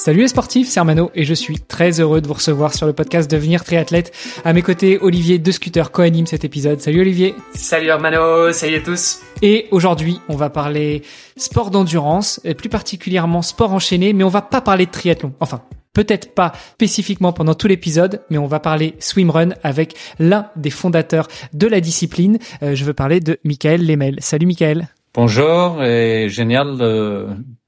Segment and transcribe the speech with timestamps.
[0.00, 2.94] Salut les sportifs, c'est Armano et je suis très heureux de vous recevoir sur le
[2.94, 4.16] podcast Devenir triathlète.
[4.46, 6.80] À mes côtés, Olivier De Scooter co-anime cet épisode.
[6.80, 7.34] Salut Olivier.
[7.52, 9.20] Salut Armano, salut à tous.
[9.42, 11.02] Et aujourd'hui, on va parler
[11.36, 15.34] sport d'endurance, et plus particulièrement sport enchaîné, mais on va pas parler de triathlon.
[15.38, 15.60] Enfin,
[15.92, 21.28] peut-être pas spécifiquement pendant tout l'épisode, mais on va parler swimrun avec l'un des fondateurs
[21.52, 22.38] de la discipline.
[22.62, 24.16] Euh, je veux parler de Michael Lemel.
[24.20, 24.88] Salut Michael.
[25.12, 27.26] Bonjour et génial de,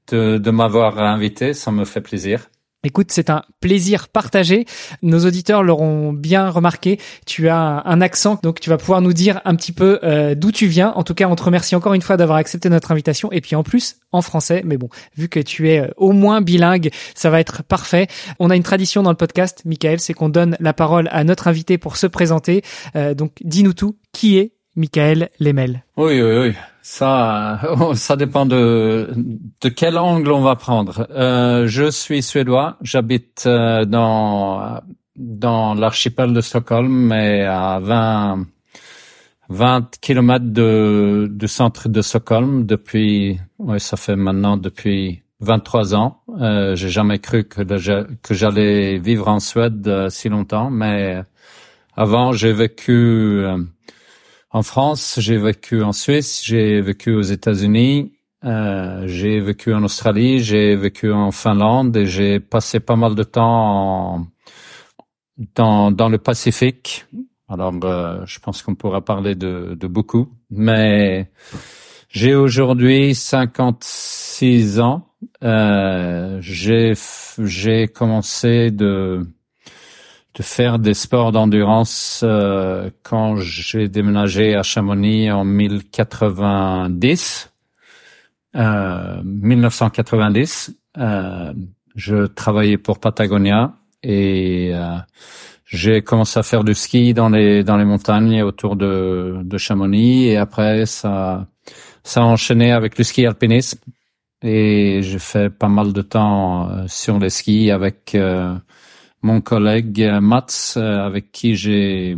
[0.09, 2.49] de, de m'avoir invité, ça me fait plaisir.
[2.85, 4.65] Écoute, c'est un plaisir partagé.
[5.01, 6.99] Nos auditeurs l'auront bien remarqué.
[7.25, 10.51] Tu as un accent, donc tu vas pouvoir nous dire un petit peu euh, d'où
[10.51, 10.91] tu viens.
[10.97, 13.31] En tout cas, on te remercie encore une fois d'avoir accepté notre invitation.
[13.31, 14.63] Et puis en plus, en français.
[14.65, 18.07] Mais bon, vu que tu es euh, au moins bilingue, ça va être parfait.
[18.39, 21.47] On a une tradition dans le podcast, Michael, c'est qu'on donne la parole à notre
[21.47, 22.63] invité pour se présenter.
[22.97, 23.95] Euh, donc, dis-nous tout.
[24.11, 26.53] Qui est Michael Lemel Oui, oui, oui.
[26.81, 27.61] Ça,
[27.93, 29.09] ça dépend de
[29.61, 31.07] de quel angle on va prendre.
[31.11, 32.77] Euh, je suis suédois.
[32.81, 34.81] J'habite euh, dans
[35.15, 38.45] dans l'archipel de Stockholm, mais à 20
[39.49, 43.39] 20 kilomètres de du centre de Stockholm depuis.
[43.59, 46.21] Oui, ça fait maintenant depuis 23 ans.
[46.41, 47.61] Euh, J'ai jamais cru que
[48.21, 51.23] que j'allais vivre en Suède euh, si longtemps, mais
[51.95, 53.57] avant j'ai vécu euh,
[54.53, 58.13] en France, j'ai vécu en Suisse, j'ai vécu aux États-Unis,
[58.45, 63.23] euh, j'ai vécu en Australie, j'ai vécu en Finlande et j'ai passé pas mal de
[63.23, 64.27] temps en,
[65.55, 67.05] dans, dans le Pacifique.
[67.49, 71.31] Alors, euh, je pense qu'on pourra parler de, de beaucoup, mais
[72.09, 75.07] j'ai aujourd'hui 56 ans.
[75.43, 76.93] Euh, j'ai
[77.39, 79.25] j'ai commencé de
[80.35, 87.51] de faire des sports d'endurance euh, quand j'ai déménagé à Chamonix en 1090,
[88.55, 90.75] euh, 1990.
[90.97, 91.53] Euh,
[91.95, 94.97] je travaillais pour Patagonia et euh,
[95.65, 100.25] j'ai commencé à faire du ski dans les dans les montagnes autour de, de Chamonix
[100.25, 101.47] et après ça
[102.03, 103.79] ça a enchaîné avec le ski alpinisme
[104.41, 108.15] et j'ai fait pas mal de temps euh, sur les skis avec
[109.23, 112.15] mon collègue euh, Mats, euh, avec qui j'ai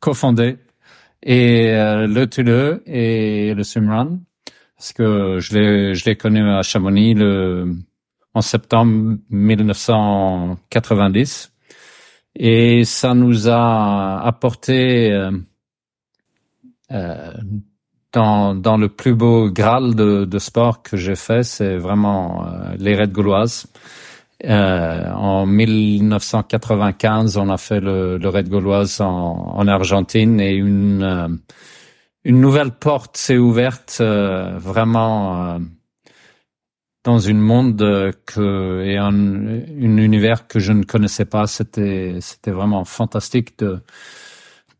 [0.00, 0.58] cofondé,
[1.22, 4.20] et euh, le Tule et le Swimrun,
[4.76, 7.74] parce que je l'ai je l'ai connu à Chamonix le
[8.34, 11.52] en septembre 1990
[12.36, 15.10] et ça nous a apporté
[16.92, 17.32] euh,
[18.12, 22.46] dans dans le plus beau graal de, de sport que j'ai fait, c'est vraiment
[22.78, 23.66] les raids gauloises.
[24.44, 31.02] Euh, en 1995, on a fait le, le Raid Gauloise en, en, Argentine et une
[31.02, 31.28] euh,
[32.24, 35.58] une nouvelle porte s'est ouverte euh, vraiment euh,
[37.04, 41.46] dans une monde que et un, un univers que je ne connaissais pas.
[41.46, 43.80] C'était c'était vraiment fantastique de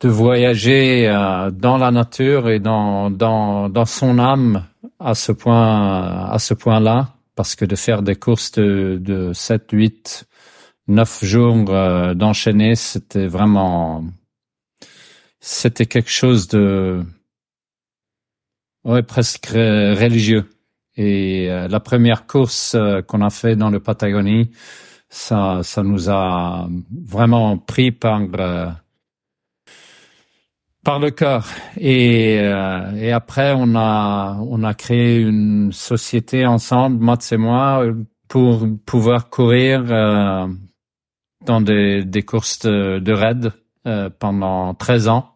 [0.00, 1.06] de voyager
[1.52, 4.64] dans la nature et dans dans dans son âme
[4.98, 9.32] à ce point à ce point là parce que de faire des courses de, de
[9.32, 10.26] 7, 8,
[10.88, 14.04] 9 jours euh, d'enchaîner, c'était vraiment,
[15.40, 17.02] c'était quelque chose de,
[18.84, 20.50] ouais, presque religieux.
[20.96, 24.50] Et euh, la première course euh, qu'on a fait dans le Patagonie,
[25.08, 26.68] ça, ça nous a
[27.04, 28.20] vraiment pris par
[30.84, 31.46] par le cœur.
[31.76, 37.84] Et, euh, et après, on a, on a créé une société ensemble, Mats et moi,
[38.28, 40.46] pour pouvoir courir euh,
[41.44, 43.52] dans des, des courses de, de raid
[43.86, 45.34] euh, pendant 13 ans.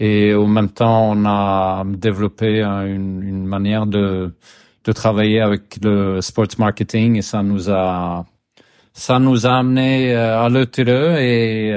[0.00, 4.36] Et au même temps, on a développé une, une manière de,
[4.84, 8.24] de travailler avec le sports marketing et ça nous a,
[8.92, 11.74] ça nous a amené à l'ETE et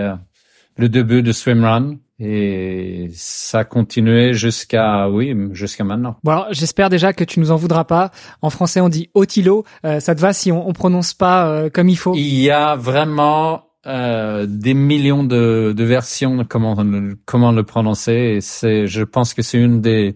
[0.77, 6.17] le début de Swimrun et ça a continué jusqu'à oui jusqu'à maintenant.
[6.23, 8.11] Bon alors j'espère déjà que tu nous en voudras pas.
[8.41, 9.65] En français on dit Otilo.
[9.85, 12.13] Euh, ça te va si on, on prononce pas euh, comme il faut?
[12.15, 16.77] Il y a vraiment euh, des millions de, de versions de comment
[17.25, 18.35] comment le prononcer.
[18.35, 20.15] Et c'est je pense que c'est une des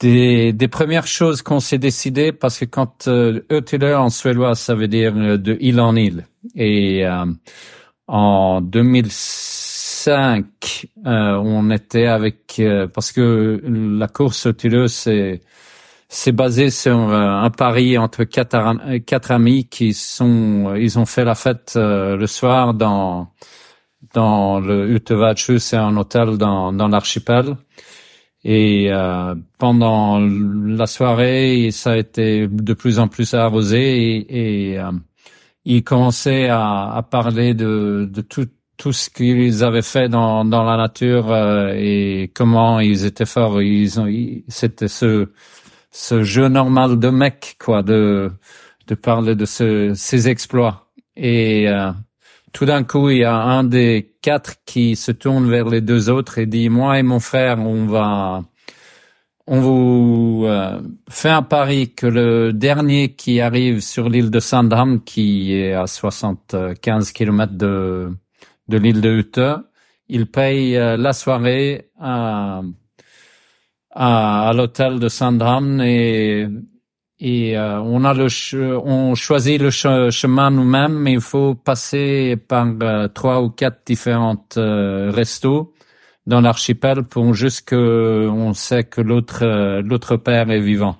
[0.00, 3.42] des, des premières choses qu'on s'est décidé parce que quand euh,
[3.94, 7.26] en suédois ça veut dire euh, de île en île et euh,
[8.10, 9.60] en 2006
[10.06, 15.42] 2005, euh, on était avec euh, parce que la course au Tilleux c'est
[16.08, 18.58] c'est basé sur un pari entre quatre,
[19.06, 23.28] quatre amis qui sont ils ont fait la fête le soir dans
[24.14, 27.56] dans le Utevachu, c'est un hôtel dans dans l'archipel.
[28.42, 34.78] Et euh, pendant la soirée, ça a été de plus en plus arrosé et, et
[34.78, 34.90] euh,
[35.64, 38.46] ils commençaient à, à, parler de, de tout,
[38.76, 43.60] tout ce qu'ils avaient fait dans, dans la nature euh, et comment ils étaient forts.
[43.62, 44.08] Ils ont,
[44.48, 45.28] c'était ce,
[45.90, 48.30] ce jeu normal de mec, quoi, de,
[48.86, 50.90] de parler de ce, ces exploits.
[51.16, 51.90] Et euh,
[52.52, 56.10] tout d'un coup, il y a un des quatre qui se tourne vers les deux
[56.10, 58.42] autres et dit moi et mon frère, on va
[59.52, 65.02] on vous euh, fait un pari que le dernier qui arrive sur l'île de Sandham,
[65.02, 68.16] qui est à 75 km de
[68.68, 69.40] l'île de Ute,
[70.08, 72.62] il paye euh, la soirée à
[74.54, 76.46] l'hôtel de Sandham et
[77.22, 78.28] et euh, on a le
[78.78, 84.54] on choisit le chemin nous-mêmes, mais il faut passer par euh, trois ou quatre différentes
[84.56, 85.74] restos
[86.30, 89.44] dans l'archipel pour juste que on sait que l'autre
[89.90, 90.96] l'autre père est vivant.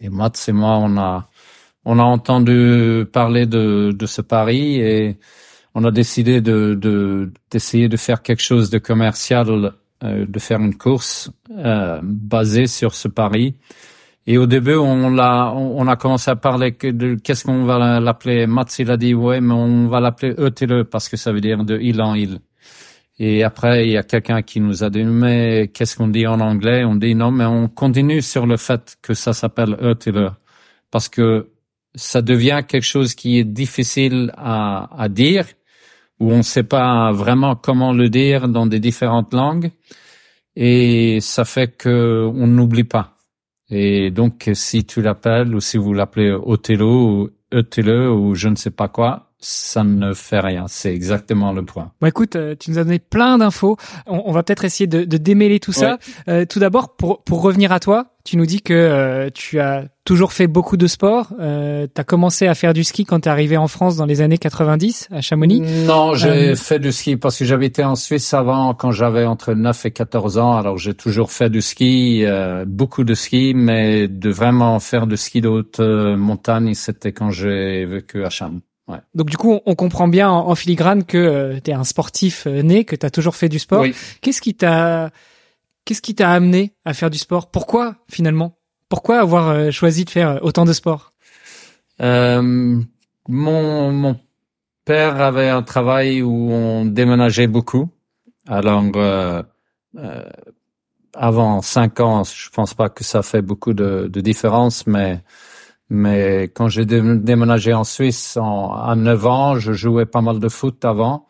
[0.00, 1.28] Et Mats et moi, on a
[1.84, 5.18] on a entendu parler de de ce pari et
[5.74, 6.58] on a décidé de
[7.50, 9.72] d'essayer de, faire quelque chose de commercial,
[10.02, 11.30] de faire une course
[12.02, 13.56] basée sur ce pari
[14.26, 18.46] et au début, on l'a, on, a commencé à parler de qu'est-ce qu'on va l'appeler.
[18.46, 21.64] Mats, il a dit ouais, mais on va l'appeler Eutele parce que ça veut dire
[21.64, 22.38] de île en île.
[23.24, 26.40] Et après, il y a quelqu'un qui nous a dit mais qu'est-ce qu'on dit en
[26.40, 26.84] anglais?
[26.84, 30.32] On dit non, mais on continue sur le fait que ça s'appelle Eutele
[30.90, 31.52] parce que
[31.94, 35.46] ça devient quelque chose qui est difficile à, dire
[36.18, 39.70] où on ne sait pas vraiment comment le dire dans des différentes langues.
[40.56, 43.18] Et ça fait que on n'oublie pas.
[43.70, 48.56] Et donc, si tu l'appelles ou si vous l'appelez Othello ou Othello ou je ne
[48.56, 50.66] sais pas quoi, ça ne fait rien.
[50.68, 51.90] C'est exactement le point.
[52.00, 53.76] Bon, écoute, euh, tu nous as donné plein d'infos.
[54.06, 55.98] On, va peut-être essayer de, de, démêler tout ça.
[56.28, 59.88] Euh, tout d'abord, pour, pour revenir à toi, tu nous dis que euh, tu as
[60.04, 61.32] toujours fait beaucoup de sport.
[61.40, 64.06] Euh, tu as commencé à faire du ski quand tu es arrivé en France dans
[64.06, 68.32] les années 90 à Chamonix Non, j'ai fait du ski parce que j'habitais en Suisse
[68.32, 70.56] avant quand j'avais entre 9 et 14 ans.
[70.56, 72.24] Alors j'ai toujours fait du ski,
[72.66, 77.84] beaucoup de ski, mais de vraiment faire du ski de haute montagne, c'était quand j'ai
[77.86, 78.62] vécu à Chamonix.
[79.14, 82.62] Donc du coup, on comprend bien en, filigrane que euh, tu es un sportif euh,
[82.62, 83.84] né, que tu as toujours fait du sport.
[84.20, 85.10] Qu'est-ce qui t'a
[85.84, 87.50] qu'est-ce qui t'a amené à faire du sport?
[87.50, 88.58] Pourquoi finalement?
[88.88, 91.12] Pourquoi avoir euh, choisi de faire autant de sport?
[92.00, 92.82] Mon
[93.28, 94.20] mon
[94.84, 97.88] père avait un travail où on déménageait beaucoup.
[98.48, 98.82] Alors
[101.14, 105.20] avant cinq ans, je pense pas que ça fait beaucoup de, de différence, mais
[105.90, 110.48] mais quand j'ai déménagé en Suisse en, à 9 ans, je jouais pas mal de
[110.48, 111.26] foot avant.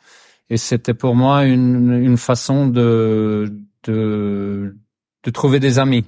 [0.50, 3.52] Et c'était pour moi une, une façon de,
[3.84, 4.76] de,
[5.24, 6.04] de trouver des amis.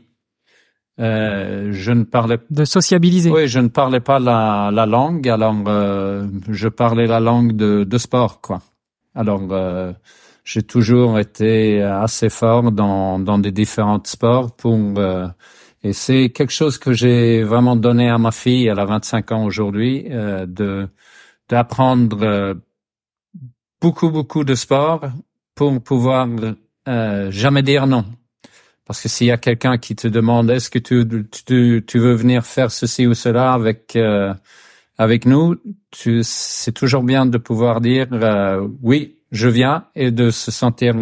[1.00, 3.30] Euh, je ne parlais de sociabiliser.
[3.30, 7.82] Oui, je ne parlais pas la, la langue, alors euh, je parlais la langue de,
[7.82, 8.62] de sport, quoi.
[9.16, 9.92] Alors euh,
[10.44, 15.26] j'ai toujours été assez fort dans dans des différents sports pour euh,
[15.84, 19.44] et c'est quelque chose que j'ai vraiment donné à ma fille, elle a 25 ans
[19.44, 20.88] aujourd'hui, euh, de
[21.48, 22.54] d'apprendre euh,
[23.80, 25.02] beaucoup beaucoup de sport
[25.54, 26.26] pour pouvoir
[26.88, 28.04] euh, jamais dire non.
[28.86, 31.06] Parce que s'il y a quelqu'un qui te demande est-ce que tu,
[31.46, 34.34] tu, tu veux venir faire ceci ou cela avec euh,
[34.96, 35.56] avec nous,
[35.92, 40.94] c'est toujours bien de pouvoir dire euh, oui, je viens et de se sentir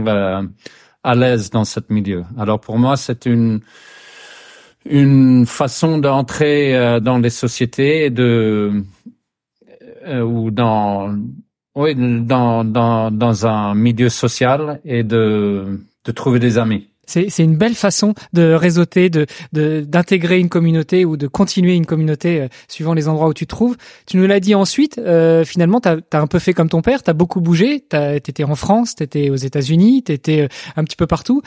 [1.05, 2.25] à l'aise dans ce milieu.
[2.39, 3.61] Alors pour moi, c'est une
[4.85, 8.83] une façon d'entrer euh, dans les sociétés de
[10.07, 11.15] euh, ou dans
[11.75, 16.89] oui dans, dans dans un milieu social et de de trouver des amis.
[17.05, 21.87] C'est c'est une belle façon de réseauter, de d'intégrer une communauté ou de continuer une
[21.87, 23.77] communauté euh, suivant les endroits où tu te trouves.
[24.07, 25.01] Tu nous l'as dit ensuite.
[25.45, 27.03] finalement, t'as as un peu fait comme ton père.
[27.03, 27.81] T'as beaucoup bougé.
[27.81, 31.43] T'étais en France, t'étais aux États-Unis, t'étais un petit peu partout.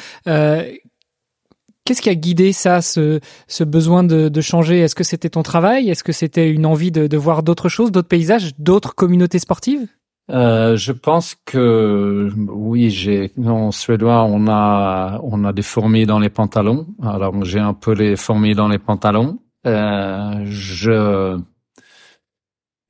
[1.85, 4.79] Qu'est-ce qui a guidé ça, ce, ce besoin de, de changer?
[4.79, 5.89] Est-ce que c'était ton travail?
[5.89, 9.87] Est-ce que c'était une envie de, de voir d'autres choses, d'autres paysages, d'autres communautés sportives?
[10.31, 16.17] Euh, je pense que oui, j'ai en suédois on a on a des fourmis dans
[16.17, 16.87] les pantalons.
[17.03, 19.37] Alors j'ai un peu les fourmis dans les pantalons.
[19.67, 21.37] Euh, je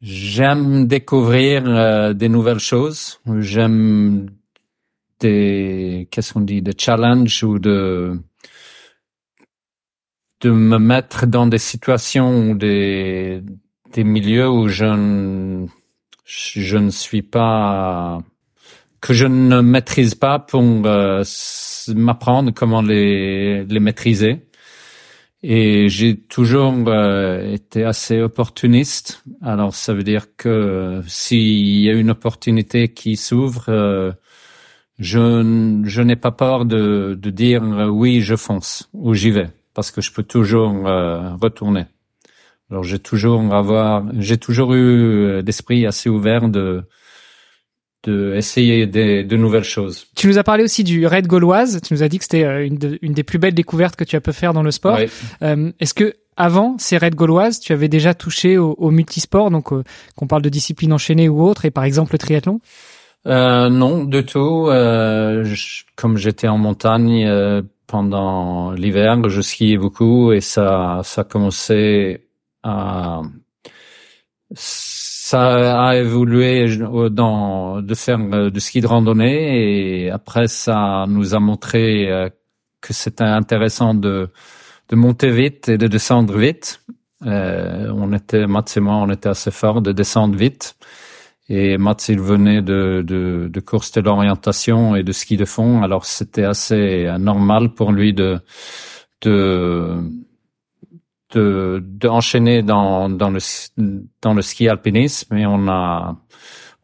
[0.02, 3.20] j'aime découvrir euh, des nouvelles choses.
[3.40, 4.30] J'aime
[5.20, 8.18] des qu'est-ce qu'on dit, des challenges ou de
[10.46, 13.42] de me mettre dans des situations ou des
[13.96, 15.66] des milieux où je ne,
[16.24, 18.20] je ne suis pas
[19.02, 21.24] que je ne maîtrise pas pour euh,
[21.96, 24.34] m'apprendre comment les les maîtriser
[25.42, 29.24] et j'ai toujours euh, été assez opportuniste.
[29.42, 34.12] Alors ça veut dire que s'il y a une opportunité qui s'ouvre, euh,
[35.00, 37.64] je, je n'ai pas peur de, de dire
[38.02, 41.86] oui, je fonce ou j'y vais parce que je peux toujours euh, retourner.
[42.72, 46.84] Alors j'ai toujours avoir, j'ai toujours eu l'esprit assez ouvert de
[48.06, 50.06] de essayer des, de nouvelles choses.
[50.16, 51.82] Tu nous as parlé aussi du raid gauloise.
[51.82, 54.16] Tu nous as dit que c'était euh, une, une, des plus belles découvertes que tu
[54.16, 55.00] as pu faire dans le sport.
[55.42, 59.74] Euh, Est-ce que avant ces raids gauloises, tu avais déjà touché au, au multisport, donc
[59.74, 59.84] euh,
[60.16, 62.60] qu'on parle de discipline enchaînée ou autre, et par exemple le triathlon?
[63.26, 64.68] Euh, Non, du tout.
[64.70, 65.44] Euh,
[65.96, 72.28] comme j'étais en montagne euh, pendant l'hiver, je skiais beaucoup et ça, ça commençait
[72.64, 73.22] à
[74.54, 76.78] ça a évolué
[77.10, 82.30] dans de faire du ski de randonnée et après ça nous a montré euh,
[82.80, 84.30] que c'était intéressant de
[84.90, 86.82] de monter vite et de descendre vite.
[87.26, 90.76] Euh, on était moi, on était assez fort de descendre vite.
[91.48, 95.84] Et Mats, il venait de, de, de course de l'orientation et de ski de fond,
[95.84, 98.40] alors c'était assez normal pour lui de
[99.22, 100.00] de
[101.34, 103.40] de d'enchaîner dans dans le
[104.22, 105.36] dans le ski alpinisme.
[105.36, 106.18] Et on a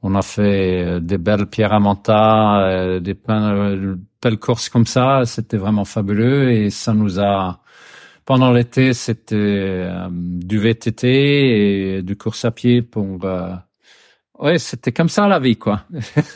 [0.03, 3.15] on a fait des belles pierres à manta, euh, des
[4.22, 5.24] belles courses comme ça.
[5.25, 6.51] C'était vraiment fabuleux.
[6.51, 7.62] Et ça nous a
[8.25, 13.53] pendant l'été c'était euh, du VTT et du course à pied pour euh,
[14.41, 15.83] Ouais, c'était comme ça la vie, quoi.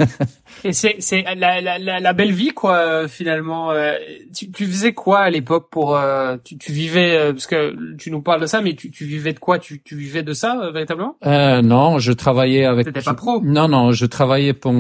[0.64, 3.08] Et c'est c'est la, la, la, belle vie, quoi.
[3.08, 3.96] Finalement, euh,
[4.36, 8.12] tu, tu faisais quoi à l'époque pour euh, tu, tu vivais euh, parce que tu
[8.12, 9.58] nous parles de ça, mais tu, tu vivais de quoi?
[9.58, 11.16] Tu, tu vivais de ça véritablement?
[11.26, 12.86] Euh, Non, je travaillais avec.
[12.86, 13.42] C'était pas pro?
[13.44, 14.72] Non, non, je travaillais pour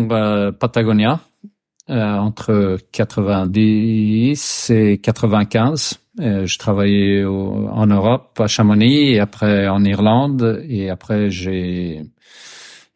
[0.59, 1.19] Patagonia
[1.89, 5.99] entre 90 et 95.
[6.19, 12.03] je travaillais en Europe, à Chamonix, et après en Irlande, et après j'ai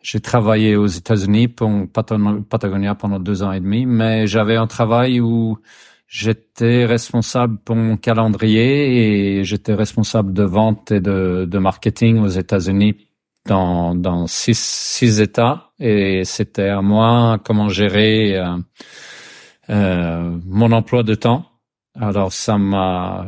[0.01, 5.19] j'ai travaillé aux États-Unis pour Patagonia pendant deux ans et demi, mais j'avais un travail
[5.19, 5.57] où
[6.07, 12.95] j'étais responsable pour mon calendrier et j'étais responsable de vente et de, marketing aux États-Unis
[13.45, 18.57] dans, six États et c'était à moi comment gérer euh,
[19.69, 21.45] euh, mon emploi de temps.
[21.95, 23.27] Alors ça m'a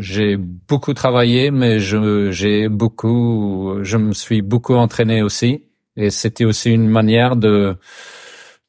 [0.00, 5.67] j'ai beaucoup travaillé, mais je j'ai beaucoup, je me suis beaucoup entraîné aussi.
[5.98, 7.76] Et c'était aussi une manière de,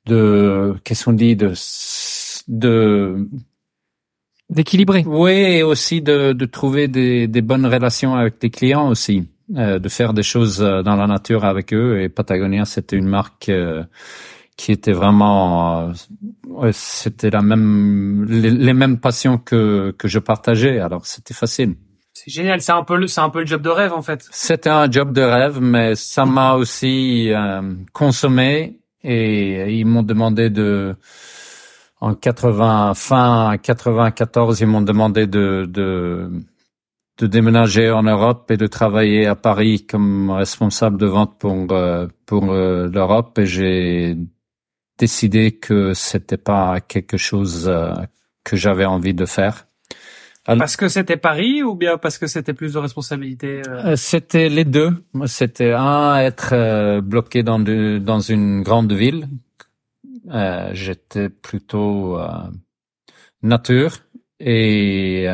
[0.07, 1.53] de, qu'est-ce qu'on dit, de,
[2.48, 3.27] de,
[4.50, 5.03] d'équilibrer.
[5.05, 9.77] Oui, et aussi de, de trouver des, des bonnes relations avec tes clients aussi, euh,
[9.77, 12.01] de faire des choses euh, dans la nature avec eux.
[12.01, 13.83] Et Patagonia, c'était une marque euh,
[14.57, 15.91] qui était vraiment,
[16.63, 20.79] euh, c'était la même, les, les, mêmes passions que que je partageais.
[20.79, 21.75] Alors c'était facile.
[22.13, 24.28] C'est génial, c'est un peu le, c'est un peu le job de rêve en fait.
[24.32, 27.62] C'était un job de rêve, mais ça m'a aussi euh,
[27.94, 30.96] consommé et ils m'ont demandé de,
[32.01, 36.30] en 80, fin 94, ils m'ont demandé de, de,
[37.20, 42.08] de déménager en Europe et de travailler à Paris comme responsable de vente pour euh,
[42.25, 44.18] pour euh, l'Europe et j'ai
[44.98, 47.72] décidé que c'était pas quelque chose
[48.44, 49.68] que j'avais envie de faire.
[50.58, 53.91] Parce que c'était Paris ou bien parce que c'était plus de responsabilité euh?
[53.91, 54.91] Euh, C'était les deux.
[55.25, 59.27] C'était un être euh, bloqué dans de, dans une grande ville.
[60.74, 62.20] J'étais plutôt
[63.41, 63.98] nature
[64.39, 65.25] et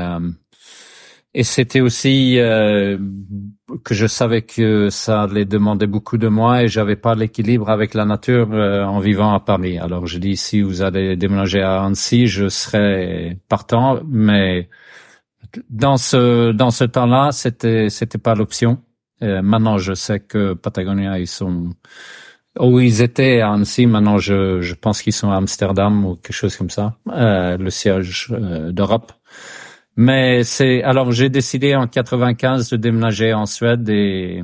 [1.34, 6.96] et c'était aussi que je savais que ça allait demander beaucoup de moi et j'avais
[6.96, 9.78] pas l'équilibre avec la nature en vivant à Paris.
[9.80, 14.70] Alors je dis si vous allez déménager à Annecy, je serai partant, mais
[15.70, 18.82] dans ce dans ce temps-là, c'était c'était pas l'option.
[19.24, 21.70] Euh, maintenant, je sais que Patagonia ils sont
[22.60, 23.86] où ils étaient à Annecy.
[23.88, 27.70] Maintenant, je je pense qu'ils sont à Amsterdam ou quelque chose comme ça, euh, le
[27.70, 29.12] siège euh, d'Europe.
[29.98, 34.44] Mais c'est alors j'ai décidé en 95 de déménager en Suède et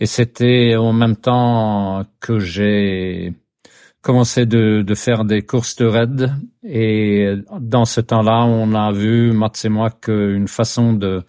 [0.00, 3.34] et c'était en même temps que j'ai
[4.02, 6.32] commencé de, de faire des courses de raid
[6.64, 11.22] et dans ce temps-là, on a vu, Mats et moi, qu'une façon de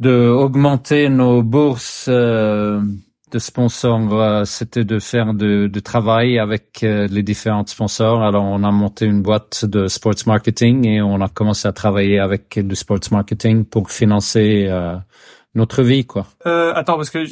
[0.00, 2.80] de augmenter nos bourses euh,
[3.30, 8.22] de sponsors, c'était de faire de, de travail avec les différents sponsors.
[8.22, 12.18] Alors, on a monté une boîte de sports marketing et on a commencé à travailler
[12.18, 14.68] avec du sports marketing pour financer
[15.54, 16.26] notre vie, quoi.
[16.46, 17.24] Euh, attends, parce que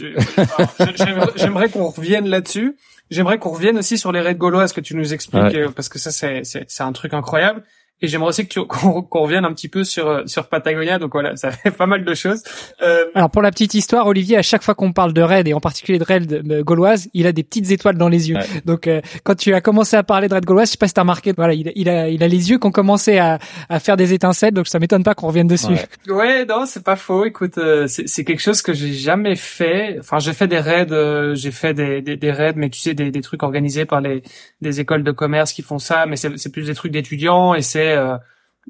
[1.36, 2.76] j'aimerais qu'on revienne là-dessus.
[3.12, 5.98] J'aimerais qu'on revienne aussi sur les raids gauloises que tu nous expliques, euh, parce que
[5.98, 7.62] ça, c'est un truc incroyable.
[8.02, 10.98] Et j'aimerais aussi qu'on revienne un petit peu sur euh, sur Patagonia.
[10.98, 12.42] Donc voilà, ça fait pas mal de choses.
[12.82, 13.06] Euh...
[13.14, 15.60] Alors pour la petite histoire, Olivier, à chaque fois qu'on parle de raid et en
[15.60, 18.38] particulier de raid euh, gauloise, il a des petites étoiles dans les yeux.
[18.66, 20.94] Donc euh, quand tu as commencé à parler de raid gauloise, je sais pas si
[20.94, 23.78] t'as remarqué, voilà, il, il, a il a les yeux qui ont commencé à, à
[23.78, 24.52] faire des étincelles.
[24.52, 25.72] Donc ça m'étonne pas qu'on revienne dessus.
[26.08, 27.24] Ouais, ouais non, c'est pas faux.
[27.24, 29.96] Écoute, c'est quelque chose que j'ai jamais fait.
[30.00, 33.12] Enfin, j'ai fait des raids, j'ai fait des, des, des, raids, mais tu sais des,
[33.12, 34.22] des trucs organisés par les
[34.60, 37.91] des écoles de commerce qui font ça, mais c'est plus des trucs d'étudiants et c'est
[37.96, 38.16] euh,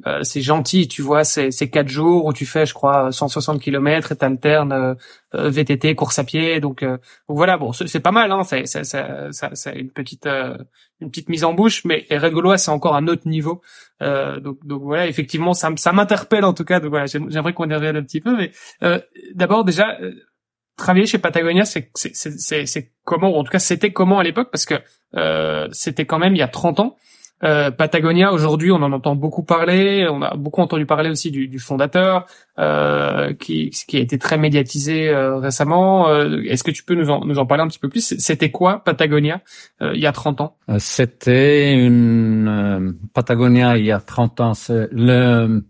[0.06, 4.12] euh, c'est gentil, tu vois, c'est quatre jours où tu fais, je crois, 160 km
[4.12, 4.94] et t'alternes euh,
[5.34, 6.96] euh VTT, course à pied, donc, euh,
[7.28, 8.62] voilà, bon, c'est pas mal, hein, c'est
[9.74, 10.26] une petite
[11.00, 13.60] une petite mise en bouche, mais Red Gaulois c'est encore un autre niveau,
[14.00, 17.74] donc donc voilà, effectivement, ça ça m'interpelle en tout cas, donc voilà, j'aimerais qu'on y
[17.74, 18.52] revienne un petit peu, mais
[19.34, 19.98] d'abord déjà
[20.76, 21.90] travailler chez Patagonia, c'est
[23.04, 24.76] comment, ou en tout cas c'était comment à l'époque, parce que
[25.72, 26.96] c'était quand même il y a 30 ans.
[27.44, 30.06] Euh, Patagonia, aujourd'hui, on en entend beaucoup parler.
[30.10, 32.26] On a beaucoup entendu parler aussi du, du fondateur,
[32.58, 36.08] euh, qui, qui a été très médiatisé euh, récemment.
[36.08, 38.14] Euh, est-ce que tu peux nous en, nous en parler un petit peu plus?
[38.18, 39.40] C'était quoi Patagonia
[39.80, 40.56] il y a 30 ans?
[40.78, 44.52] C'était une Patagonia il y a 30 ans.
[44.68, 45.64] Le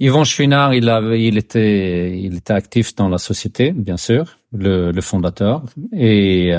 [0.00, 4.92] Yvon Chouinard, il avait, il était, il était actif dans la société, bien sûr, le,
[4.92, 6.54] le fondateur, et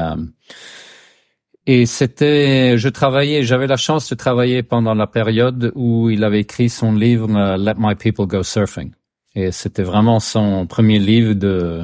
[1.71, 6.39] et c'était, je travaillais, j'avais la chance de travailler pendant la période où il avait
[6.39, 8.91] écrit son livre euh, Let My People Go Surfing.
[9.35, 11.83] Et c'était vraiment son premier livre de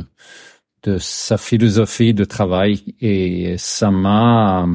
[0.82, 2.96] de sa philosophie de travail.
[3.00, 4.68] Et ça m'a,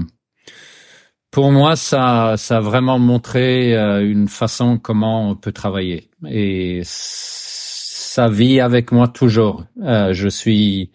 [1.32, 6.08] pour moi, ça, ça a vraiment montré euh, une façon comment on peut travailler.
[6.28, 9.64] Et ça vit avec moi toujours.
[9.82, 10.92] Euh, je suis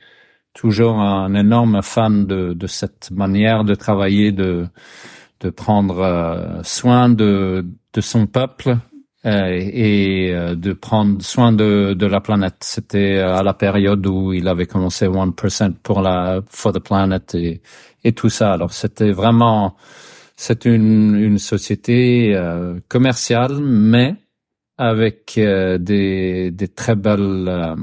[0.56, 4.68] toujours un énorme fan de, cette manière de travailler, de,
[5.42, 8.78] de prendre euh, soin de, de son peuple
[9.26, 12.56] euh, et euh, de prendre soin de, de la planète.
[12.62, 17.62] C'était à la période où il avait commencé 1% pour la for the planet et,
[18.06, 18.54] et tout ça.
[18.54, 19.76] Alors c'était vraiment
[20.38, 22.38] c'est une, une société
[22.90, 24.16] commerciale, mais
[24.78, 27.76] avec des, des très belles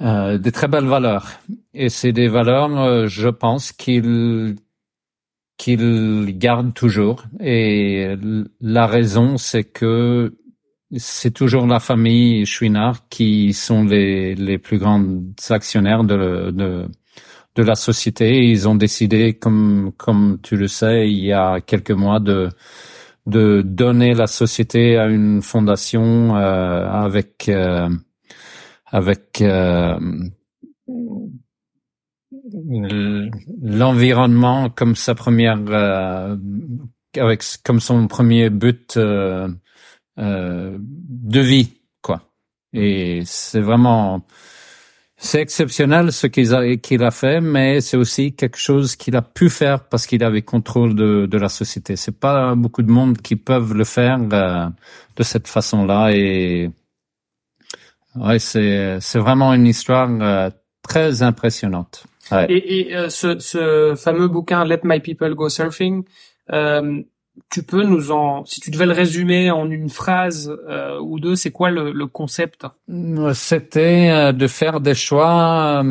[0.00, 1.28] euh, des très belles valeurs.
[1.74, 4.56] Et c'est des valeurs, euh, je pense, qu'il
[5.56, 7.24] qu'il garde toujours.
[7.38, 8.16] Et
[8.62, 10.34] la raison, c'est que
[10.96, 15.04] c'est toujours la famille Chouinard qui sont les, les plus grands
[15.50, 16.86] actionnaires de, de,
[17.56, 18.48] de la société.
[18.48, 22.48] Ils ont décidé, comme, comme tu le sais, il y a quelques mois, de,
[23.26, 27.88] de donner la société à une fondation euh, avec euh,
[28.90, 29.98] avec euh,
[33.62, 36.36] l'environnement comme sa première euh,
[37.16, 39.48] avec comme son premier but euh,
[40.16, 41.72] de vie
[42.02, 42.22] quoi
[42.72, 44.24] et c'est vraiment
[45.22, 49.20] c'est exceptionnel ce qu'il a, qu'il a fait, mais c'est aussi quelque chose qu'il a
[49.20, 51.94] pu faire parce qu'il avait contrôle de, de la société.
[51.96, 56.70] C'est pas beaucoup de monde qui peuvent le faire de cette façon-là et
[58.16, 60.50] Ouais, c'est c'est vraiment une histoire euh,
[60.82, 62.04] très impressionnante.
[62.32, 62.46] Ouais.
[62.48, 66.04] Et, et euh, ce, ce fameux bouquin Let My People Go Surfing,
[66.52, 67.02] euh,
[67.50, 71.36] tu peux nous en, si tu devais le résumer en une phrase euh, ou deux,
[71.36, 72.66] c'est quoi le, le concept?
[73.34, 75.84] C'était de faire des choix.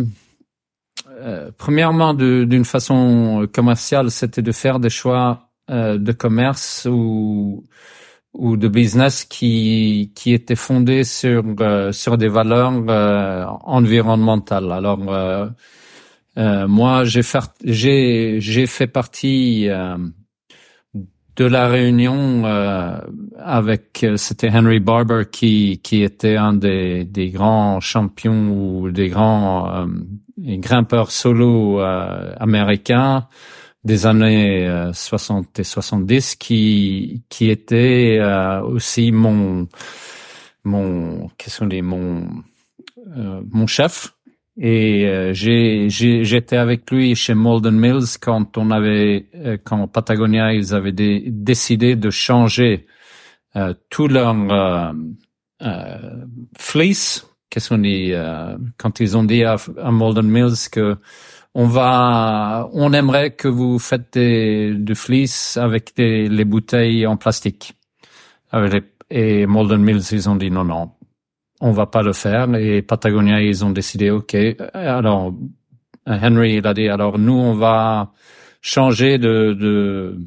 [1.57, 7.63] premièrement, d'une façon commerciale, c'était de faire des choix de commerce ou
[8.33, 14.71] ou de business qui qui était fondé sur euh, sur des valeurs euh, environnementales.
[14.71, 15.47] Alors euh,
[16.37, 19.67] euh moi j'ai fait j'ai j'ai fait partie
[21.35, 22.43] de la réunion
[23.37, 29.87] avec c'était Henry Barber qui qui était un des des grands champions ou des grands
[30.37, 33.27] grimpeurs solo américains
[33.83, 39.67] des années 60 euh, et 70 qui qui était euh, aussi mon
[40.63, 42.27] mon qu'est-ce qu'on dit mon
[43.17, 44.13] euh, mon chef.
[44.61, 49.29] Et j'ai j'étais avec lui chez Malden Mills quand on avait
[49.63, 52.85] quand Patagonia ils avaient décidé de changer
[53.89, 54.35] tout leur
[56.57, 57.25] fleece.
[57.49, 58.11] Qu'est-ce qu'on dit
[58.77, 60.97] quand ils ont dit à, à Mills que
[61.55, 67.17] on va, on aimerait que vous faites des, du fleece avec des, les bouteilles en
[67.17, 67.75] plastique.
[69.09, 70.91] Et Molden Mills, ils ont dit non, non,
[71.61, 72.53] on va pas le faire.
[72.55, 74.35] Et Patagonia, ils ont décidé, OK.
[74.73, 75.33] Alors,
[76.05, 78.11] Henry, il a dit, alors nous, on va
[78.61, 80.19] changer de, de,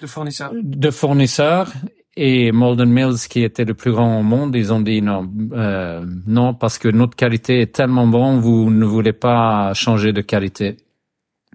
[0.00, 0.52] de fournisseur.
[0.54, 1.72] De fournisseur.
[2.20, 6.04] Et Molden Mills, qui était le plus grand au monde, ils ont dit non, euh,
[6.26, 10.78] non, parce que notre qualité est tellement bonne, vous ne voulez pas changer de qualité.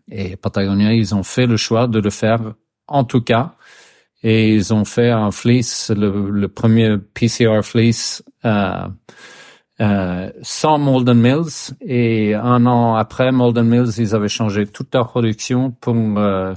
[0.10, 2.54] Et Patagonia, ils ont fait le choix de le faire,
[2.88, 3.56] en tout cas.
[4.23, 8.88] Et ils ont fait un fleece, le, le premier PCR fleece euh,
[9.82, 11.76] euh, sans Molden Mills.
[11.82, 16.54] Et un an après Molden Mills, ils avaient changé toute leur production pour euh,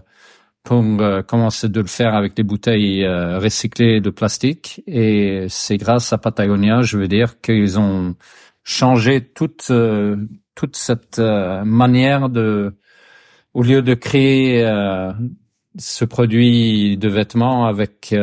[0.66, 4.82] pour euh, commencer de le faire avec des bouteilles euh, recyclées de plastique.
[4.88, 8.16] Et c'est grâce à Patagonia, je veux dire, qu'ils ont
[8.64, 10.16] changé toute euh,
[10.56, 12.74] toute cette manière de,
[13.54, 14.64] au lieu de créer
[15.76, 18.14] ce produit de vêtements avec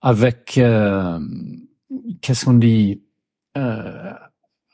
[0.00, 0.58] avec
[2.22, 3.02] qu'est-ce qu'on dit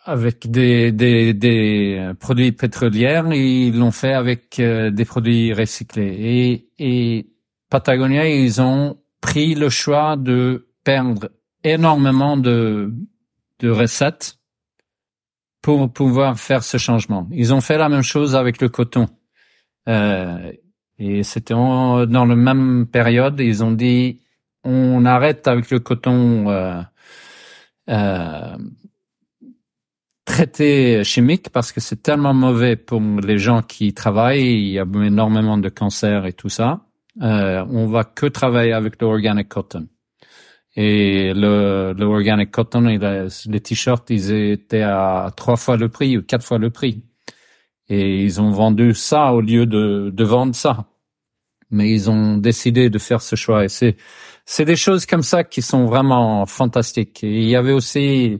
[0.05, 6.15] avec des, des, des produits pétroliers, ils l'ont fait avec euh, des produits recyclés.
[6.19, 7.27] Et, et
[7.71, 11.31] Patagonia, ils ont pris le choix de perdre
[11.63, 12.93] énormément de,
[13.61, 14.39] de recettes
[15.63, 17.27] pour pouvoir faire ce changement.
[17.33, 19.09] Ils ont fait la même chose avec le coton.
[19.89, 20.53] Euh,
[20.99, 24.21] et c'était dans la même période, ils ont dit
[24.63, 26.51] on arrête avec le coton
[27.89, 28.57] euh,
[30.35, 34.43] euh, traité chimique parce que c'est tellement mauvais pour les gens qui travaillent.
[34.43, 36.81] Il y a énormément de cancers et tout ça.
[37.23, 39.89] Euh, on va que travailler avec le organic cotton.
[40.77, 46.23] Et le, le organic cotton, les t-shirts, ils étaient à trois fois le prix ou
[46.23, 47.03] quatre fois le prix.
[47.89, 50.87] Et ils ont vendu ça au lieu de, de vendre ça.
[51.71, 53.65] Mais ils ont décidé de faire ce choix.
[53.65, 53.97] Et c'est,
[54.45, 57.23] c'est des choses comme ça qui sont vraiment fantastiques.
[57.23, 58.39] Et il y avait aussi euh,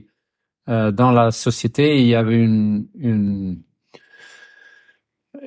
[0.67, 3.61] dans la société, il y avait une, une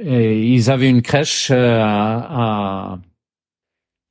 [0.00, 2.98] et ils avaient une crèche euh, à,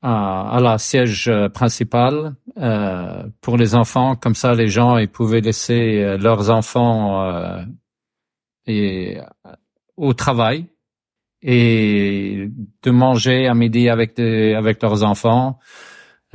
[0.01, 4.15] à, à, la siège principal euh, pour les enfants.
[4.15, 7.63] Comme ça, les gens ils pouvaient laisser euh, leurs enfants euh,
[8.65, 9.19] et,
[9.95, 10.65] au travail
[11.41, 12.49] et
[12.83, 15.59] de manger à midi avec des, avec leurs enfants.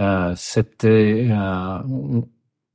[0.00, 1.28] Euh, C'était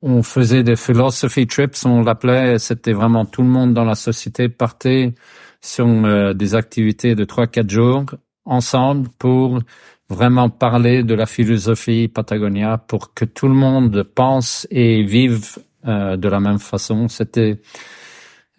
[0.02, 4.48] on faisait des philosophy trips, on l'appelait, c'était vraiment tout le monde dans la société
[4.48, 5.14] partait
[5.60, 8.04] sur euh, des activités de trois quatre jours
[8.44, 9.60] ensemble pour
[10.08, 16.16] vraiment parler de la philosophie Patagonia pour que tout le monde pense et vive euh,
[16.16, 17.08] de la même façon.
[17.08, 17.60] C'était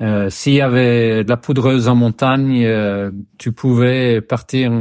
[0.02, 2.68] euh, s'il y avait de la poudreuse en montagne,
[3.38, 4.72] tu pouvais partir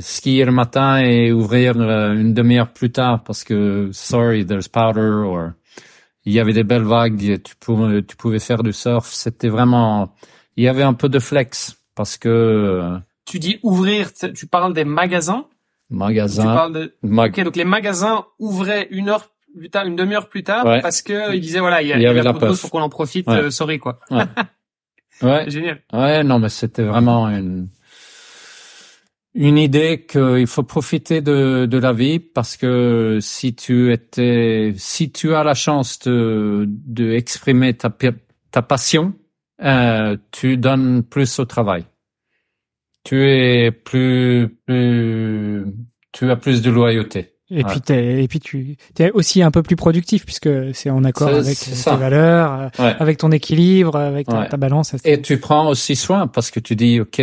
[0.00, 5.52] skier le matin et ouvrir une demi-heure plus tard parce que sorry, there's powder or
[6.28, 9.06] il y avait des belles vagues, tu pouvais, tu pouvais faire du surf.
[9.06, 10.14] C'était vraiment,
[10.56, 12.98] il y avait un peu de flex parce que.
[13.24, 15.46] Tu dis ouvrir, tu parles des magasins.
[15.88, 16.42] Magasins.
[16.42, 16.94] Tu parles de.
[17.02, 21.34] ok, donc les magasins ouvraient une heure plus tard, une demi-heure plus tard, parce que
[21.34, 23.26] ils disaient voilà, il y, a, il y avait la pause, faut qu'on en profite.
[23.28, 23.98] Euh, sorry quoi.
[24.10, 24.24] Ouais.
[25.22, 25.48] ouais.
[25.48, 25.80] Génial.
[25.94, 27.68] Ouais, non, mais c'était vraiment une
[29.34, 35.12] une idée qu'il faut profiter de, de la vie parce que si tu étais, si
[35.12, 37.94] tu as la chance de, de exprimer ta,
[38.50, 39.14] ta passion,
[39.62, 41.84] euh, tu donnes plus au travail.
[43.04, 45.64] Tu es plus, plus,
[46.12, 47.34] tu as plus de loyauté.
[47.50, 51.02] Et puis t'es, et puis tu es aussi un peu plus productif puisque c'est en
[51.04, 54.94] accord avec tes valeurs, avec ton équilibre, avec ta, ta balance.
[55.04, 57.22] Et tu prends aussi soin parce que tu dis ok,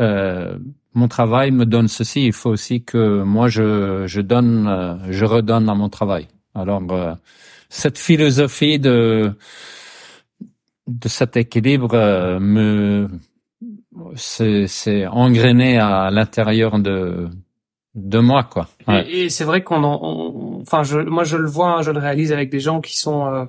[0.00, 0.58] euh,
[0.94, 5.24] mon travail me donne ceci, il faut aussi que moi je, je donne, euh, je
[5.24, 6.28] redonne à mon travail.
[6.54, 7.14] Alors euh,
[7.68, 9.32] cette philosophie de
[10.86, 13.08] de cet équilibre euh, me
[14.14, 17.28] c'est engrainé à l'intérieur de
[17.94, 18.68] de moi quoi.
[19.06, 19.82] Et, c'est vrai qu'on
[20.62, 23.48] enfin je moi je le vois, hein, je le réalise avec des gens qui sont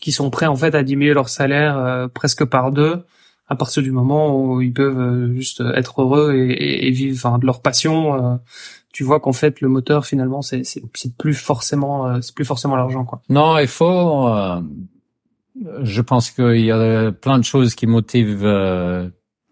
[0.00, 3.04] qui sont prêts en fait à diminuer leur salaire presque par deux
[3.50, 7.44] à partir du moment où ils peuvent euh, juste être heureux et, vivre enfin, de
[7.44, 8.36] leur passion, euh,
[8.92, 12.76] tu vois qu'en fait le moteur finalement c'est c'est plus forcément euh, c'est plus forcément
[12.76, 13.20] l'argent quoi.
[13.28, 14.28] Non, il faut.
[15.82, 18.46] je pense qu'il y a plein de choses qui motivent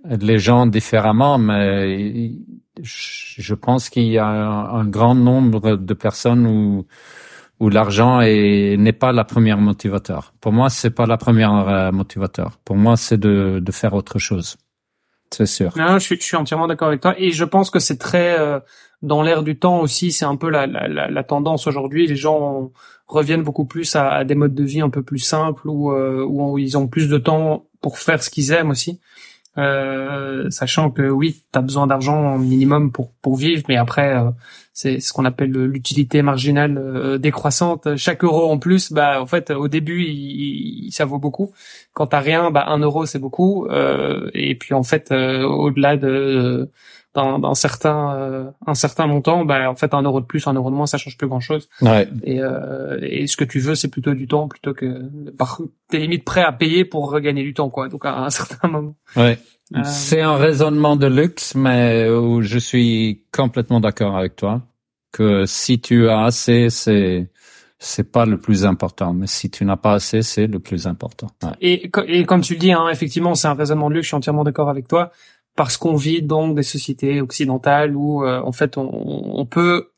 [0.05, 2.33] les gens différemment, mais
[2.81, 6.87] je pense qu'il y a un, un, grand nombre de personnes où
[7.61, 10.33] où l'argent n'est pas la première motivateur.
[10.41, 12.59] Pour moi, c'est pas la première euh, motivateur.
[12.65, 14.57] Pour moi, c'est de, de faire autre chose.
[15.31, 15.73] c'est sûr.
[15.77, 17.15] Non, je suis, je suis entièrement d'accord avec toi.
[17.19, 18.61] Et je pense que c'est très euh,
[19.03, 20.13] dans l'air du temps aussi.
[20.13, 22.07] C'est un peu la, la, la, tendance aujourd'hui.
[22.07, 22.71] Les gens
[23.07, 26.25] reviennent beaucoup plus à, à, des modes de vie un peu plus simples où, euh,
[26.25, 29.01] où ils ont plus de temps pour faire ce qu'ils aiment aussi.
[29.59, 34.31] Euh, sachant que oui, tu as besoin d'argent minimum pour pour vivre, mais après euh,
[34.73, 37.97] c'est ce qu'on appelle l'utilité marginale euh, décroissante.
[37.97, 41.53] Chaque euro en plus, bah en fait au début il, ça vaut beaucoup.
[41.93, 43.67] Quand t'as rien, bah un euro c'est beaucoup,
[44.35, 46.71] et puis en fait au-delà de
[47.15, 50.77] d'un certain un certain montant, bah en fait un euro de plus, un euro de
[50.77, 51.69] moins, ça change plus grand chose.
[51.81, 52.09] Ouais.
[52.23, 52.41] Et,
[53.03, 55.03] et ce que tu veux, c'est plutôt du temps plutôt que
[55.37, 57.89] par t'es limite prêt à payer pour regagner du temps quoi.
[57.89, 58.95] Donc à un certain moment.
[59.17, 59.39] Ouais.
[59.77, 64.63] Euh, c'est un raisonnement de luxe, mais où je suis complètement d'accord avec toi
[65.13, 67.31] que si tu as assez, c'est
[67.81, 71.29] c'est pas le plus important, mais si tu n'as pas assez, c'est le plus important.
[71.61, 74.07] Et, et comme tu le dis, hein, effectivement, c'est un raisonnement de luxe.
[74.07, 75.13] Je suis entièrement d'accord avec toi
[75.59, 79.89] parce qu'on vit dans des sociétés occidentales où euh, en fait on, on, peut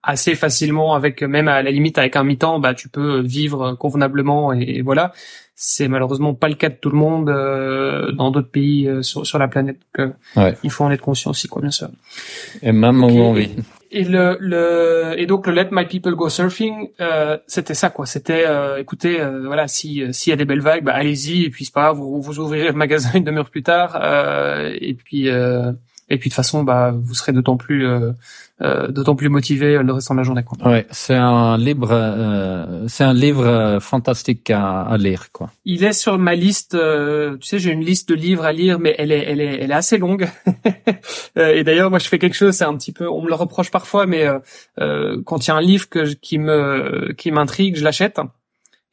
[0.00, 4.52] assez facilement avec même à la limite avec un mi-temps bah tu peux vivre convenablement
[4.52, 5.12] et, voilà.
[5.56, 9.26] C'est malheureusement pas le cas de tout le monde euh, dans d'autres pays euh, sur,
[9.26, 9.80] sur la planète.
[9.98, 10.54] Donc ouais.
[10.62, 11.88] il faut en être conscient aussi quoi bien sûr.
[12.62, 13.56] Et même où on vit
[13.90, 18.06] et le, le et donc le Let My People Go Surfing euh, c'était ça quoi.
[18.06, 21.50] C'était euh, écoutez euh, voilà si s'il y a des belles vagues bah allez-y et
[21.50, 23.96] puis c'est pas vous, vous ouvrirez le magasin une demi-heure plus tard
[24.80, 25.28] et puis
[26.10, 27.86] et puis de toute façon, bah, vous serez d'autant plus,
[28.60, 30.42] euh, euh, d'autant plus motivé le restant de la journée.
[30.42, 30.70] Quoi.
[30.70, 35.50] Ouais, c'est un livre, euh, c'est un livre fantastique à, à, lire, quoi.
[35.64, 36.72] Il est sur ma liste.
[36.72, 39.70] tu sais, j'ai une liste de livres à lire, mais elle est, elle est, elle
[39.70, 40.28] est assez longue.
[41.36, 43.70] et d'ailleurs, moi, je fais quelque chose, c'est un petit peu, on me le reproche
[43.70, 44.26] parfois, mais
[44.76, 48.20] quand il y a un livre que, qui me, qui m'intrigue, je l'achète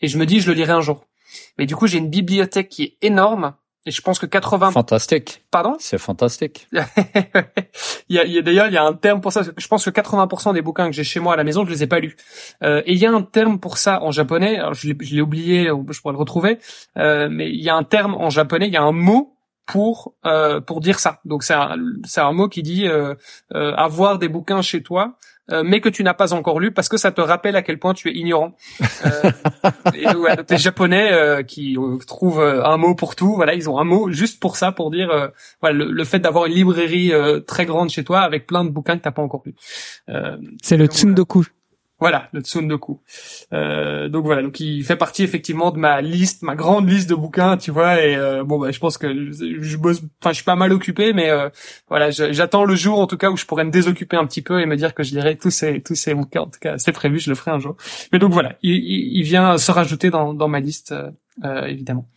[0.01, 1.05] et je me dis, je le lirai un jour.
[1.57, 3.53] Mais du coup, j'ai une bibliothèque qui est énorme
[3.87, 4.71] et je pense que 80.
[4.71, 5.43] Fantastique.
[5.51, 5.75] Pardon?
[5.79, 6.67] C'est fantastique.
[8.09, 9.41] il y a, il y a d'ailleurs il y a un terme pour ça.
[9.57, 11.83] Je pense que 80% des bouquins que j'ai chez moi à la maison, je les
[11.83, 12.15] ai pas lus.
[12.63, 14.57] Euh, et il y a un terme pour ça en japonais.
[14.57, 16.59] Alors je l'ai oublié, je pourrais le retrouver.
[16.97, 18.67] Euh, mais il y a un terme en japonais.
[18.67, 21.19] Il y a un mot pour euh, pour dire ça.
[21.25, 23.15] Donc c'est un c'est un mot qui dit euh,
[23.53, 25.17] euh, avoir des bouquins chez toi
[25.51, 27.77] euh, mais que tu n'as pas encore lu parce que ça te rappelle à quel
[27.77, 28.55] point tu es ignorant.
[29.05, 29.31] Euh,
[29.93, 33.79] et ouais, les Japonais euh, qui euh, trouvent un mot pour tout, voilà, ils ont
[33.79, 35.31] un mot juste pour ça, pour dire
[35.61, 37.11] voilà le, fait d'avoir une librairie
[37.47, 39.55] très grande chez toi avec plein de bouquins que t'as pas encore lu.
[40.61, 41.45] C'est le tsundoku.
[41.97, 43.01] Voilà, le Tsundoku.
[43.53, 47.15] Euh, donc voilà, donc il fait partie effectivement de ma liste, ma grande liste de
[47.15, 48.01] bouquins, tu vois.
[48.03, 51.13] Et euh, bon, bah, je pense que je bosse, enfin, je suis pas mal occupé,
[51.13, 51.49] mais euh,
[51.87, 54.59] voilà, j'attends le jour en tout cas où je pourrais me désoccuper un petit peu
[54.59, 56.41] et me dire que je lirai tous ces tous ces bouquins.
[56.41, 57.77] En tout cas, c'est prévu, je le ferai un jour.
[58.11, 60.93] Mais donc voilà, il, il vient se rajouter dans dans ma liste,
[61.45, 62.09] euh, évidemment.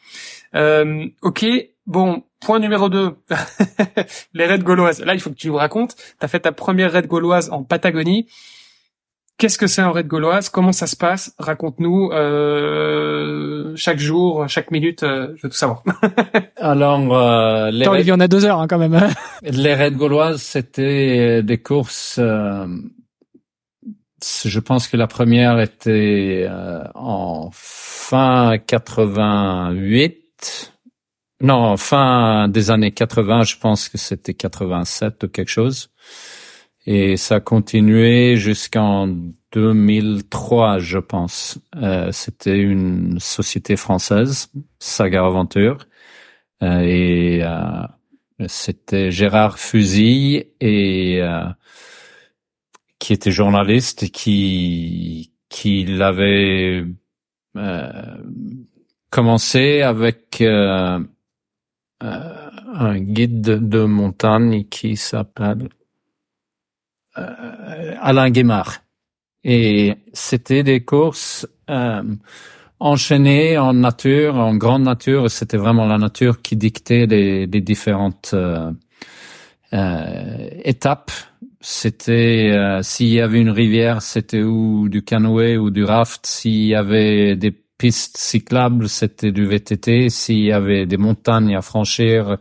[0.55, 1.47] Euh, ok,
[1.87, 3.17] bon, point numéro 2,
[4.35, 5.01] les raids gauloises.
[5.05, 5.97] Là, il faut que tu nous racontes.
[6.19, 8.29] T'as fait ta première raid gauloise en Patagonie.
[9.39, 10.49] Qu'est-ce que c'est un raid gauloise?
[10.49, 11.33] Comment ça se passe?
[11.39, 15.05] Raconte-nous euh, chaque jour, chaque minute.
[15.05, 15.85] Euh, je veux tout savoir.
[16.57, 18.11] Alors, euh, les raids...
[18.11, 18.95] en a deux heures hein, quand même.
[18.95, 19.11] Hein.
[19.43, 22.17] les raids gauloises, c'était des courses.
[22.19, 22.67] Euh,
[24.45, 30.73] je pense que la première était euh, en fin 88.
[31.43, 33.45] Non, fin des années 80.
[33.45, 35.91] Je pense que c'était 87 ou quelque chose.
[36.91, 39.15] Et ça a continué jusqu'en
[39.53, 41.59] 2003, je pense.
[41.77, 45.87] Euh, C'était une société française, Saga Aventure,
[46.63, 47.83] euh, et euh,
[48.47, 51.45] c'était Gérard Fusy et euh,
[52.99, 56.87] qui était journaliste et qui qui l'avait
[57.57, 57.93] euh,
[59.11, 61.05] commencé avec un
[62.99, 65.78] guide de montagne qui s'appelle euh,
[68.01, 68.79] Alain Guémard.
[69.45, 72.03] Et c'était des courses euh,
[72.81, 75.31] enchaînées en nature, en grande nature.
[75.31, 78.71] C'était vraiment la nature qui dictait les, différentes euh,
[79.73, 81.11] euh, étapes.
[81.61, 86.27] C'était euh, s'il y avait une rivière, c'était ou du canoë ou du raft.
[86.27, 90.09] S'il y avait des pistes cyclables, c'était du VTT.
[90.09, 92.39] S'il y avait des montagnes à franchir,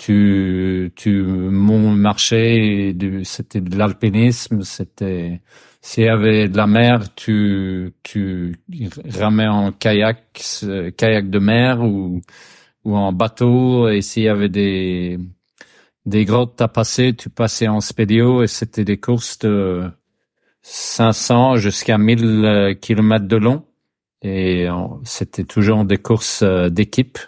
[0.00, 5.42] tu tu marchais c'était de l'alpinisme c'était
[5.82, 8.56] s'il y avait de la mer tu tu
[9.18, 10.42] ramais en kayak
[10.96, 12.22] kayak de mer ou
[12.84, 15.18] ou en bateau et s'il y avait des
[16.06, 19.90] des grottes à passer tu passais en spédio et c'était des courses de
[20.62, 23.64] 500 jusqu'à 1000 kilomètres de long.
[24.22, 24.68] Et
[25.04, 27.18] c'était toujours des courses euh, d'équipe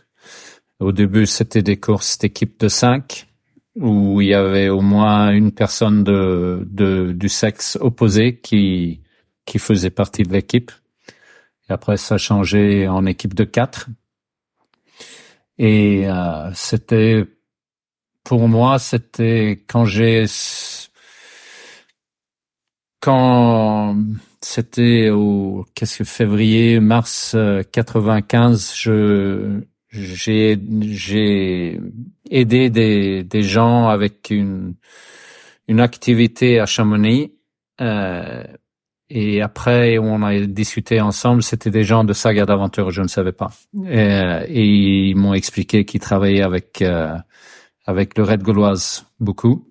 [0.83, 3.29] Au début, c'était des courses d'équipe de cinq
[3.77, 9.01] où il y avait au moins une personne de, de du sexe opposé qui
[9.47, 10.73] qui faisait partie de l'équipe.
[11.69, 13.89] Et après, ça a changé en équipe de quatre.
[15.59, 17.27] Et euh, c'était
[18.25, 20.27] pour moi, c'était quand j'ai
[23.01, 23.97] quand
[24.41, 27.37] c'était au qu'est-ce que février mars
[27.73, 31.81] 95 je j'ai j'ai
[32.31, 34.75] aidé des des gens avec une
[35.69, 37.33] une activité à Chamonix
[37.81, 38.43] euh,
[39.11, 41.43] et après on a discuté ensemble.
[41.43, 43.51] C'était des gens de Saga d'aventure je ne savais pas.
[43.87, 44.09] Et,
[44.49, 44.65] et
[45.11, 47.15] ils m'ont expliqué qu'ils travaillaient avec euh,
[47.85, 49.69] avec le Red Gauloise beaucoup.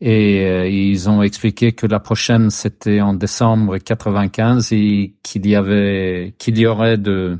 [0.00, 5.56] Et euh, ils ont expliqué que la prochaine c'était en décembre 95 et qu'il y
[5.56, 7.36] avait qu'il y aurait de euh,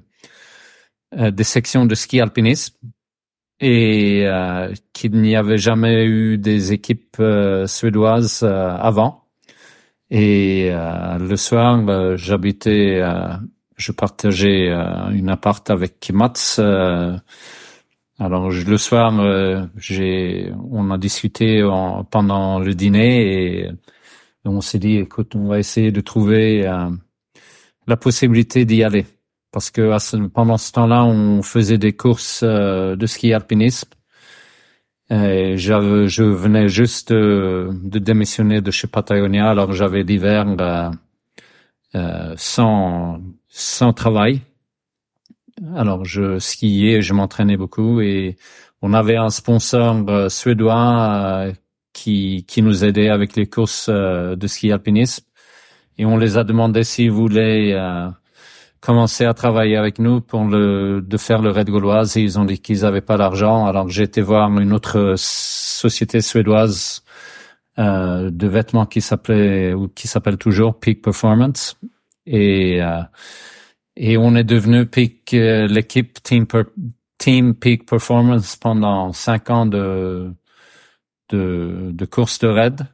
[1.17, 2.77] des sections de ski alpinisme.
[3.61, 7.23] Et euh, qu'il n'y avait jamais eu des équipes
[7.67, 9.25] suédoises avant.
[10.11, 13.01] Et le soir, j'habitais,
[13.77, 14.69] je partageais
[15.13, 16.61] une appart avec Mats
[18.19, 23.71] alors le soir, euh, j'ai, on a discuté en, pendant le dîner et
[24.45, 26.91] on s'est dit, écoute, on va essayer de trouver euh,
[27.89, 29.05] la possibilité d'y aller,
[29.55, 29.97] parce que
[30.29, 33.89] pendant ce temps-là, on faisait des courses euh, de ski alpinisme.
[35.11, 40.47] Et je venais juste de, démissionner de chez Patagonia, alors j'avais l'hiver
[42.37, 44.41] sans sans travail.
[45.77, 48.37] Alors je skiais, je m'entraînais beaucoup et
[48.83, 51.53] on avait un sponsor euh, suédois euh,
[51.93, 55.25] qui qui nous aidait avec les courses euh, de ski alpinisme
[55.97, 57.73] et on les a demandé s'ils voulaient
[58.85, 62.45] commencer à travailler avec nous pour le de faire le raid gauloise et ils ont
[62.45, 67.03] dit qu'ils n'avaient pas l'argent alors j'ai été voir une autre société suédoise
[67.79, 71.77] de vêtements qui s'appelait ou qui s'appelle toujours Peak Performance.
[72.25, 72.81] Et
[73.97, 76.47] et on est devenu peak euh, l'équipe team
[77.19, 80.33] team peak performance pendant cinq ans de
[81.31, 82.87] de, de course de raid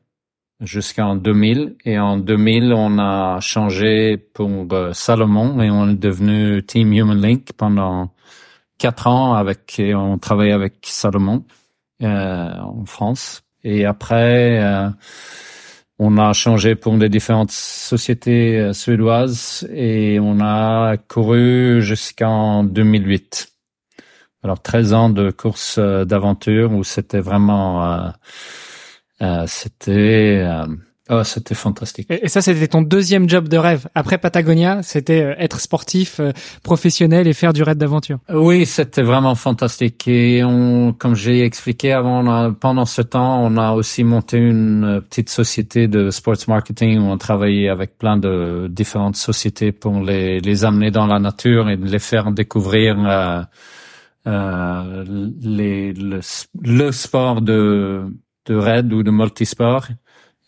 [0.60, 6.62] jusqu'en 2000 et en 2000 on a changé pour euh, Salomon et on est devenu
[6.64, 8.12] team Human Link pendant
[8.78, 11.44] quatre ans avec et on travaillait avec Salomon
[12.02, 14.88] euh, en France et après euh,
[16.02, 23.52] on a changé pour des différentes sociétés euh, suédoises et on a couru jusqu'en 2008.
[24.42, 28.08] Alors 13 ans de course euh, d'aventure où c'était vraiment, euh,
[29.46, 30.44] c'était
[31.12, 32.06] Oh, c'était fantastique.
[32.08, 33.88] Et, ça, c'était ton deuxième job de rêve.
[33.96, 36.30] Après Patagonia, c'était euh, être sportif, euh,
[36.62, 38.20] professionnel et faire du raid d'aventure.
[38.32, 40.06] Oui, c'était vraiment fantastique.
[40.06, 45.00] Et on, comme j'ai expliqué avant, pendant ce temps, on a aussi monté une euh,
[45.00, 50.38] petite société de sports marketing où on travaillait avec plein de différentes sociétés pour les,
[50.38, 53.42] les amener dans la nature et les faire découvrir euh,
[54.28, 55.04] euh,
[55.40, 56.20] les, le,
[56.62, 58.04] le sport de,
[58.46, 59.88] de raid ou de multisport.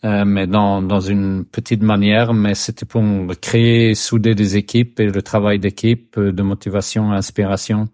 [0.05, 3.01] Euh, mais dans, dans une petite manière, mais c'était pour
[3.39, 7.87] créer, souder des équipes et le travail d'équipe, euh, de motivation, inspiration.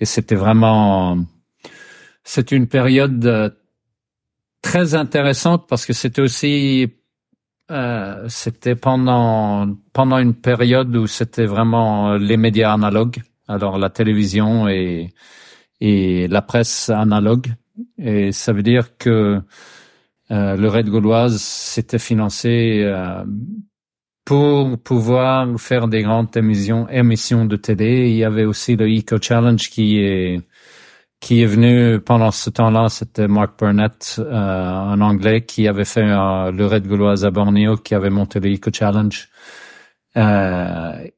[0.00, 1.18] Et c'était vraiment,
[2.24, 3.50] c'est une période euh,
[4.60, 6.92] très intéressante parce que c'était aussi,
[7.70, 14.68] euh, c'était pendant pendant une période où c'était vraiment les médias analogues, alors la télévision
[14.68, 15.12] et
[15.80, 17.54] et la presse analogue.
[17.98, 19.40] Et ça veut dire que
[20.30, 23.24] euh, le Raid Gauloise s'était financé euh,
[24.24, 28.10] pour pouvoir faire des grandes émissions, émissions de télé.
[28.10, 30.40] Il y avait aussi le Eco Challenge qui est
[31.20, 32.88] qui est venu pendant ce temps-là.
[32.90, 37.94] C'était Mark Burnett, euh, un Anglais, qui avait fait le Raid Gauloise à Borneo, qui
[37.94, 39.28] avait monté le Eco Challenge.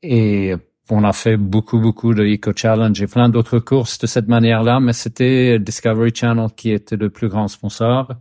[0.03, 0.55] et
[0.91, 4.81] on a fait beaucoup, beaucoup de Eco Challenge et plein d'autres courses de cette manière-là,
[4.81, 8.15] mais c'était Discovery Channel qui était le plus grand sponsor.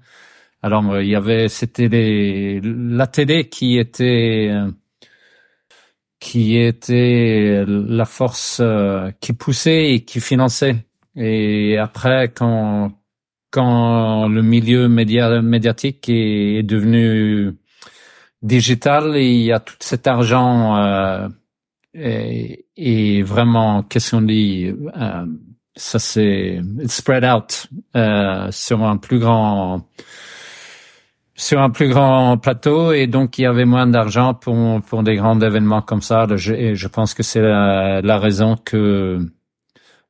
[0.62, 4.72] Alors euh, il y avait, c'était la télé qui était euh,
[6.20, 10.86] qui était la force euh, qui poussait et qui finançait.
[11.16, 12.92] Et après, quand
[13.52, 17.54] quand le milieu média, médiatique est, devenu
[18.42, 21.28] digital, il y a tout cet argent euh,
[21.98, 24.72] et, et, vraiment, qu'est-ce qu'on dit
[25.76, 29.88] Ça c'est spread out euh, sur un plus grand
[31.36, 35.16] sur un plus grand plateau et donc il y avait moins d'argent pour pour des
[35.16, 36.26] grands événements comme ça.
[36.36, 39.20] Je, je pense que c'est la, la, raison que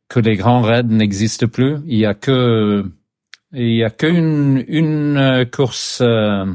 [0.08, 1.78] que les grands raids n'existent plus.
[1.86, 2.86] Il y a que
[3.54, 6.46] il y a qu'une une euh, course euh,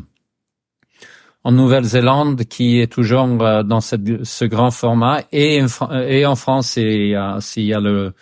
[1.45, 5.23] en Nouvelle-Zélande qui est toujours euh, dans cette, ce grand format.
[5.33, 5.65] Et,
[6.09, 8.15] et en France il y a, y a le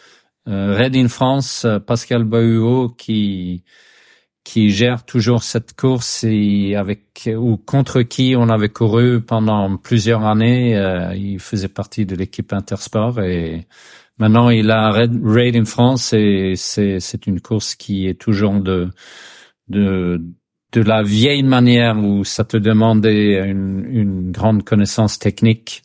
[0.47, 3.63] Red in France Pascal Bahuot qui
[4.43, 6.25] qui gère toujours cette course.
[6.25, 10.73] Et avec ou contre qui on avait couru pendant plusieurs années.
[11.15, 13.21] il faisait partie de l'équipe Intersport.
[13.21, 13.69] Et
[14.21, 16.13] Maintenant, il a Raid in France.
[16.13, 18.91] Et c'est c'est une course qui est toujours de
[19.69, 20.23] de
[20.73, 25.83] de la vieille manière où ça te demandait une, une grande connaissance technique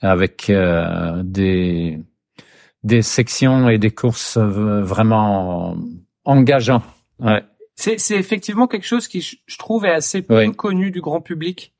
[0.00, 1.98] avec euh, des
[2.82, 5.76] des sections et des courses vraiment
[6.24, 6.82] engageants.
[7.18, 7.42] Ouais.
[7.74, 11.74] C'est c'est effectivement quelque chose qui je trouve est assez peu connu du grand public.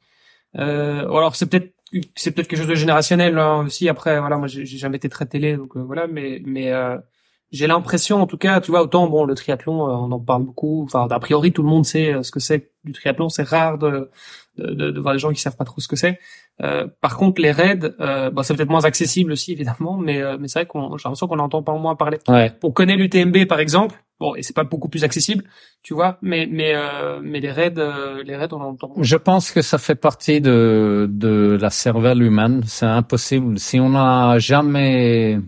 [0.59, 1.73] Euh, alors c'est peut-être
[2.15, 3.89] c'est peut-être quelque chose de générationnel hein, aussi.
[3.89, 6.99] Après, voilà, moi, j'ai jamais été très télé, donc euh, voilà, mais mais euh,
[7.53, 10.45] j'ai l'impression, en tout cas, tu vois, autant bon, le triathlon, euh, on en parle
[10.45, 10.85] beaucoup.
[10.85, 13.29] Enfin, a priori, tout le monde sait ce que c'est du triathlon.
[13.29, 14.11] C'est rare de,
[14.59, 16.19] de, de, voir des gens qui savent pas trop ce que c'est.
[17.01, 17.95] par contre, les raids,
[18.33, 21.39] bon, c'est peut-être moins accessible aussi, évidemment, mais mais c'est vrai qu'on, j'ai l'impression qu'on
[21.39, 22.19] entend pas moins parler.
[22.29, 22.53] Ouais.
[22.63, 23.97] On connaît l'UTMB, par exemple.
[24.19, 25.45] Bon, et c'est pas beaucoup plus accessible,
[25.83, 28.95] tu vois, mais mais euh, mais les raids, euh, les raids, on entend.
[28.99, 32.63] Je pense que ça fait partie de de la cervelle humaine.
[32.65, 35.41] C'est impossible si on n'a jamais euh,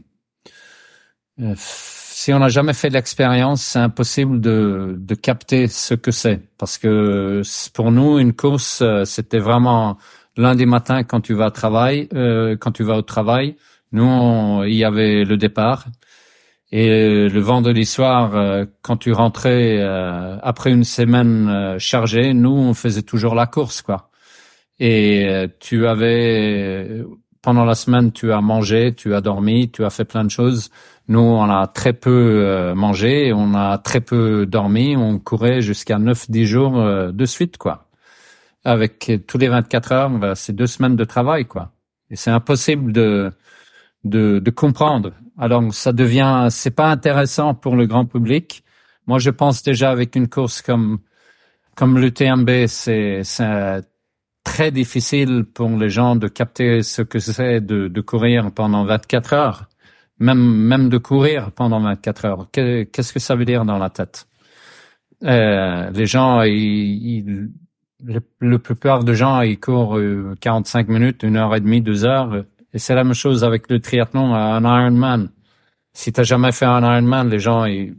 [1.57, 6.78] si on n'a jamais fait l'expérience, c'est impossible de de capter ce que c'est parce
[6.78, 7.43] que
[7.74, 9.99] pour nous une course c'était vraiment
[10.36, 12.09] lundi matin quand tu vas au travail,
[12.61, 13.57] quand tu vas au travail.
[13.91, 15.86] Nous, il y avait le départ
[16.70, 22.51] et euh, le vendredi soir, euh, quand tu rentrais euh, après une semaine chargée, nous
[22.51, 24.11] on faisait toujours la course, quoi.
[24.80, 25.26] Et
[25.59, 27.03] tu avais
[27.43, 30.70] pendant la semaine, tu as mangé, tu as dormi, tu as fait plein de choses.
[31.09, 36.45] Nous, on a très peu mangé, on a très peu dormi, on courait jusqu'à 9-10
[36.45, 37.86] jours de suite, quoi.
[38.64, 41.72] Avec tous les 24 heures, bah, c'est deux semaines de travail, quoi.
[42.11, 43.32] Et c'est impossible de,
[44.05, 48.64] de, de comprendre alors ça devient, c'est pas intéressant pour le grand public.
[49.07, 50.99] Moi, je pense déjà avec une course comme
[51.76, 53.22] comme le TMB, c'est
[54.53, 59.32] très difficile pour les gens de capter ce que c'est de, de courir pendant 24
[59.34, 59.68] heures,
[60.18, 62.49] même même de courir pendant 24 heures.
[62.53, 64.26] Qu'est-ce que ça veut dire dans la tête?
[65.24, 67.51] Euh, Les gens, ils,
[68.05, 69.99] le, le plupart de gens, ils courent
[70.40, 72.44] 45 minutes, une heure et demie, deux heures
[72.74, 75.30] et c'est la même chose avec le triathlon, un Ironman.
[75.92, 77.96] Si t'as jamais fait un Ironman, les gens, ils,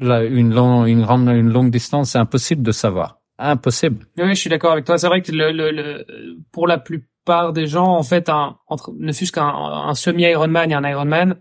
[0.00, 3.20] une, longue, une, une longue distance, c'est impossible de savoir.
[3.38, 4.06] Impossible.
[4.16, 4.96] Oui, je suis d'accord avec toi.
[4.96, 6.06] C'est vrai que le, le, le,
[6.52, 10.74] pour la plupart des gens, en fait, un, entre, ne fût-ce qu'un un semi-Ironman et
[10.74, 11.36] un Ironman,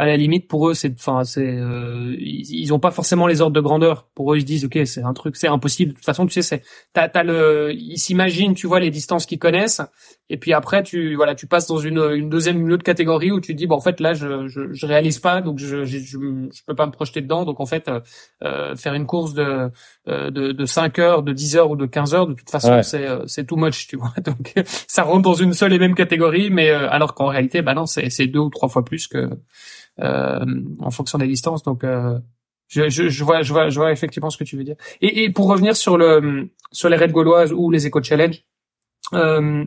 [0.00, 3.42] à la limite pour eux c'est enfin c'est euh, ils, ils ont pas forcément les
[3.42, 4.08] ordres de grandeur.
[4.14, 5.90] Pour eux ils se disent ok c'est un truc c'est impossible.
[5.90, 6.62] De toute façon tu sais c'est
[6.94, 9.82] t'as t'as le ils s'imaginent tu vois les distances qu'ils connaissent.
[10.30, 13.40] Et puis après tu voilà tu passes dans une une deuxième une autre catégorie où
[13.40, 15.98] tu te dis bon en fait là je je, je réalise pas donc je, je
[15.98, 17.44] je peux pas me projeter dedans.
[17.44, 18.00] Donc en fait euh,
[18.42, 19.68] euh faire une course de
[20.08, 22.82] euh, de de 5 heures de 10 heures ou de 15 heures de toute façon
[22.82, 24.14] c'est c'est too much tu vois.
[24.24, 27.84] Donc ça rentre dans une seule et même catégorie mais alors qu'en réalité bah non
[27.84, 29.34] c'est c'est deux ou trois fois plus que euh,
[30.00, 31.62] en fonction des distances.
[31.62, 32.18] Donc, euh,
[32.68, 34.76] je, je, je, vois, je vois, je vois effectivement ce que tu veux dire.
[35.00, 38.44] Et, et pour revenir sur le sur les raids gauloises ou les éco challenge,
[39.12, 39.64] euh,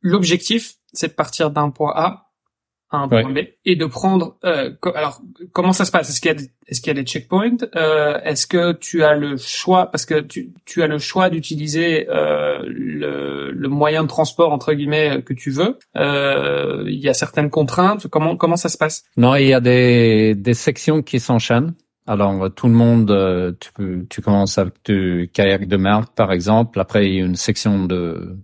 [0.00, 2.21] l'objectif c'est de partir d'un point A
[2.98, 4.36] un point B et de prendre.
[4.44, 5.20] Euh, alors,
[5.52, 6.10] comment ça se passe?
[6.10, 7.56] Est-ce qu'il y a des, est-ce qu'il y a des checkpoints?
[7.74, 12.08] Euh, Est-ce que tu as le choix parce que tu, tu as le choix d'utiliser
[12.08, 17.14] euh, le, le, moyen de transport entre guillemets que tu veux euh, Il y a
[17.14, 18.06] certaines contraintes.
[18.08, 19.04] Comment comment ça se passe?
[19.16, 21.74] Non, il y a des des sections qui s'enchaînent.
[22.06, 26.80] Alors tout le monde, euh, tu, tu commences avec du kayak de mer par exemple.
[26.80, 28.36] Après il y a une section de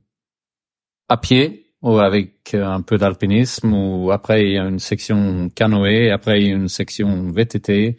[1.09, 6.11] à pied ou avec un peu d'alpinisme, ou après il y a une section canoë,
[6.11, 7.97] après il y a une section VTT,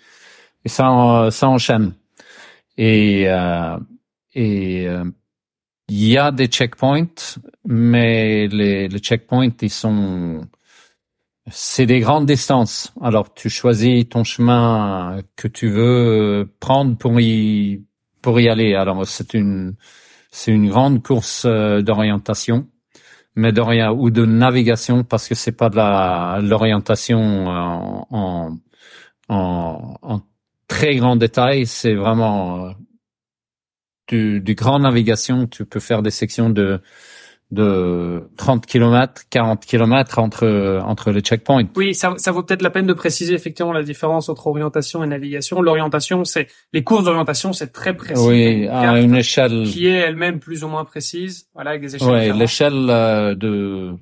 [0.66, 1.94] et ça, ça enchaîne.
[2.78, 3.78] Et euh,
[4.34, 5.06] et euh,
[5.90, 10.42] il y a des checkpoints, mais les, les checkpoints ils sont
[11.52, 12.94] c'est des grandes distances.
[13.02, 17.84] Alors tu choisis ton chemin que tu veux prendre pour y
[18.22, 18.76] pour y aller.
[18.76, 19.76] Alors c'est une
[20.32, 22.68] c'est une grande course euh, d'orientation
[23.40, 28.58] mais de rien ou de navigation parce que c'est pas de la l'orientation en, en,
[29.30, 30.22] en, en,
[30.68, 32.72] très grand détail, c'est vraiment euh,
[34.08, 35.48] du, du grand navigation.
[35.48, 36.82] Tu peux faire des sections de
[37.52, 41.64] de 30 km, 40 km entre entre les checkpoints.
[41.76, 45.08] Oui, ça, ça vaut peut-être la peine de préciser effectivement la différence entre orientation et
[45.08, 45.62] navigation.
[45.62, 48.24] L'orientation, c'est les courses d'orientation, c'est très précis.
[48.24, 52.32] Oui, à une échelle qui est elle-même plus ou moins précise, voilà, avec des échelles.
[52.32, 53.94] Oui, l'échelle euh, de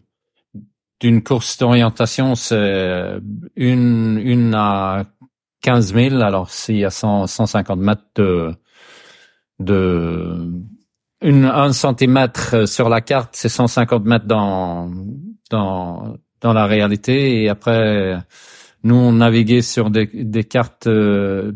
[1.00, 3.20] d'une course d'orientation, c'est
[3.56, 5.06] une une à
[5.62, 6.22] 15 000.
[6.22, 8.52] Alors s'il y a 100, 150 mètres de
[9.60, 10.52] de
[11.22, 14.92] une, un centimètre sur la carte, c'est 150 mètres dans,
[15.50, 17.44] dans, dans la réalité.
[17.44, 18.18] Et après,
[18.84, 21.54] nous, on naviguait sur des, des cartes euh,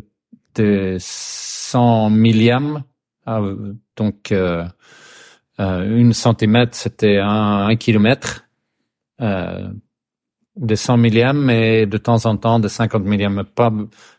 [0.55, 2.84] de 100 millièmes.
[3.26, 3.41] Ah,
[3.95, 4.66] donc, euh,
[5.59, 8.45] euh, une centimètre, c'était un, un kilomètre.
[9.22, 9.70] Euh,
[10.55, 13.43] des 100 millièmes et de temps en temps des 50 millièmes.
[13.55, 13.72] Pas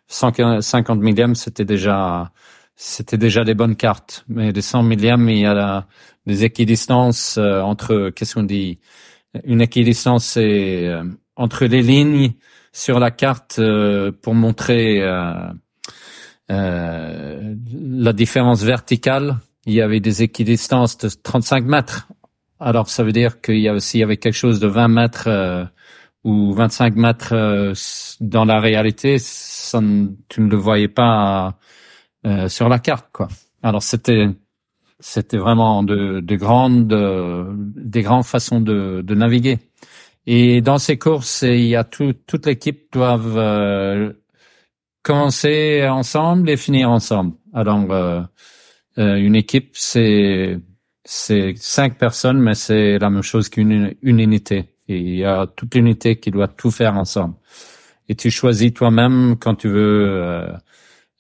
[0.09, 2.33] 150 millièmes, c'était déjà
[2.77, 4.25] c'était déjà des bonnes cartes.
[4.29, 5.87] Mais des 100 millièmes, il y a
[6.27, 8.79] des équidistances euh, entre, qu'est-ce qu'on dit?
[9.45, 11.05] Une équidistance, c'est euh,
[11.37, 12.33] entre les lignes
[12.73, 15.01] sur la carte euh, pour montrer
[16.49, 19.37] la différence verticale.
[19.65, 22.09] Il y avait des équidistances de 35 mètres.
[22.61, 25.71] Alors ça veut dire qu'il y a aussi y avait quelque chose de 20 mètres
[26.25, 27.73] ou 25 mètres
[28.21, 29.81] dans la réalité, ça,
[30.29, 31.59] tu ne le voyais pas
[32.27, 33.29] euh, sur la carte, quoi.
[33.63, 34.29] Alors c'était
[35.01, 36.89] c'était vraiment de, de grandes
[37.77, 39.59] des grandes façons de, de naviguer.
[40.27, 44.13] Et dans ces courses, il y a tout, toute l'équipe doivent euh,
[45.03, 47.35] commencer ensemble et finir ensemble.
[47.53, 48.23] Alors euh,
[48.99, 50.59] euh, une équipe, c'est
[51.05, 54.77] c'est cinq personnes, mais c'est la même chose qu'une une unité.
[54.89, 57.35] Et il y a toute l'unité qui doit tout faire ensemble.
[58.09, 60.47] Et tu choisis toi-même quand tu veux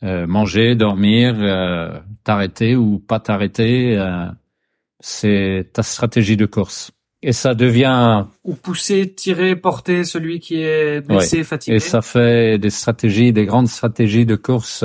[0.04, 4.26] euh, manger, dormir, euh, t'arrêter ou pas t'arrêter, euh,
[4.98, 6.90] c'est ta stratégie de course.
[7.22, 11.76] Et ça devient ou pousser, tirer, porter celui qui est blessé, fatigué.
[11.76, 14.84] Et ça fait des stratégies, des grandes stratégies de course.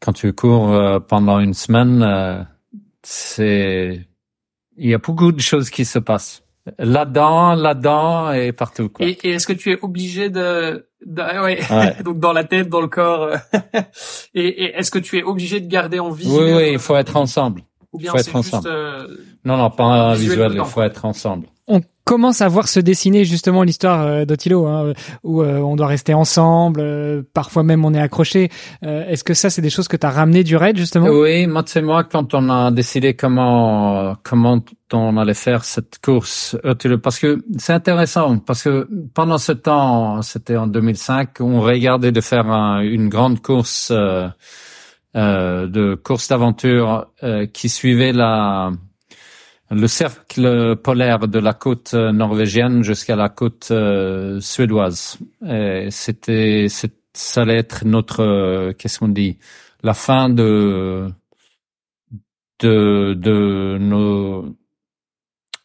[0.00, 2.46] quand tu cours pendant une semaine,
[3.02, 4.06] c'est
[4.78, 6.45] il y a beaucoup de choses qui se passent
[6.78, 8.88] là-dedans, là-dedans et partout.
[8.88, 9.06] Quoi.
[9.06, 11.60] Et, et est-ce que tu es obligé de, de ouais.
[12.04, 13.30] donc dans la tête, dans le corps,
[14.34, 16.96] et, et est-ce que tu es obligé de garder en vie Oui, oui, il faut
[16.96, 17.62] être ensemble.
[17.92, 18.68] Ou bien faut être ensemble.
[18.68, 19.06] euh,
[19.44, 21.46] non, non, pas visuel, il faut être ensemble.
[21.68, 24.92] On commence à voir se dessiner justement l'histoire euh, d'Otilo, hein,
[25.24, 28.48] où euh, on doit rester ensemble, euh, parfois même on est accroché.
[28.82, 31.08] Est-ce que ça, c'est des choses que tu as ramené du raid justement?
[31.08, 34.60] Oui, moi c'est moi quand on a décidé comment comment
[34.92, 40.22] on allait faire cette course Otilo, parce que c'est intéressant, parce que pendant ce temps,
[40.22, 42.46] c'était en 2005, on regardait de faire
[42.82, 43.92] une grande course.
[45.14, 47.08] de course d'aventure
[47.52, 48.70] qui suivait la
[49.70, 55.18] le cercle polaire de la côte norvégienne jusqu'à la côte euh, suédoise.
[55.90, 56.68] C'était,
[57.16, 59.38] ça allait être notre, euh, qu'est-ce qu'on dit,
[59.82, 61.08] la fin de
[62.60, 64.56] de de nos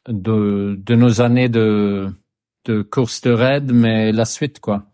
[0.08, 2.10] de, de nos années de
[2.66, 4.86] de course de raid, mais la suite quoi.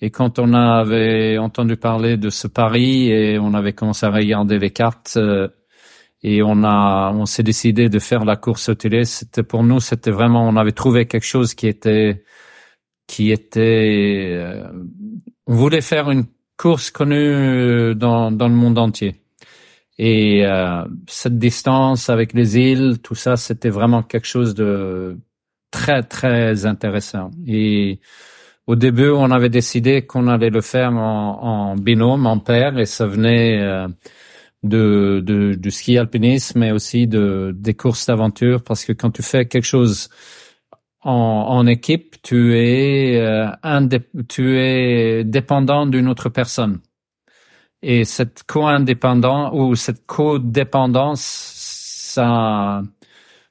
[0.00, 4.58] Et quand on avait entendu parler de ce pari et on avait commencé à regarder
[4.58, 5.48] les cartes, euh,
[6.22, 9.04] et on a on s'est décidé de faire la course au télé.
[9.04, 12.24] C'était pour nous, c'était vraiment on avait trouvé quelque chose qui était
[13.06, 14.68] qui était euh,
[15.46, 19.16] on voulait faire une course connue dans dans le monde entier.
[19.98, 25.18] Et euh, cette distance avec les îles, tout ça, c'était vraiment quelque chose de
[25.70, 27.30] très très intéressant.
[27.46, 28.00] Et
[28.66, 32.86] au début, on avait décidé qu'on allait le faire en, en binôme, en paire, et
[32.86, 33.88] ça venait euh,
[34.62, 39.22] de, de, du ski alpinisme, mais aussi de, des courses d'aventure, parce que quand tu
[39.22, 40.08] fais quelque chose
[41.02, 43.48] en, en équipe, tu es, euh,
[44.28, 46.80] tu es dépendant d'une autre personne.
[47.82, 52.82] Et cette co-indépendance ou cette codépendance, ça,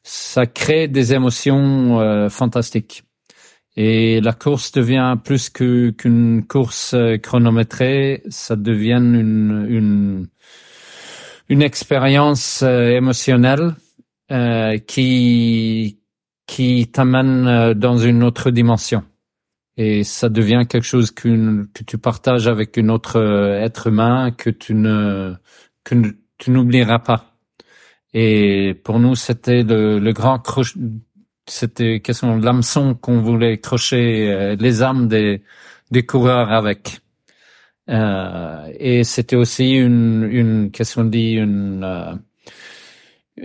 [0.04, 3.04] ça crée des émotions euh, fantastiques.
[3.78, 10.28] Et la course devient plus qu'une course euh, chronométrée, ça devient une, une
[11.50, 13.76] une expérience euh, émotionnelle
[14.32, 16.00] euh, qui
[16.46, 19.04] qui t'amène euh, dans une autre dimension
[19.78, 23.18] et ça devient quelque chose que, tu partages avec un autre
[23.62, 25.36] être humain que tu ne
[25.84, 25.96] que
[26.40, 27.38] tu n'oublieras pas.
[28.14, 30.42] Et pour nous, c'était le, le grand
[31.48, 35.44] c'était question l'hameçon qu'on voulait crocher les âmes des
[35.92, 37.02] des coureurs avec.
[37.90, 42.16] Euh, et c'était aussi une, une qu'est-ce qu'on dit, une, euh,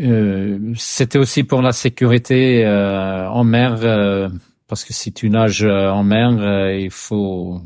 [0.01, 4.30] euh, c'était aussi pour la sécurité euh, en mer,
[4.66, 7.61] parce que si tu nages en mer, il faut.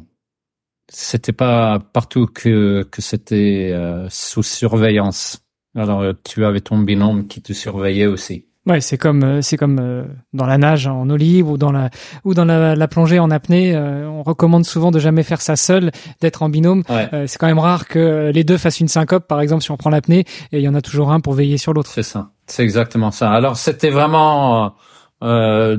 [0.88, 3.74] C'était pas partout que que c'était
[4.10, 5.42] sous surveillance.
[5.74, 8.45] Alors tu avais ton binôme qui te surveillait aussi.
[8.66, 10.02] Ouais, c'est comme euh, c'est comme euh,
[10.32, 11.88] dans la nage en eau libre ou dans la
[12.24, 13.76] ou dans la, la plongée en apnée.
[13.76, 16.82] Euh, on recommande souvent de jamais faire ça seul, d'être en binôme.
[16.88, 19.90] c'est quand même rare que les deux fassent une syncope, par exemple, si on prend
[19.90, 21.92] l'apnée, et il y en a toujours un pour veiller sur l'autre.
[21.92, 23.30] C'est ça, c'est exactement ça.
[23.30, 24.74] Alors c'était vraiment
[25.22, 25.76] euh,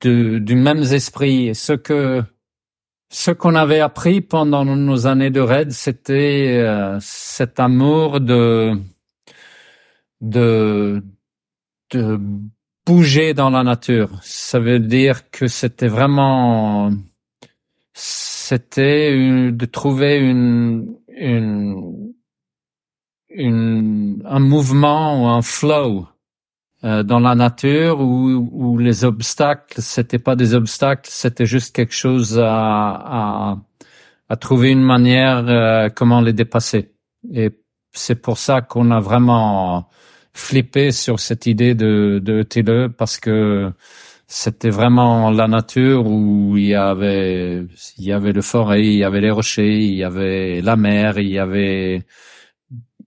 [0.00, 1.54] de, du même esprit.
[1.54, 2.22] Ce que
[3.10, 6.64] ce qu'on avait appris pendant nos années de raid, c'était
[7.00, 8.78] cet amour de
[10.22, 11.02] de
[11.92, 12.18] de
[12.86, 14.10] bouger dans la nature.
[14.22, 16.90] Ça veut dire que c'était vraiment,
[17.92, 22.12] c'était de trouver une, une,
[23.28, 26.06] une, un mouvement ou un flow
[26.84, 31.94] euh, dans la nature où, où les obstacles, c'était pas des obstacles, c'était juste quelque
[31.94, 33.56] chose à, à,
[34.28, 36.92] à trouver une manière euh, comment les dépasser.
[37.32, 37.52] Et
[37.92, 39.88] c'est pour ça qu'on a vraiment
[40.34, 43.70] flippé sur cette idée de, de TLE parce que
[44.26, 47.66] c'était vraiment la nature où il y avait
[47.98, 51.18] il y avait le forêt, il y avait les rochers, il y avait la mer,
[51.18, 52.02] il y avait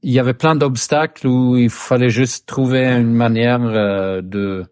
[0.04, 4.66] il y avait plein d'obstacles où il fallait juste trouver une manière euh, de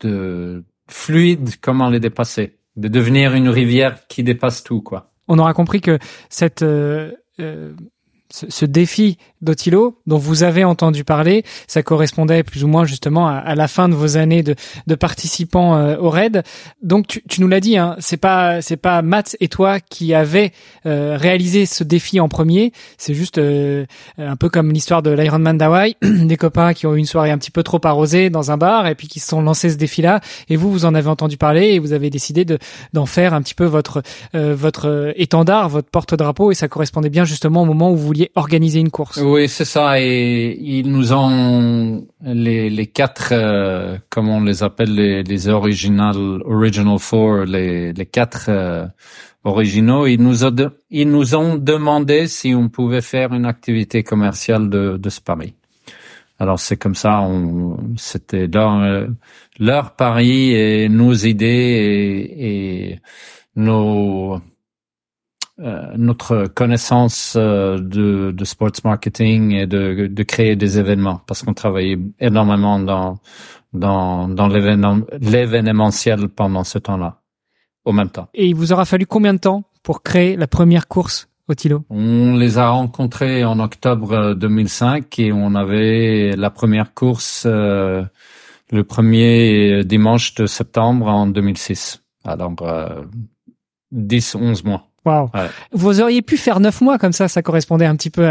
[0.00, 5.12] de fluide comment les dépasser, de devenir une rivière qui dépasse tout quoi.
[5.28, 5.98] On aura compris que
[6.28, 7.72] cette euh, euh
[8.30, 13.54] ce, défi d'Otilo dont vous avez entendu parler, ça correspondait plus ou moins justement à,
[13.54, 14.54] la fin de vos années de,
[14.86, 16.42] de participants euh, au raid.
[16.82, 20.14] Donc tu, tu nous l'as dit, hein, c'est pas c'est pas Matt et toi qui
[20.14, 20.52] avez
[20.86, 22.72] euh, réalisé ce défi en premier.
[22.96, 23.86] C'est juste euh,
[24.18, 27.38] un peu comme l'histoire de l'Ironman d'Hawaï, des copains qui ont eu une soirée un
[27.38, 30.20] petit peu trop arrosée dans un bar et puis qui se sont lancés ce défi-là.
[30.48, 32.58] Et vous, vous en avez entendu parler et vous avez décidé de
[32.92, 34.02] d'en faire un petit peu votre
[34.34, 36.50] votre étendard, votre porte-drapeau.
[36.50, 39.20] Et ça correspondait bien justement au moment où vous organiser une course.
[39.30, 40.00] Oui, c'est ça.
[40.00, 46.16] Et ils nous ont les, les quatre, euh, comme on les appelle, les, les original,
[46.46, 48.86] original four, les, les quatre euh,
[49.44, 50.06] originaux.
[50.06, 54.96] Ils nous, ont ils nous ont demandé si on pouvait faire une activité commerciale de,
[54.96, 55.52] de ce pari.
[56.38, 59.06] Alors c'est comme ça, on, c'était leur, euh,
[59.58, 63.00] leur pari et nos idées et, et
[63.56, 64.40] nos
[65.58, 71.54] notre connaissance euh, de, de, sports marketing et de, de créer des événements parce qu'on
[71.54, 73.18] travaillait énormément dans
[73.72, 77.20] dans, dans l'événementiel pendant ce temps-là
[77.84, 78.28] au même temps.
[78.34, 81.84] Et il vous aura fallu combien de temps pour créer la première course au Tilo
[81.90, 88.04] On les a rencontrés en octobre 2005 et on avait la première course euh,
[88.70, 92.02] le premier dimanche de septembre en 2006.
[92.24, 93.02] Alors euh,
[93.92, 94.87] 10, 11 mois.
[95.08, 95.30] Wow.
[95.72, 98.28] Vous auriez pu faire neuf mois comme ça, ça correspondait un petit peu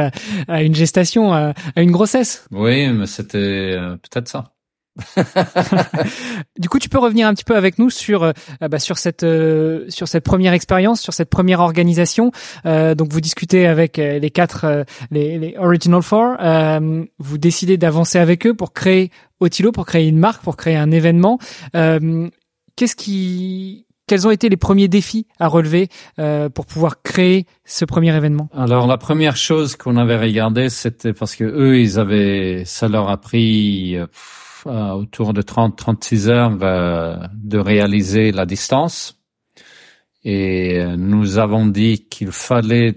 [0.48, 2.46] à, une gestation, à, une grossesse.
[2.52, 4.54] Oui, mais c'était euh, peut-être ça.
[6.58, 9.22] du coup, tu peux revenir un petit peu avec nous sur euh, bah, sur cette
[9.22, 12.32] euh, sur cette première expérience, sur cette première organisation.
[12.66, 16.38] donc, vous discutez avec les quatre les, les, Original Four.
[17.20, 20.92] vous décidez d'avancer avec eux pour créer Otilo, pour créer une marque, pour créer un
[20.92, 21.40] événement.
[21.74, 27.86] Qu'est-ce qui quels ont été les premiers défis à relever euh, pour pouvoir créer ce
[27.86, 28.50] premier événement?
[28.54, 33.10] Alors la première chose qu'on avait regardé, c'était parce que eux, ils avaient, ça leur
[33.10, 39.20] a pris euh, autour de 30-36 heures euh, de réaliser la distance.
[40.24, 42.96] Et nous avons dit qu'il fallait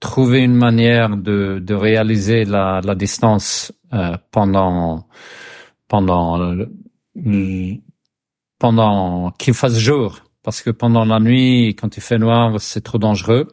[0.00, 3.72] trouver une manière de, réaliser la, distance
[4.32, 5.06] pendant
[5.86, 6.56] pendant
[8.58, 12.98] pendant qu'il fasse jour parce que pendant la nuit, quand il fait noir, c'est trop
[12.98, 13.48] dangereux.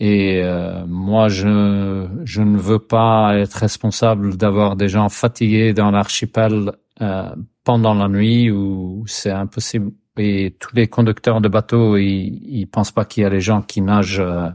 [0.00, 6.72] Et euh, moi, je, ne veux pas être responsable d'avoir des gens fatigués dans l'archipel
[7.00, 7.34] euh,
[7.64, 9.90] pendant la nuit où c'est impossible.
[10.16, 13.62] Et tous les conducteurs de bateaux, ils, ils pensent pas qu'il y a des gens
[13.62, 14.48] qui nagent euh,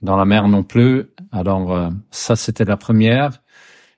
[0.00, 1.04] dans la mer non plus.
[1.32, 3.42] Alors ça, c'était la première.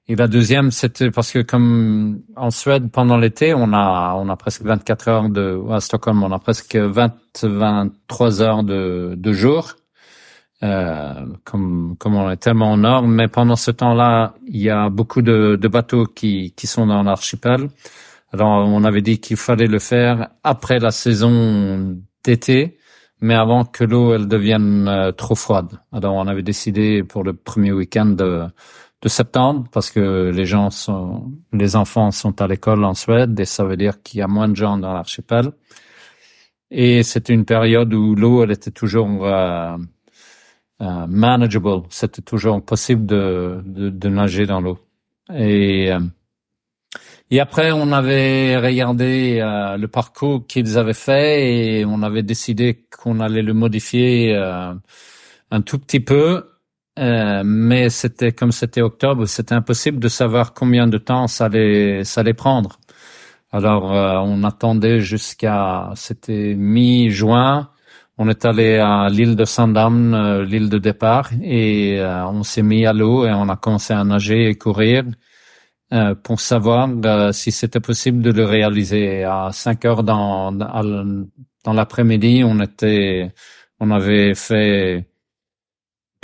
[0.06, 4.36] Et la deuxième, c'était parce que comme en Suède pendant l'été, on a on a
[4.36, 9.76] presque 24 heures de à Stockholm, on a presque 20 23 heures de de jour.
[10.62, 14.88] Euh, comme comme on est tellement au nord, mais pendant ce temps-là, il y a
[14.88, 17.68] beaucoup de, de bateaux qui qui sont dans l'archipel.
[18.32, 22.78] Alors on avait dit qu'il fallait le faire après la saison d'été,
[23.20, 25.80] mais avant que l'eau elle devienne euh, trop froide.
[25.92, 28.44] Alors on avait décidé pour le premier week-end de
[29.04, 33.44] de septembre parce que les gens sont, les enfants sont à l'école en Suède et
[33.44, 35.52] ça veut dire qu'il y a moins de gens dans l'archipel.
[36.70, 39.76] Et c'était une période où l'eau, elle était toujours euh,
[40.80, 41.82] euh, manageable.
[41.90, 44.78] C'était toujours possible de, nager dans l'eau.
[45.32, 46.00] Et euh,
[47.30, 49.38] et après, on avait regardé
[49.78, 55.78] le parcours qu'ils avaient fait et on avait décidé qu'on allait le modifier un tout
[55.78, 56.53] petit peu.
[56.98, 62.04] Euh, mais c'était comme c'était octobre, c'était impossible de savoir combien de temps ça allait,
[62.04, 62.78] ça allait prendre.
[63.52, 63.84] Alors,
[64.24, 67.70] on attendait jusqu'à, c'était mi-juin.
[68.18, 72.92] On est allé à l'île de Sandam, l'île de départ, et on s'est mis à
[72.92, 75.04] l'eau et on a commencé à nager et courir.
[75.94, 79.22] Euh, pour savoir euh, si c'était possible de le réaliser.
[79.22, 83.32] À 5 heures dans, dans l'après-midi, on était,
[83.78, 85.06] on avait fait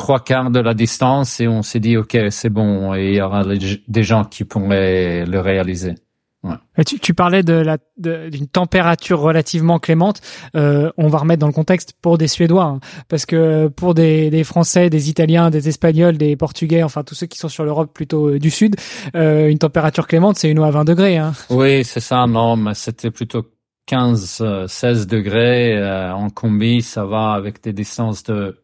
[0.00, 3.20] trois quarts de la distance et on s'est dit, OK, c'est bon, et il y
[3.20, 3.44] aura
[3.86, 5.94] des gens qui pourraient le réaliser.
[6.42, 6.54] Ouais.
[6.86, 10.22] Tu, tu, parlais de la d'une température relativement clémente.
[10.56, 12.80] Euh, on va remettre dans le contexte pour des Suédois, hein,
[13.10, 17.26] parce que pour des, des, Français, des Italiens, des Espagnols, des Portugais, enfin tous ceux
[17.26, 18.76] qui sont sur l'Europe plutôt euh, du sud,
[19.16, 21.18] euh, une température clémente, c'est une eau à 20 degrés.
[21.18, 21.34] Hein.
[21.50, 22.26] Oui, c'est ça.
[22.26, 23.44] Non, mais c'était plutôt
[23.84, 26.80] 15, 16 degrés euh, en combi.
[26.80, 28.56] Ça va avec des distances de.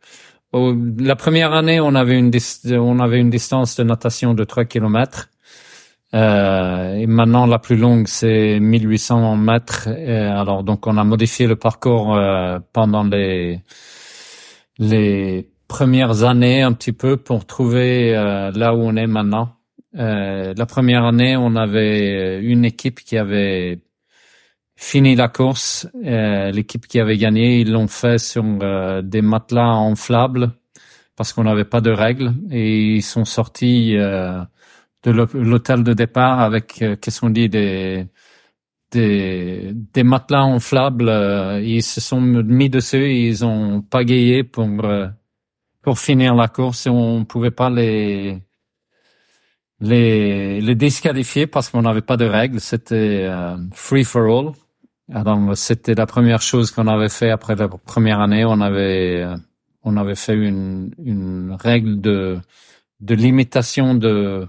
[0.99, 2.31] La première année, on avait une
[2.73, 5.31] on avait une distance de natation de 3 kilomètres.
[6.15, 9.89] Euh, et maintenant, la plus longue, c'est 1800 mètres.
[9.89, 13.61] alors, donc, on a modifié le parcours euh, pendant les
[14.79, 19.57] les premières années un petit peu pour trouver euh, là où on est maintenant.
[19.97, 23.81] Euh, la première année, on avait une équipe qui avait
[24.77, 25.89] fini la course.
[26.03, 28.45] L'équipe qui avait gagné, ils l'ont fait sur
[29.03, 30.53] des matelas enflables
[31.17, 33.97] parce qu'on n'avait pas de règles et ils sont sortis
[35.07, 38.07] de l'hôtel de départ avec, euh, qu'est-ce qu'on dit, des,
[38.91, 41.09] des, des matelas enflables.
[41.09, 45.07] Euh, ils se sont mis dessus ils ont pagayé pour, euh,
[45.83, 48.43] pour finir la course et on pouvait pas les,
[49.81, 52.61] les, les disqualifier parce qu'on n'avait pas de règles.
[52.61, 53.31] C'était
[53.73, 54.53] free for all.
[55.13, 58.45] Alors, c'était la première chose qu'on avait fait après la première année.
[58.45, 59.25] On avait,
[59.83, 62.39] on avait fait une, une règle de,
[63.01, 64.47] de limitation de,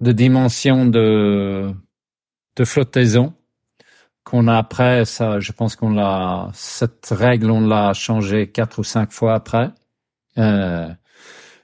[0.00, 1.70] de dimension de,
[2.56, 3.34] de flottaison
[4.26, 8.84] qu'on a après, ça, je pense qu'on l'a, cette règle, on l'a changé quatre ou
[8.84, 9.70] cinq fois après.
[10.36, 10.88] Euh,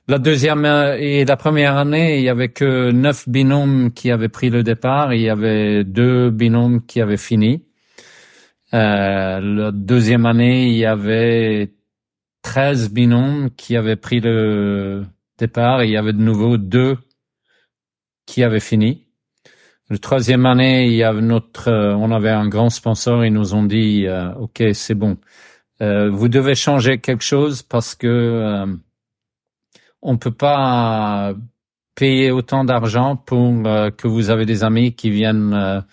[0.06, 4.48] la deuxième et la première année, il y avait que neuf binômes qui avaient pris
[4.48, 5.12] le départ.
[5.12, 7.64] il y avait deux binômes qui avaient fini.
[8.74, 11.72] Euh, la deuxième année, il y avait
[12.42, 15.04] treize binômes qui avaient pris le
[15.38, 15.84] départ.
[15.84, 16.96] il y avait de nouveau deux
[18.26, 19.06] qui avait fini.
[19.90, 23.24] Le troisième année, il y avait notre, euh, on avait un grand sponsor.
[23.26, 25.18] Ils nous ont dit, euh, ok, c'est bon.
[25.82, 28.66] Euh, vous devez changer quelque chose parce que euh,
[30.00, 31.34] on peut pas
[31.94, 33.62] payer autant d'argent pour
[33.96, 35.84] que vous avez des amis qui viennent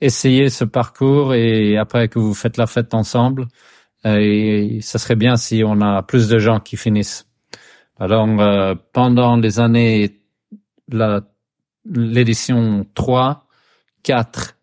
[0.00, 3.46] essayer ce parcours et après que vous faites la fête ensemble.
[4.04, 7.26] et ça serait bien si on a plus de gens qui finissent.
[7.98, 8.26] Alors
[8.92, 10.20] pendant les années
[11.84, 13.46] l'édition 3,
[14.02, 14.56] 4,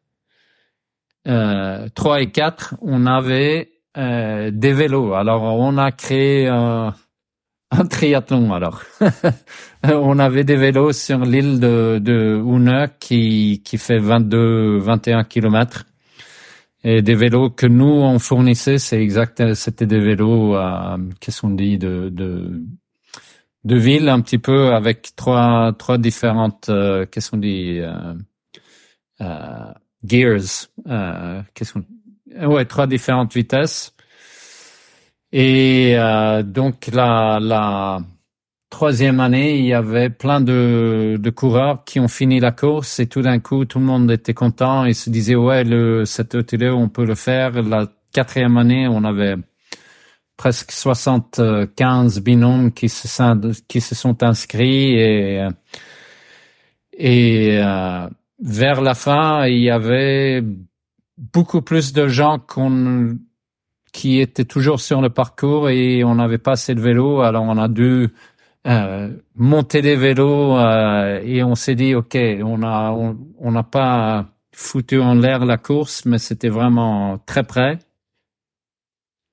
[1.27, 5.13] euh, 3 et 4, on avait euh, des vélos.
[5.13, 6.47] Alors on a créé
[7.79, 8.53] un triathlon.
[8.53, 8.81] Alors
[9.83, 12.41] on avait des vélos sur l'île de, de
[12.99, 15.85] qui qui fait 22, 21 kilomètres.
[16.85, 20.57] Et des vélos que nous on fournissait, c'est exact, c'était des vélos,
[21.21, 22.61] qu'est-ce qu'on dit, de, de
[23.63, 28.13] de ville un petit peu avec trois trois différentes euh, qu'est-ce qu'on dit euh,
[29.21, 31.85] euh, gears euh, qu'est-ce qu'on
[32.47, 33.92] ouais trois différentes vitesses
[35.33, 37.99] et euh, donc la la
[38.69, 43.07] troisième année il y avait plein de de coureurs qui ont fini la course et
[43.07, 46.71] tout d'un coup tout le monde était content et se disait ouais le cet ETL
[46.71, 47.61] on peut le faire.
[47.63, 49.35] La quatrième année on avait
[50.37, 55.47] presque 75 binômes qui se sont, qui se sont inscrits et,
[56.93, 58.07] et euh,
[58.43, 60.43] vers la fin, il y avait
[61.17, 63.17] beaucoup plus de gens qu'on
[63.93, 67.57] qui étaient toujours sur le parcours et on n'avait pas assez de vélos, alors on
[67.57, 68.09] a dû
[68.67, 74.25] euh, monter des vélos euh, et on s'est dit ok, on a on n'a pas
[74.51, 77.79] foutu en l'air la course, mais c'était vraiment très près.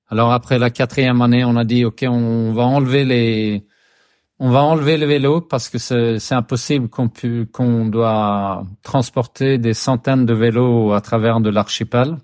[0.08, 3.66] Alors après la quatrième année, on a dit ok, on va enlever les
[4.40, 7.10] on va enlever le vélo parce que c'est impossible qu'on
[7.52, 12.16] qu'on doit transporter des centaines de vélos à travers de l'archipel.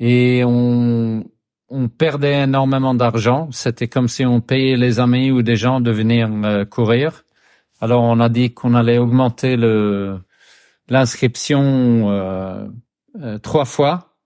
[0.00, 1.24] Et on,
[1.68, 3.48] on perdait énormément d'argent.
[3.52, 7.24] C'était comme si on payait les amis ou des gens de venir euh, courir.
[7.80, 10.18] Alors on a dit qu'on allait augmenter le
[10.88, 12.66] l'inscription euh,
[13.22, 14.16] euh, trois fois.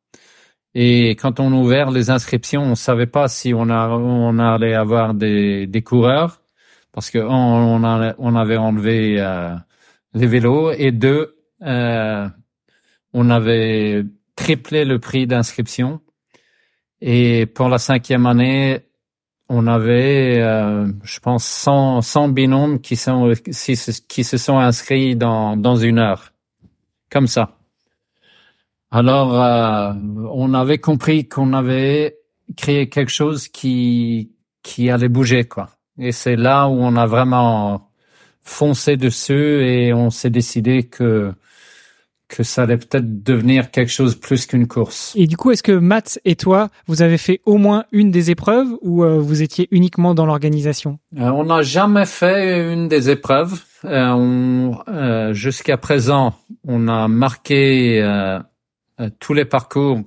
[0.75, 4.75] Et quand on a ouvert les inscriptions, on savait pas si on, a, on allait
[4.75, 6.43] avoir des, des coureurs
[6.93, 7.83] parce que on,
[8.19, 9.55] on, avait enlevé euh,
[10.15, 12.29] les vélos et deux, euh,
[13.15, 14.05] on avait
[14.37, 16.01] triplé le prix d'inscription.
[17.01, 18.81] Et pour la cinquième année,
[19.49, 23.33] on avait, euh, je pense, 100, 100 binômes qui sont
[24.09, 26.33] qui se sont inscrits dans dans une heure,
[27.11, 27.59] comme ça.
[28.91, 29.93] Alors, euh,
[30.33, 32.19] on avait compris qu'on avait
[32.57, 35.71] créé quelque chose qui qui allait bouger, quoi.
[35.99, 37.91] Et c'est là où on a vraiment
[38.43, 41.33] foncé dessus et on s'est décidé que
[42.33, 45.13] que ça allait peut-être devenir quelque chose plus qu'une course.
[45.17, 48.31] Et du coup, est-ce que Matt et toi, vous avez fait au moins une des
[48.31, 50.99] épreuves ou euh, vous étiez uniquement dans l'organisation?
[51.19, 53.61] Euh, On n'a jamais fait une des épreuves.
[53.85, 56.35] Euh, Jusqu'à présent,
[56.67, 58.03] on a marqué
[59.19, 60.01] tous les parcours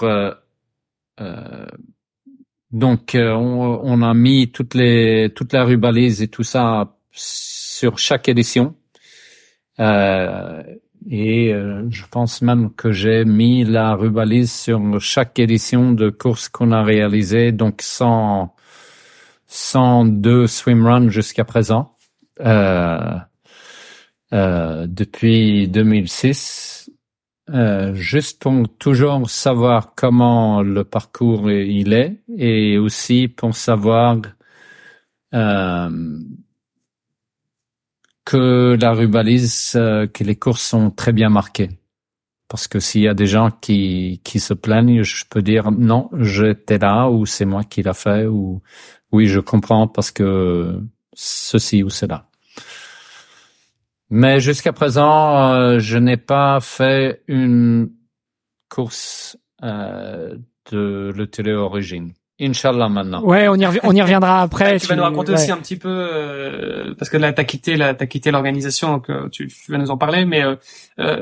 [2.72, 8.28] donc, on, on, a mis toutes les toute la rubalise et tout ça sur chaque
[8.28, 8.76] édition.
[9.80, 10.64] Euh,
[11.10, 16.50] et euh, je pense même que j'ai mis la rubalise sur chaque édition de course
[16.50, 18.56] qu'on a réalisée, donc 100,
[19.48, 21.96] 102 swimruns jusqu'à présent,
[22.42, 23.18] euh,
[24.34, 26.90] euh, depuis 2006.
[27.54, 34.18] Euh, juste pour toujours savoir comment le parcours il est et aussi pour savoir
[35.36, 35.90] euh,
[38.26, 41.70] que la rubalise, euh, que les courses sont très bien marquées.
[42.48, 46.10] Parce que s'il y a des gens qui, qui se plaignent, je peux dire non,
[46.20, 48.62] j'étais là ou c'est moi qui l'a fait ou
[49.12, 50.80] oui, je comprends parce que
[51.14, 52.28] ceci ou cela.
[54.10, 57.92] Mais jusqu'à présent, euh, je n'ai pas fait une
[58.70, 60.38] course euh,
[60.72, 62.14] de l'ETL Origine.
[62.40, 63.24] Inch'Allah maintenant.
[63.24, 64.80] Ouais, on y, on y reviendra après.
[64.80, 67.94] tu, vas nous raconter aussi un petit peu euh, parce que là t'as quitté là
[67.94, 70.44] t'as quitté l'organisation donc euh, tu, tu, vas nous en parler mais
[71.00, 71.22] euh,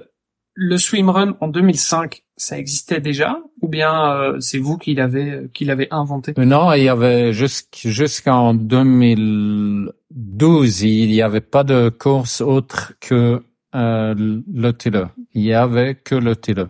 [0.56, 5.66] le swimrun en 2005 ça existait déjà ou bien euh, c'est vous qui l'avez qui
[5.66, 6.34] l'avez inventé?
[6.38, 13.44] Non, il y avait jusqu'en 2012, il y avait pas de course autre que
[13.76, 15.04] euh, le télé.
[15.34, 16.66] Il y avait que le télé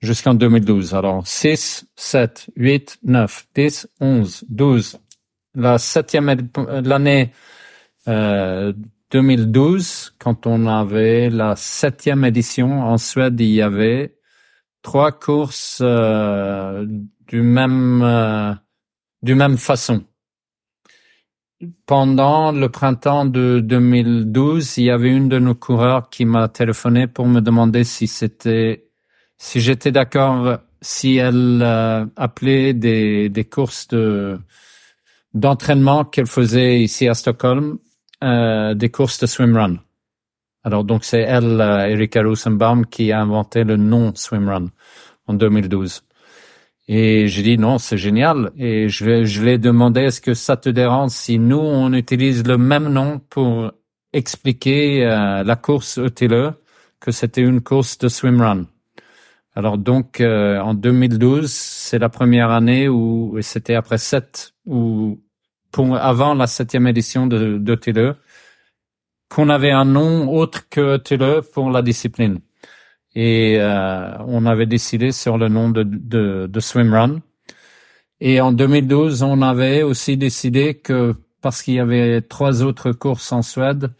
[0.00, 0.94] jusqu'en 2012.
[0.94, 4.98] Alors 6, 7, 8, 9, 10, 11, 12.
[5.54, 6.48] La septième
[6.84, 7.32] l'année
[8.06, 8.72] euh,
[9.10, 14.18] 2012, quand on avait la septième édition en Suède, il y avait
[14.82, 16.86] trois courses euh,
[17.26, 18.54] du même euh,
[19.22, 20.04] du même façon.
[21.86, 27.08] Pendant le printemps de 2012, il y avait une de nos coureurs qui m'a téléphoné
[27.08, 28.87] pour me demander si c'était
[29.38, 34.38] si j'étais d'accord si elle euh, appelait des des courses de
[35.34, 37.78] d'entraînement qu'elle faisait ici à Stockholm
[38.24, 39.76] euh, des courses de swimrun.
[40.64, 44.66] Alors donc c'est elle, euh, Erika Rosenbaum, qui a inventé le nom swimrun
[45.26, 46.02] en 2012.
[46.88, 48.50] Et j'ai dit non, c'est génial.
[48.56, 52.44] Et je vais, je l'ai demandé est-ce que ça te dérange si nous on utilise
[52.46, 53.70] le même nom pour
[54.12, 56.54] expliquer euh, la course ETLE
[57.00, 58.66] que c'était une course de swimrun.
[59.58, 65.20] Alors donc euh, en 2012, c'est la première année où c'était après sept ou
[65.72, 68.14] pour avant la septième édition de, de e,
[69.28, 72.38] qu'on avait un nom autre que TLE pour la discipline.
[73.16, 77.20] Et euh, on avait décidé sur le nom de, de, de Swimrun.
[78.20, 83.32] Et en 2012, on avait aussi décidé que parce qu'il y avait trois autres courses
[83.32, 83.90] en Suède,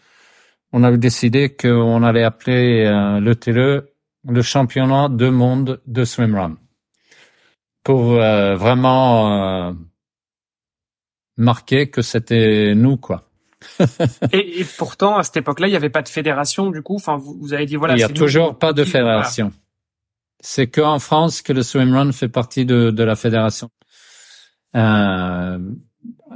[0.72, 3.88] on avait décidé qu'on allait appeler euh, le TLE
[4.28, 6.56] le championnat du monde de swimrun
[7.82, 9.72] pour euh, vraiment euh,
[11.36, 13.24] marquer que c'était nous quoi.
[14.32, 16.94] et, et, pourtant, à cette époque-là, il n'y avait pas de fédération, du coup.
[16.94, 17.94] Enfin, vous, vous avez dit voilà.
[17.94, 19.50] Il n'y a toujours pas de fédération.
[20.40, 23.68] C'est qu'en France que le swimrun fait partie de, de la fédération.
[24.76, 25.58] Euh,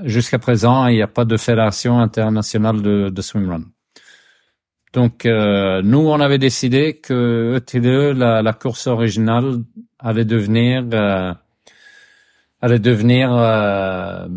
[0.05, 3.65] Jusqu'à présent, il n'y a pas de fédération internationale de, de swimrun.
[4.93, 9.63] Donc, euh, nous, on avait décidé que ETDE, la, la course originale,
[9.99, 11.33] allait devenir, euh,
[12.61, 14.29] allait devenir euh,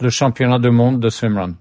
[0.00, 1.56] le championnat du monde de swimrun.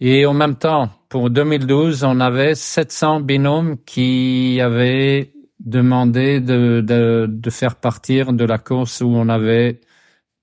[0.00, 7.26] Et en même temps, pour 2012, on avait 700 binômes qui avaient demandé de, de,
[7.28, 9.80] de faire partir de la course où on avait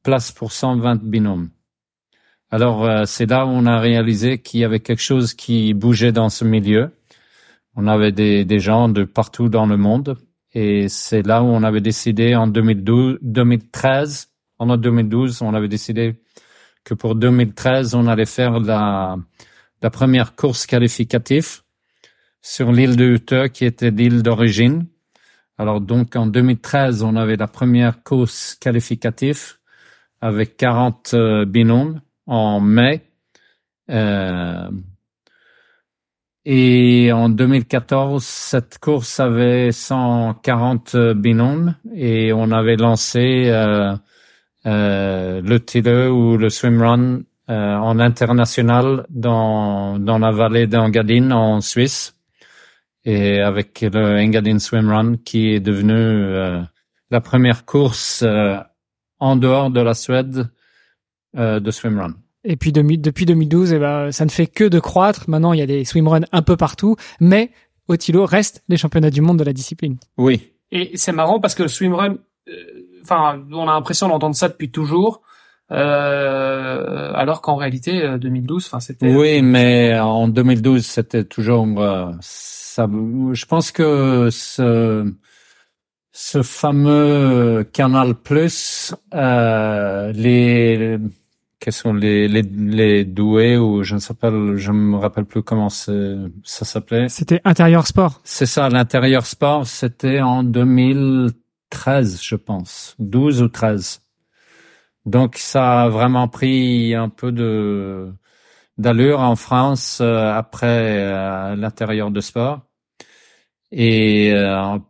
[0.03, 1.49] place pour 120 binômes.
[2.51, 6.11] Alors, euh, c'est là où on a réalisé qu'il y avait quelque chose qui bougeait
[6.11, 6.91] dans ce milieu.
[7.75, 10.17] On avait des, gens de partout dans le monde.
[10.53, 14.29] Et c'est là où on avait décidé en 2012, 2013,
[14.59, 16.15] en 2012, on avait décidé
[16.85, 19.17] que pour 2013, on allait faire la,
[19.81, 21.61] la première course qualificative
[22.41, 24.87] sur l'île de Utah, qui était l'île d'origine.
[25.57, 29.55] Alors donc en 2013, on avait la première course qualificative
[30.21, 33.01] avec 40 euh, binômes en mai.
[33.89, 34.69] Euh,
[36.45, 43.95] et en 2014, cette course avait 140 binômes et on avait lancé euh,
[44.67, 51.61] euh, le TILE ou le swimrun euh, en international dans, dans la vallée d'Engadine en
[51.61, 52.15] Suisse
[53.05, 56.61] et avec le Engadine Swimrun qui est devenu euh,
[57.11, 58.57] la première course euh,
[59.19, 60.49] en dehors de la Suède
[61.35, 62.15] de swimrun.
[62.43, 65.29] Et puis depuis 2012, eh ben, ça ne fait que de croître.
[65.29, 67.51] Maintenant, il y a des swimruns un peu partout, mais
[67.87, 69.97] Otilo reste les championnats du monde de la discipline.
[70.17, 70.51] Oui.
[70.71, 72.17] Et c'est marrant parce que le swimrun,
[73.01, 75.21] enfin, on a l'impression d'entendre ça depuis toujours.
[75.71, 82.87] Euh, alors qu'en réalité 2012 enfin c'était oui mais en 2012 c'était toujours euh, ça
[83.31, 85.11] je pense que ce
[86.11, 90.99] ce fameux Canal Plus euh, les
[91.65, 95.41] quels sont les, les, les doués ou je ne sais pas, je me rappelle plus
[95.41, 95.91] comment ça
[96.43, 97.09] s'appelait.
[97.09, 98.21] C'était intérieur sport.
[98.23, 101.31] C'est ça, l'intérieur sport, c'était en 2000
[101.69, 104.01] 13, je pense, 12 ou 13.
[105.05, 108.11] Donc ça a vraiment pris un peu de
[108.77, 112.61] d'allure en France euh, après euh, l'intérieur de sport.
[113.71, 114.85] Et euh, en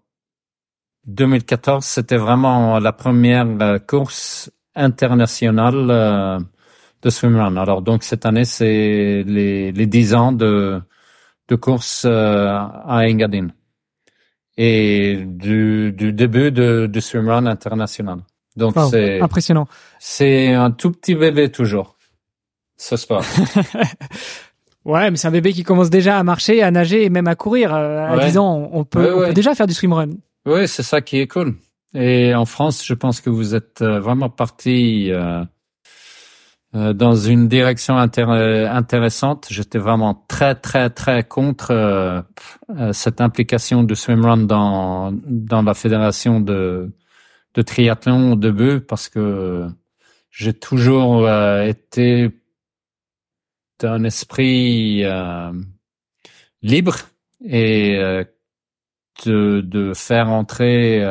[1.05, 3.47] 2014, c'était vraiment la première
[3.87, 6.45] course internationale
[7.05, 7.55] de swimrun.
[7.55, 10.81] Alors donc cette année, c'est les, les 10 ans de,
[11.47, 13.53] de course à Engadine
[14.57, 18.19] et du, du début de, de swimrun international.
[18.55, 19.67] Donc c'est impressionnant.
[19.99, 21.97] C'est un tout petit bébé toujours.
[22.77, 23.23] Ce sport.
[24.85, 27.35] ouais, mais c'est un bébé qui commence déjà à marcher, à nager et même à
[27.35, 27.73] courir.
[27.73, 30.09] Euh, à 10 ans, on peut, on peut déjà faire du swimrun.
[30.45, 31.55] Oui, c'est ça qui est cool.
[31.93, 35.43] Et en France, je pense que vous êtes euh, vraiment parti euh,
[36.75, 39.47] euh, dans une direction intéressante.
[39.49, 42.21] J'étais vraiment très très très contre euh,
[42.71, 46.91] euh, cette implication de swimrun dans dans la fédération de
[47.53, 49.67] de triathlon de bœufs parce que
[50.31, 52.29] j'ai toujours été
[53.79, 55.05] d'un esprit
[56.61, 56.95] libre
[57.41, 57.97] et
[59.25, 61.01] de, de faire entrer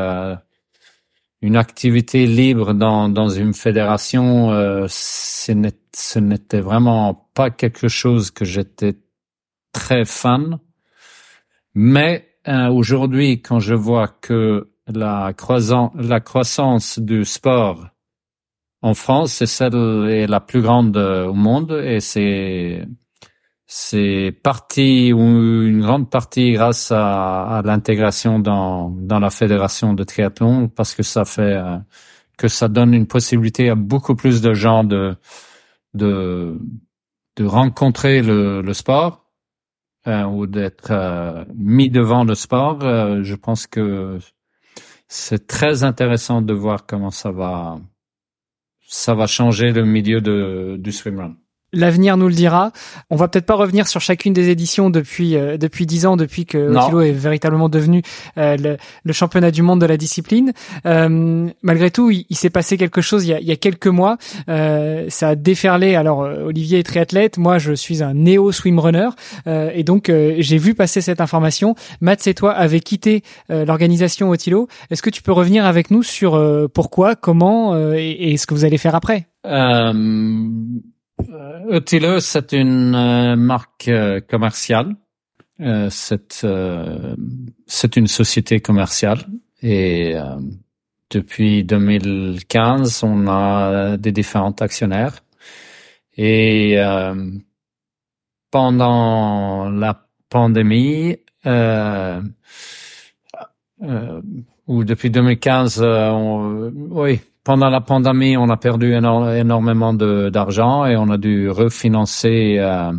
[1.45, 8.47] une activité libre dans, dans une fédération, euh, ce n'était vraiment pas quelque chose que
[8.47, 8.97] j'étais
[9.71, 10.59] très fan.
[11.75, 17.89] Mais euh, aujourd'hui, quand je vois que la, croissance, la croissance du sport
[18.81, 19.75] en France, c'est celle
[20.09, 22.87] est la plus grande au monde et c'est
[23.77, 30.05] c'est parti ou une grande partie grâce à, à l'intégration dans, dans la fédération de
[30.05, 31.79] triathlon parce que ça fait euh,
[32.39, 35.17] que ça donne une possibilité à beaucoup plus de gens de
[35.93, 36.57] de
[37.37, 39.27] de rencontrer le, le sport
[40.07, 42.79] euh, ou d'être euh, mis devant le sport.
[42.81, 44.21] je pense que
[45.09, 47.81] c'est très intéressant de voir comment ça va
[48.87, 51.35] ça va changer le milieu de, du swimrun
[51.75, 52.73] l'avenir nous le dira.
[53.11, 56.47] On va peut-être pas revenir sur chacune des éditions depuis euh, depuis dix ans, depuis
[56.47, 58.03] que Otilo est véritablement devenu
[58.39, 60.53] euh, le, championnat du monde de la discipline.
[60.87, 63.87] Euh, malgré tout, il, s'est passé quelque chose il y a, il y a quelques
[63.87, 64.17] mois.
[64.47, 65.95] ça a déferlé.
[65.95, 69.11] Alors Olivier est triathlète, moi je suis un néo swimrunner,
[69.47, 71.75] et donc j'ai vu passer cette information.
[72.01, 74.69] Matt et toi avez quitté l'organisation Otilo.
[74.91, 76.41] Est-ce que tu peux revenir avec nous sur
[76.73, 79.27] pourquoi, comment et, et, ce que vous allez faire après?
[81.71, 84.95] Utile, c'est une euh, marque euh, commerciale.
[85.61, 86.47] Euh, c'est
[87.67, 89.21] c'est une société commerciale
[89.63, 90.17] et
[91.11, 95.21] depuis 2015, on a des différents actionnaires
[96.17, 96.77] et
[98.51, 101.17] pendant la pandémie
[104.67, 111.11] ou depuis 2015, on, oui, pendant la pandémie, on a perdu énormément d'argent et on
[111.11, 112.93] a dû refinancer euh,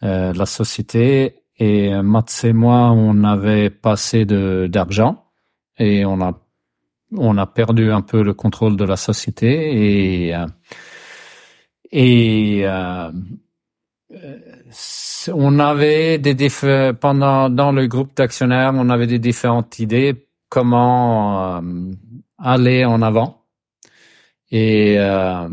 [0.00, 1.42] la société.
[1.58, 5.24] Et Mats et moi, on avait passé d'argent
[5.78, 6.32] et on a
[7.16, 10.34] on a perdu un peu le contrôle de la société et
[11.92, 12.66] et
[15.32, 16.48] on avait des
[17.00, 21.60] pendant dans le groupe d'actionnaires, on avait des différentes idées comment euh,
[22.38, 23.45] aller en avant.
[24.50, 25.48] Et euh,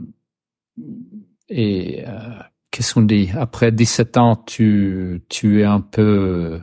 [1.49, 2.39] et euh,
[2.71, 3.29] qu'est-ce qu'on dit?
[3.35, 6.61] Après 17 ans, tu tu es un peu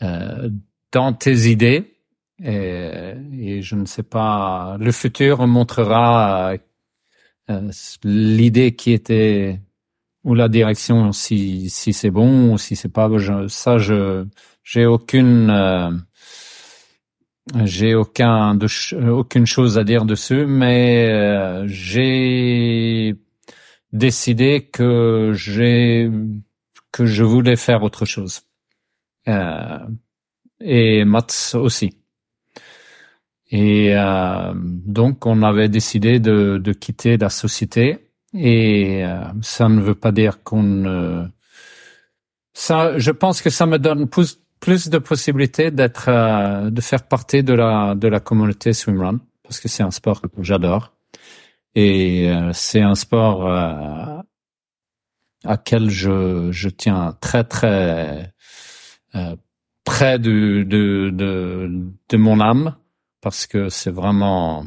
[0.00, 1.94] dans tes idées.
[2.40, 6.54] Et, et, je ne sais pas, le futur montrera
[8.04, 9.60] l'idée qui était
[10.24, 13.08] ou la direction si si c'est bon ou si c'est pas
[13.48, 14.26] ça je
[14.62, 15.90] j'ai aucune euh,
[17.64, 18.66] j'ai aucun de,
[19.10, 23.16] aucune chose à dire dessus mais euh, j'ai
[23.92, 26.10] décidé que j'ai
[26.92, 28.42] que je voulais faire autre chose.
[29.28, 29.78] Euh,
[30.60, 31.96] et Mats aussi.
[33.50, 38.10] Et euh, donc on avait décidé de, de quitter la société.
[38.34, 41.30] Et euh, ça ne veut pas dire qu'on
[42.52, 47.06] ça, je pense que ça me donne plus, plus de possibilités d'être, euh, de faire
[47.06, 50.92] partie de la de la communauté swimrun parce que c'est un sport que j'adore.
[51.74, 53.48] Et euh, c'est un sport
[55.44, 58.32] à quel je je tiens très très
[59.84, 61.70] près de de de,
[62.08, 62.76] de mon âme
[63.20, 64.66] parce que c'est vraiment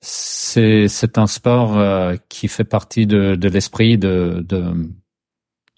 [0.00, 4.90] c'est c'est un sport euh, qui fait partie de, de l'esprit de, de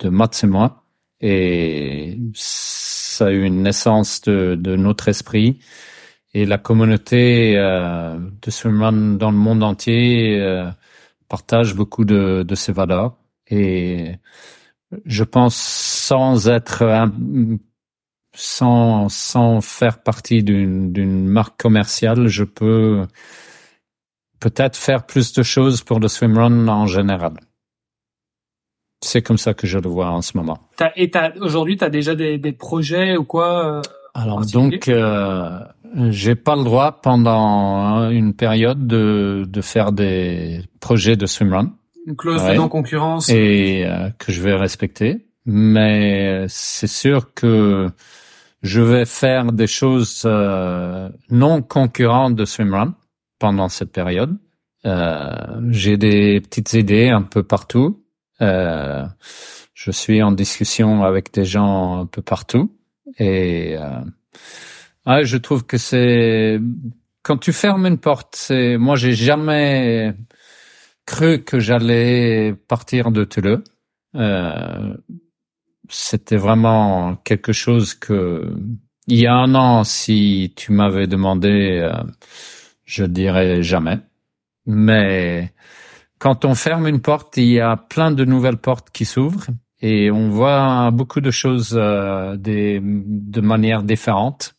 [0.00, 0.82] de Mats et moi.
[1.20, 2.18] Et
[3.17, 5.59] ça a eu une naissance de, notre esprit
[6.35, 10.71] et la communauté euh, de swimrun dans le monde entier euh,
[11.29, 13.17] partage beaucoup de, ces valeurs
[13.49, 14.17] et
[15.05, 17.09] je pense sans être
[18.35, 23.07] sans faire partie d'une marque commerciale je peux
[24.41, 27.35] peut-être faire plus de choses pour le swimrun en général.
[29.01, 30.59] C'est comme ça que je le vois en ce moment.
[30.97, 33.82] et aujourd'hui, tu as déjà des, des, projets ou quoi euh,
[34.14, 35.61] Alors donc, euh,
[36.09, 41.72] j'ai pas le droit pendant une période de, de faire des projets de swimrun.
[42.07, 43.28] Une clause de non-concurrence.
[43.28, 45.26] Et euh, que je vais respecter.
[45.44, 47.88] Mais c'est sûr que
[48.62, 52.94] je vais faire des choses euh, non concurrentes de swimrun
[53.38, 54.36] pendant cette période.
[54.84, 55.30] Euh,
[55.70, 58.05] j'ai des petites idées un peu partout.
[58.43, 59.05] Euh,
[59.74, 62.72] je suis en discussion avec des gens un peu partout
[63.18, 66.61] et euh, je trouve que c'est
[67.22, 70.14] quand tu fermes une porte, c'est moi j'ai jamais
[71.07, 73.62] cru que j'allais partir de Toulouse.
[74.14, 74.97] Euh,
[75.89, 78.57] c'était vraiment quelque chose que
[79.09, 81.93] il y a un an, si tu m'avais demandé euh,
[82.84, 83.99] je dirais jamais.
[84.66, 85.53] Mais
[86.19, 89.47] quand on ferme une porte, il y a plein de nouvelles portes qui s'ouvrent
[89.81, 94.55] et on voit beaucoup de choses euh, de manière différente.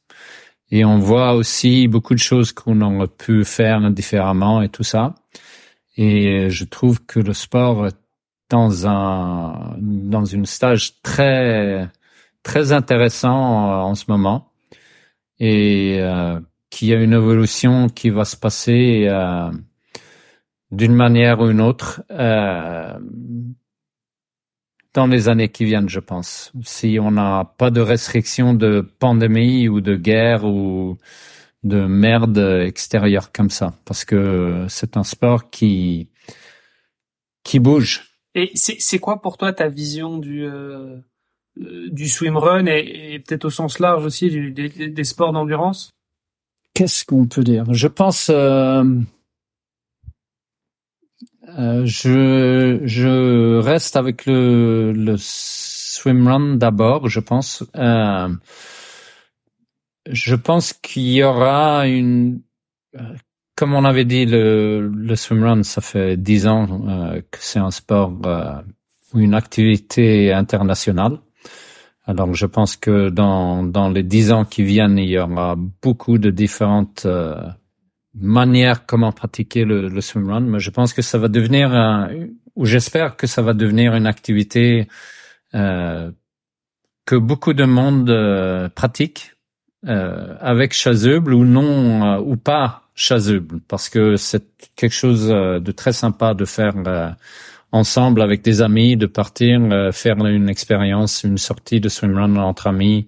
[0.69, 5.15] Et on voit aussi beaucoup de choses qu'on aurait pu faire différemment et tout ça.
[5.95, 7.87] Et je trouve que le sport
[8.49, 11.89] dans un dans une stage très
[12.43, 14.51] très intéressant en, ce moment.
[15.39, 16.39] Et euh,
[16.69, 19.51] qu'il y a une évolution qui va se passer euh,
[20.71, 22.97] d'une manière ou une autre euh,
[24.93, 26.51] dans les années qui viennent, je pense.
[26.63, 30.97] Si on n'a pas de restrictions de pandémie ou de guerre ou
[31.63, 36.09] de merde extérieure comme ça, parce que c'est un sport qui
[37.43, 38.03] qui bouge.
[38.35, 40.97] Et c'est quoi pour toi ta vision du euh,
[41.55, 45.91] du swimrun et, et peut-être au sens large aussi du, des, des sports d'endurance?
[46.73, 47.73] Qu'est-ce qu'on peut dire?
[47.73, 48.83] Je pense, euh,
[51.47, 57.07] euh, je je reste avec le le swimrun d'abord.
[57.09, 57.63] Je pense.
[57.75, 58.29] Euh,
[60.09, 62.41] je pense qu'il y aura une,
[63.55, 66.67] comme on avait dit, le le swimrun, ça fait dix ans
[67.29, 68.13] que c'est un sport
[69.13, 71.19] ou une activité internationale.
[72.05, 76.17] Alors, je pense que dans, dans les dix ans qui viennent, il y aura beaucoup
[76.17, 77.05] de différentes
[78.21, 80.41] euh, manières comment pratiquer le, le swimrun.
[80.41, 82.09] Mais je pense que ça va devenir, un,
[82.55, 84.87] ou j'espère que ça va devenir une activité
[85.55, 86.11] euh,
[87.07, 89.35] que beaucoup de monde euh, pratique
[89.87, 94.43] euh, avec chasuble ou non euh, ou pas chasuble, parce que c'est
[94.75, 96.73] quelque chose de très sympa de faire
[97.71, 99.59] ensemble avec des amis, de partir
[99.93, 103.05] faire une expérience, une sortie de swimrun entre amis,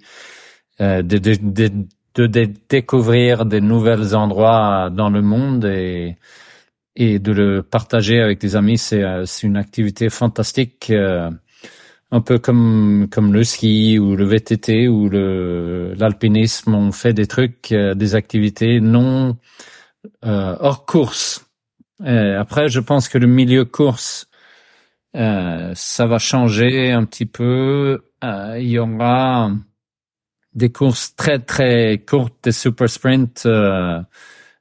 [0.80, 1.72] de,
[2.16, 2.28] de,
[2.70, 6.18] découvrir des nouveaux endroits dans le monde et
[6.96, 10.92] et de le partager avec des amis, c'est c'est une activité fantastique
[12.12, 17.28] un peu comme comme le ski ou le VTT ou le l'alpinisme, on fait des
[17.28, 19.38] trucs, euh, des activités non
[20.26, 21.46] euh, hors course.
[22.06, 24.28] Et après, je pense que le milieu course,
[25.16, 28.04] euh, ça va changer un petit peu.
[28.24, 29.52] Euh, il y aura
[30.54, 34.02] des courses très très courtes, des super sprints euh,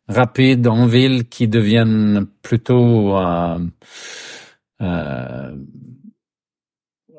[0.09, 3.17] rapides en ville qui deviennent plutôt
[4.81, 5.57] euh,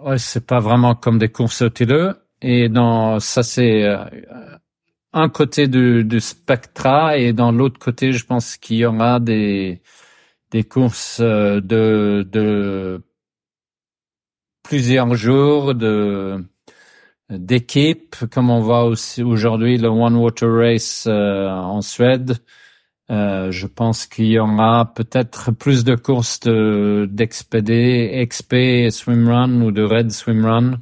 [0.01, 1.69] ouais, c'est pas vraiment comme des courses au
[2.41, 4.05] Et dans ça, c'est euh,
[5.13, 9.81] un côté du, du spectra et dans l'autre côté, je pense qu'il y aura des
[10.51, 13.03] des courses euh, de de
[14.63, 16.43] plusieurs jours de
[17.29, 22.37] d'équipes, comme on voit aussi aujourd'hui le One Water Race euh, en Suède,
[23.11, 29.83] euh, je pense qu'il y aura peut-être plus de courses d'expédé, XP swimrun ou de
[29.83, 30.79] red swimrun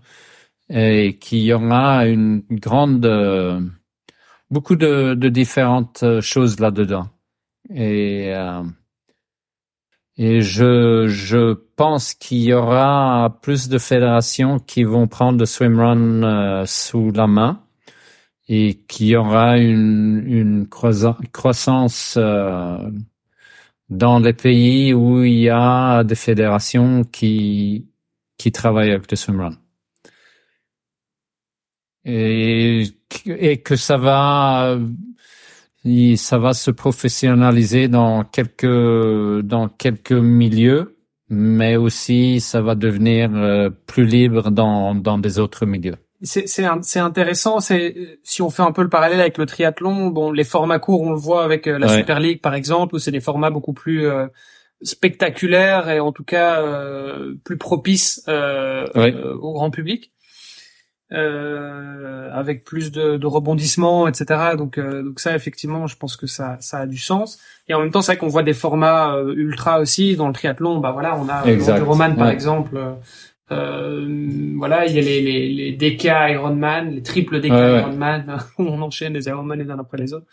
[0.69, 3.61] et qu'il y aura une grande, euh,
[4.49, 7.07] beaucoup de, de, différentes choses là-dedans.
[7.73, 8.33] Et,
[10.17, 16.23] et je, je pense qu'il y aura plus de fédérations qui vont prendre le swimrun
[16.23, 17.61] euh, sous la main
[18.47, 22.89] et qu'il y aura une, une croissance euh,
[23.89, 27.87] dans les pays où il y a des fédérations qui
[28.37, 29.57] qui travaillent avec le swimrun.
[32.05, 32.83] Et,
[33.25, 34.77] et que ça va
[36.17, 40.97] ça va se professionnaliser dans quelques dans quelques milieux,
[41.29, 45.95] mais aussi ça va devenir euh, plus libre dans dans des autres milieux.
[46.23, 47.59] C'est intéressant.
[47.59, 51.01] C'est si on fait un peu le parallèle avec le triathlon, bon, les formats courts,
[51.01, 53.73] on le voit avec euh, la Super League par exemple, où c'est des formats beaucoup
[53.73, 54.25] plus euh,
[54.81, 60.11] spectaculaires et en tout cas euh, plus propices au grand public,
[61.11, 64.55] avec plus de, de rebondissements, etc.
[64.57, 67.39] Donc, donc ça, effectivement, je pense que ça, ça a du sens.
[67.67, 70.79] Et en même temps, c'est vrai qu'on voit des formats ultra aussi dans le triathlon.
[70.79, 72.77] Bah voilà, on a le Roman par exemple
[73.49, 74.05] euh,
[74.57, 79.13] voilà, il y a les, les, les DK Ironman, les triples DK Ironman, on enchaîne
[79.13, 80.25] les Ironman les uns après les autres.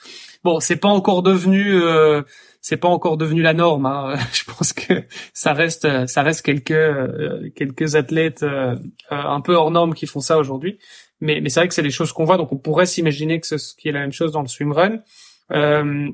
[0.42, 2.22] Bon, c'est pas encore devenu, euh,
[2.64, 3.84] c'est pas encore devenu la norme.
[3.84, 4.16] Hein.
[4.32, 5.04] Je pense que
[5.34, 8.74] ça reste, ça reste quelques euh, quelques athlètes euh,
[9.10, 10.78] un peu hors norme qui font ça aujourd'hui.
[11.20, 13.46] Mais, mais c'est vrai que c'est des choses qu'on voit, donc on pourrait s'imaginer que
[13.46, 15.00] ce qui est la même chose dans le swimrun.
[15.52, 16.08] Euh,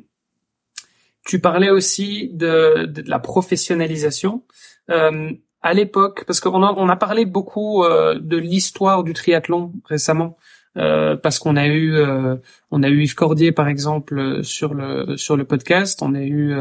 [1.24, 4.42] tu parlais aussi de, de, la professionnalisation.
[4.90, 5.30] Euh,
[5.62, 10.36] à l'époque, parce qu'on a, on a parlé beaucoup euh, de l'histoire du triathlon récemment,
[10.76, 12.36] euh, parce qu'on a eu, euh,
[12.70, 16.54] on a eu Yves Cordier par exemple sur le sur le podcast, on a eu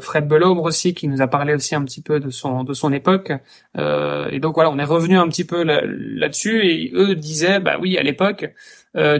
[0.00, 2.92] Fred Belombre aussi qui nous a parlé aussi un petit peu de son de son
[2.92, 3.32] époque,
[3.76, 7.98] et donc voilà, on est revenu un petit peu là-dessus et eux disaient bah oui
[7.98, 8.52] à l'époque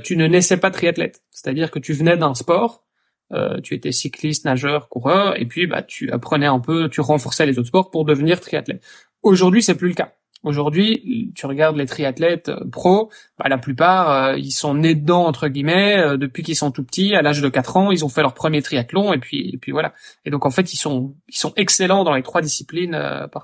[0.04, 2.84] tu ne naissais pas triathlète, c'est-à-dire que tu venais d'un sport
[3.32, 7.44] euh, tu étais cycliste, nageur, coureur, et puis bah tu apprenais un peu, tu renforçais
[7.44, 8.82] les autres sports pour devenir triathlète.
[9.22, 10.14] Aujourd'hui, c'est plus le cas.
[10.44, 15.24] Aujourd'hui, tu regardes les triathlètes euh, pros, bah, la plupart, euh, ils sont nés dedans
[15.24, 17.14] entre guillemets depuis qu'ils sont tout petits.
[17.14, 19.72] À l'âge de 4 ans, ils ont fait leur premier triathlon et puis et puis
[19.72, 19.94] voilà.
[20.24, 22.96] Et donc en fait, ils sont ils sont excellents dans les trois disciplines.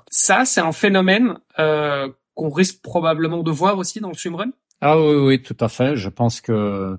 [0.09, 4.51] Ça, c'est un phénomène qu'on risque probablement de voir aussi dans le swimrun.
[4.81, 5.95] Ah oui, oui, tout à fait.
[5.95, 6.97] Je pense que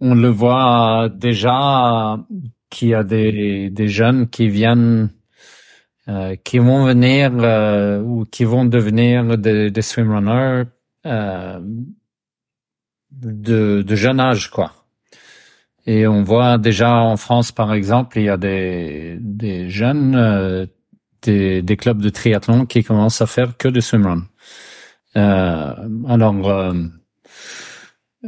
[0.00, 2.18] on le voit déjà
[2.70, 5.10] qu'il y a des, des jeunes qui viennent,
[6.08, 10.64] euh, qui vont venir euh, ou qui vont devenir des, des swimrunners
[11.04, 11.60] euh,
[13.10, 14.72] de, de jeune âge, quoi.
[15.86, 20.66] Et on voit déjà en France, par exemple, il y a des, des jeunes, euh,
[21.22, 24.26] des, des clubs de triathlon qui commencent à faire que des swimrun.
[25.16, 25.74] Euh,
[26.08, 26.74] alors,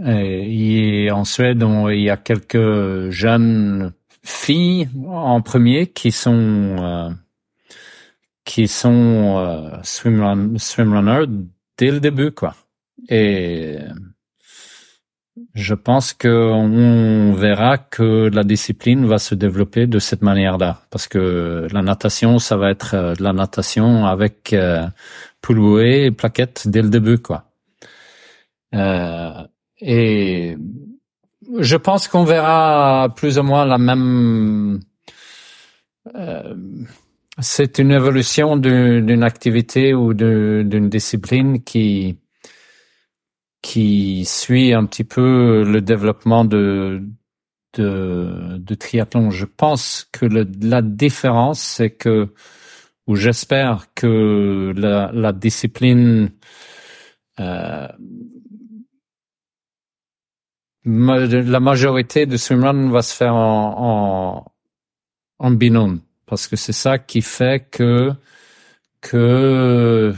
[0.07, 3.93] et en Suède, il y a quelques jeunes
[4.23, 7.17] filles en premier qui sont
[8.49, 11.27] qui sont euh, swim swimrunners
[11.77, 12.55] dès le début, quoi.
[13.11, 13.77] Et
[15.55, 21.69] je pense qu'on verra que la discipline va se développer de cette manière-là, parce que
[21.71, 24.87] la natation, ça va être euh, de la natation avec euh,
[25.83, 27.51] et plaquettes dès le début, quoi.
[28.75, 29.47] Euh,
[29.81, 30.57] et
[31.59, 34.81] je pense qu'on verra plus ou moins la même
[36.15, 36.55] euh,
[37.41, 42.19] c'est une évolution d'une activité ou d'une discipline qui
[43.63, 47.03] qui suit un petit peu le développement de
[47.75, 49.31] de, triathlon.
[49.31, 52.35] Je pense que la différence, c'est que,
[53.07, 56.33] ou j'espère que la, discipline
[57.41, 57.89] euh,
[60.85, 64.45] la majorité de swimrun va se faire en,
[65.39, 68.13] en binôme parce que c'est ça qui fait que
[69.01, 70.15] que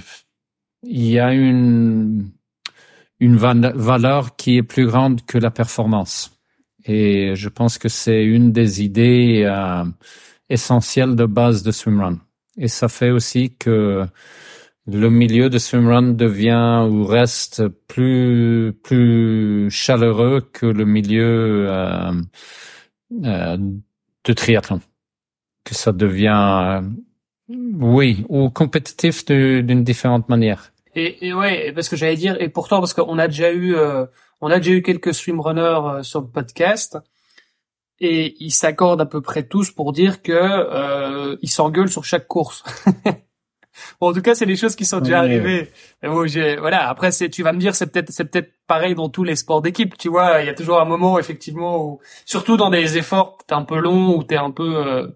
[0.82, 2.30] il y a une
[3.20, 6.32] une valeur qui est plus grande que la performance.
[6.86, 9.84] Et je pense que c'est une des idées euh,
[10.48, 12.18] essentielles de base de swimrun.
[12.56, 14.06] Et ça fait aussi que
[14.86, 22.12] le milieu de swimrun devient ou reste plus plus chaleureux que le milieu euh,
[23.24, 23.58] euh,
[24.24, 24.80] de triathlon.
[25.64, 26.82] Que ça devient,
[27.48, 30.72] oui, ou compétitif d'une différente manière.
[30.94, 34.06] Et, et ouais, parce que j'allais dire, et pourtant parce qu'on a déjà eu, euh,
[34.40, 36.98] on a déjà eu quelques swimrunners euh, sur le podcast,
[38.00, 42.26] et ils s'accordent à peu près tous pour dire que euh, ils s'engueulent sur chaque
[42.26, 42.64] course.
[44.00, 45.70] bon, en tout cas, c'est des choses qui sont déjà arrivées.
[46.02, 46.26] Bon,
[46.58, 46.88] voilà.
[46.88, 49.60] Après, c'est, tu vas me dire, c'est peut-être, c'est peut-être pareil dans tous les sports
[49.60, 49.98] d'équipe.
[49.98, 53.54] Tu vois, il y a toujours un moment effectivement où, surtout dans des efforts, t'es
[53.54, 55.06] un peu long ou t'es un peu, euh,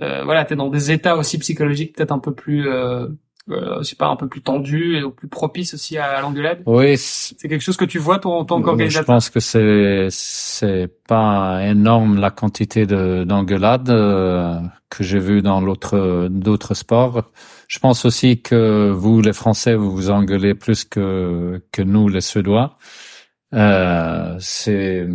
[0.00, 3.08] euh, voilà, t'es dans des états aussi psychologiques peut-être un peu plus euh,
[3.50, 7.48] euh, c'est pas un peu plus tendu et plus propice aussi à, l'engueulade Oui, c'est
[7.48, 9.02] quelque chose que tu vois ton tant qu'organisateur.
[9.02, 14.60] Je pense que c'est c'est pas énorme la quantité de d'engueulades euh,
[14.90, 17.24] que j'ai vu dans l'autre d'autres sports.
[17.66, 22.20] Je pense aussi que vous les Français vous vous engueulez plus que que nous les
[22.20, 22.78] Suédois.
[23.54, 25.06] Euh, c'est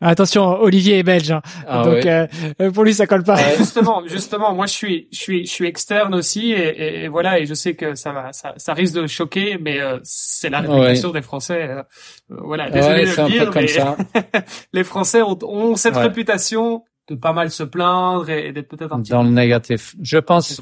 [0.00, 1.42] attention, Olivier est belge, hein.
[1.68, 2.26] ah donc euh,
[2.72, 3.36] pour lui ça colle pas.
[3.56, 7.46] justement, justement, moi je suis, je suis, je suis externe aussi, et, et, voilà, et
[7.46, 11.10] je sais que ça va, ça, ça risque de choquer, mais euh, c'est la réputation
[11.10, 11.68] des Français.
[11.70, 11.82] Euh,
[12.28, 13.96] voilà, désolé de le dire, mais ça.
[14.72, 19.00] les Français ont, ont cette réputation de pas mal se plaindre et, d'être peut-être un
[19.00, 19.94] petit dans le négatif.
[20.02, 20.60] Je pense.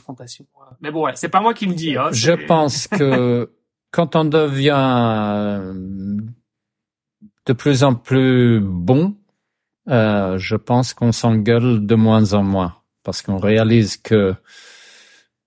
[0.80, 1.96] Mais bon, ouais, c'est pas moi qui le dis.
[1.96, 3.52] Hein, je pense que
[3.90, 5.72] quand on devient
[7.46, 9.16] de plus en plus bon,
[9.88, 14.34] euh, je pense qu'on s'engueule de moins en moins parce qu'on réalise que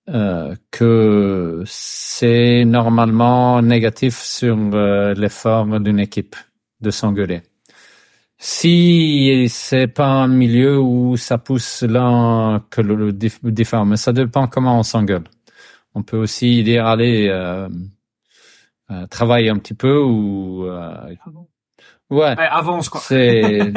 [0.07, 6.35] euh, que c'est normalement négatif sur euh, l'effort d'une équipe
[6.81, 7.41] de s'engueuler.
[8.38, 14.47] Si c'est pas un milieu où ça pousse l'un que le, différent, mais ça dépend
[14.47, 15.23] comment on s'engueule.
[15.95, 17.67] On peut aussi dire allez euh,
[18.91, 20.67] euh travailler un petit peu ou
[22.11, 22.36] euh, Ouais.
[22.38, 23.02] avance quoi.
[23.02, 23.72] C'est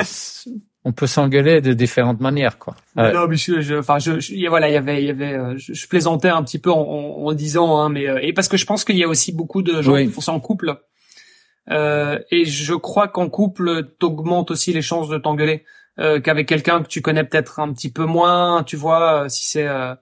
[0.85, 2.75] on peut s'engueuler de différentes manières quoi.
[2.97, 5.75] Non, mais je, enfin, je, je, voilà, il y avait, il y avait, euh, je,
[5.75, 8.65] je, plaisantais un petit peu en, en, disant, hein, mais euh, et parce que je
[8.65, 10.77] pense qu'il y a aussi beaucoup de gens qui font ça en couple.
[11.71, 15.65] Euh, et je crois qu'en couple, t'augmentes aussi les chances de t'engueuler
[15.99, 18.63] euh, qu'avec quelqu'un que tu connais peut-être un petit peu moins.
[18.65, 19.95] Tu vois, si c'est euh,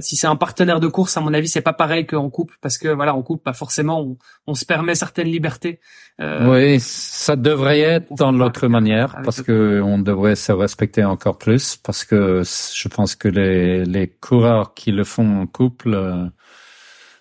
[0.00, 2.78] si c'est un partenaire de course, à mon avis, c'est pas pareil qu'en couple, parce
[2.78, 4.16] que voilà, en couple, pas forcément, on,
[4.48, 5.78] on se permet certaines libertés.
[6.20, 11.38] Euh, oui, ça devrait être dans l'autre manière, parce que on devrait se respecter encore
[11.38, 16.26] plus, parce que je pense que les, les coureurs qui le font en couple, euh,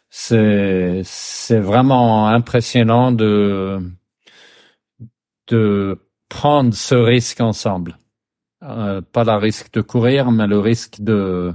[0.09, 3.79] c'est c'est vraiment impressionnant de
[5.47, 7.97] de prendre ce risque ensemble.
[8.63, 11.53] Euh, pas le risque de courir, mais le risque de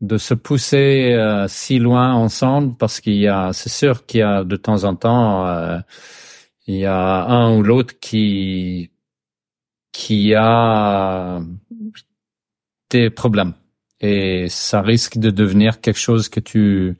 [0.00, 4.22] de se pousser euh, si loin ensemble parce qu'il y a, c'est sûr qu'il y
[4.22, 5.78] a de temps en temps, euh,
[6.66, 8.90] il y a un ou l'autre qui
[9.92, 11.40] qui a
[12.90, 13.54] des problèmes.
[14.00, 16.96] Et ça risque de devenir quelque chose que tu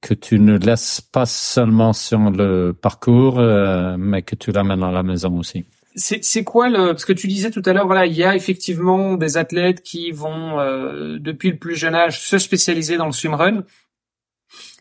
[0.00, 4.92] que tu ne laisses pas seulement sur le parcours, euh, mais que tu l'amènes à
[4.92, 5.66] la maison aussi
[5.96, 9.14] c'est quoi le parce que tu disais tout à l'heure voilà il y a effectivement
[9.14, 13.64] des athlètes qui vont euh, depuis le plus jeune âge se spécialiser dans le swimrun.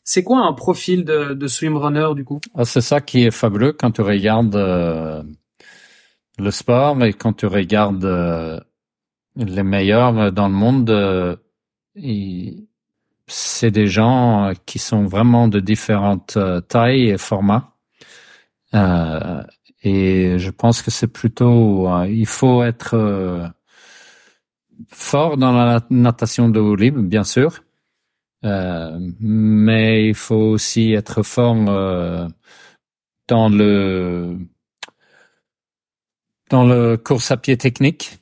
[0.03, 2.39] C'est quoi un profil de, de swimrunner du coup?
[2.53, 5.23] Ah, C'est ça qui est fabuleux quand tu regardes euh,
[6.37, 8.59] le sport et quand tu regardes euh,
[9.35, 11.39] les meilleurs dans le monde.
[13.27, 16.37] c'est des gens qui sont vraiment de différentes
[16.67, 17.71] tailles et formats.
[18.75, 19.41] Euh,
[19.85, 23.47] et je pense que c'est plutôt, euh, il faut être euh,
[24.89, 27.63] fort dans la natation de haut libre, bien sûr,
[28.45, 31.55] euh, mais il faut aussi être fort
[33.27, 34.37] dans le
[36.49, 38.19] dans le course à pied technique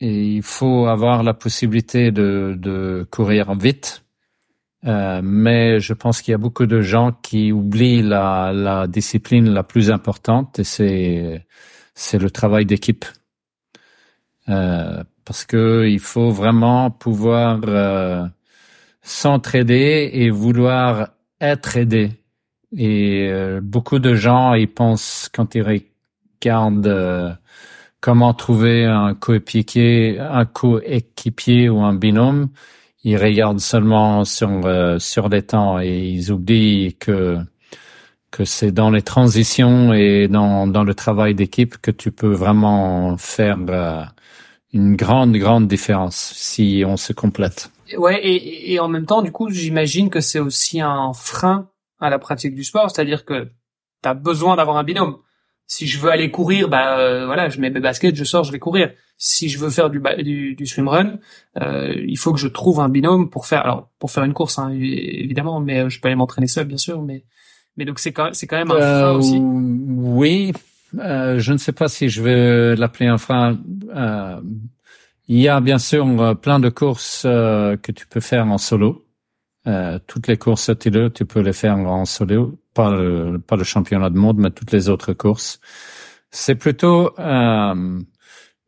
[0.00, 4.04] et il faut avoir la possibilité de, de courir vite.
[4.86, 9.50] Euh, mais je pense qu'il y a beaucoup de gens qui oublient la, la discipline
[9.50, 11.44] la plus importante et c'est
[11.94, 13.04] c'est le travail d'équipe.
[14.48, 18.26] Euh, parce que il faut vraiment pouvoir euh,
[19.02, 22.12] s'entraider et vouloir être aidé.
[22.76, 27.32] Et euh, beaucoup de gens, ils pensent quand ils regardent euh,
[28.00, 32.48] comment trouver un coéquipier, un coéquipier ou un binôme,
[33.04, 37.38] ils regardent seulement sur euh, sur les temps et ils oublient que
[38.30, 43.16] que c'est dans les transitions et dans dans le travail d'équipe que tu peux vraiment
[43.16, 43.58] faire
[44.72, 47.70] une grande grande différence si on se complète.
[47.96, 51.68] Ouais, et, et en même temps, du coup, j'imagine que c'est aussi un frein
[51.98, 53.50] à la pratique du sport, c'est-à-dire que
[54.02, 55.18] tu as besoin d'avoir un binôme.
[55.66, 58.52] Si je veux aller courir, bah euh, voilà, je mets mes baskets, je sors, je
[58.52, 58.92] vais courir.
[59.22, 61.18] Si je veux faire du, du, du swimrun,
[61.60, 64.58] euh, il faut que je trouve un binôme pour faire, alors pour faire une course
[64.58, 67.24] hein, évidemment, mais euh, je peux aller m'entraîner seul bien sûr, mais
[67.76, 69.38] mais donc c'est quand c'est quand même un frein aussi.
[69.38, 70.52] Oui,
[70.94, 73.58] je ne sais pas si je vais l'appeler un frein.
[75.28, 76.06] il y a bien sûr
[76.40, 79.04] plein de courses que tu peux faire en solo.
[79.66, 83.64] Euh, toutes les courses tilo, tu peux les faire en solo, pas le, pas le
[83.64, 85.60] championnat du monde, mais toutes les autres courses.
[86.30, 88.00] C'est plutôt euh,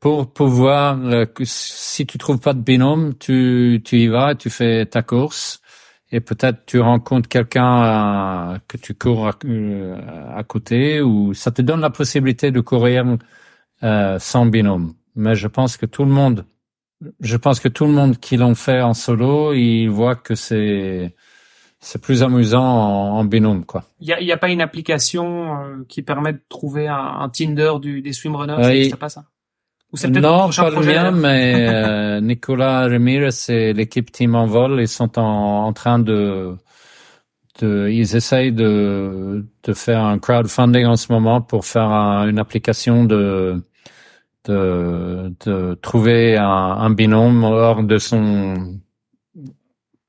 [0.03, 4.85] pour pouvoir, euh, si tu trouves pas de binôme, tu, tu y vas, tu fais
[4.85, 5.61] ta course
[6.11, 9.39] et peut-être tu rencontres quelqu'un que tu cours à,
[10.37, 13.17] à, côté ou ça te donne la possibilité de courir
[14.19, 14.95] sans binôme.
[15.15, 16.45] Mais je pense que tout le monde
[17.21, 21.15] je pense que tout le monde qui l'ont fait en solo, il voit que c'est
[21.81, 23.85] c'est plus amusant en, binôme, quoi.
[24.01, 27.29] Il y a, y a, pas une application euh, qui permet de trouver un, un
[27.29, 29.25] Tinder du, des swimrunners, c'est pas ça?
[29.93, 34.89] Ou c'est Non, pas le mien, mais euh, Nicolas Ramirez et l'équipe Team Envol, ils
[34.89, 36.57] sont en, en train de,
[37.61, 43.05] de, ils essayent de, de faire un crowdfunding en ce moment pour faire une application
[43.05, 43.63] de
[44.45, 48.81] de, de trouver un, un, binôme hors de son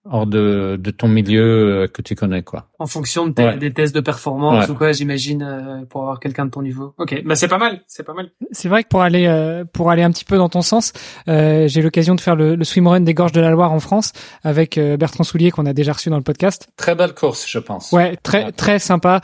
[0.06, 2.70] hors de, de ton milieu euh, que tu connais quoi.
[2.84, 6.52] En fonction de des tests de performance ou quoi, j'imagine euh, pour avoir quelqu'un de
[6.52, 6.94] ton niveau.
[6.98, 8.32] OK, bah c'est pas mal, c'est pas mal.
[8.52, 10.92] C'est vrai que pour aller euh, pour aller un petit peu dans ton sens,
[11.30, 14.12] euh, j'ai l'occasion de faire le, le swimrun des gorges de la Loire en France
[14.44, 16.68] avec Bertrand Soulier qu'on a déjà reçu dans le podcast.
[16.76, 17.94] Très belle course, je pense.
[17.94, 19.22] Ouais, très très sympa,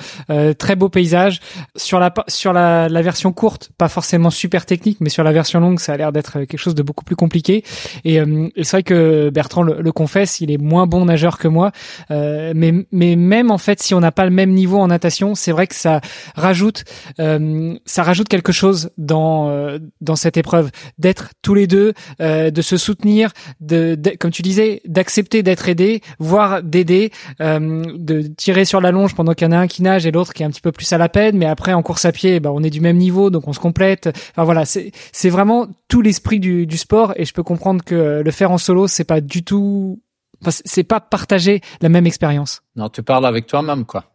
[0.57, 1.41] très beau paysage
[1.75, 5.59] sur la sur la, la version courte, pas forcément super technique, mais sur la version
[5.59, 7.65] longue, ça a l'air d'être quelque chose de beaucoup plus compliqué
[8.05, 11.49] et, et c'est vrai que Bertrand le, le confesse, il est moins bon nageur que
[11.49, 11.71] moi,
[12.11, 15.35] euh, mais mais même en fait, si on n'a pas le même niveau en natation,
[15.35, 16.01] c'est vrai que ça
[16.35, 16.83] rajoute
[17.19, 22.61] euh, ça rajoute quelque chose dans euh, dans cette épreuve d'être tous les deux, de
[22.61, 23.31] se soutenir,
[23.61, 29.33] de, comme tu disais, d'accepter d'être aidé, voire d'aider, de tirer sur la longe pendant
[29.33, 30.91] qu'il y en a un qui nage et l'autre qui est un petit peu plus
[30.93, 33.29] à la peine, mais après en course à pied, bah, on est du même niveau,
[33.29, 34.09] donc on se complète.
[34.31, 38.21] Enfin voilà, c'est c'est vraiment tout l'esprit du, du sport et je peux comprendre que
[38.23, 39.99] le faire en solo, c'est pas du tout
[40.47, 42.61] c'est pas partager la même expérience.
[42.75, 44.05] Non, tu parles avec toi-même, quoi.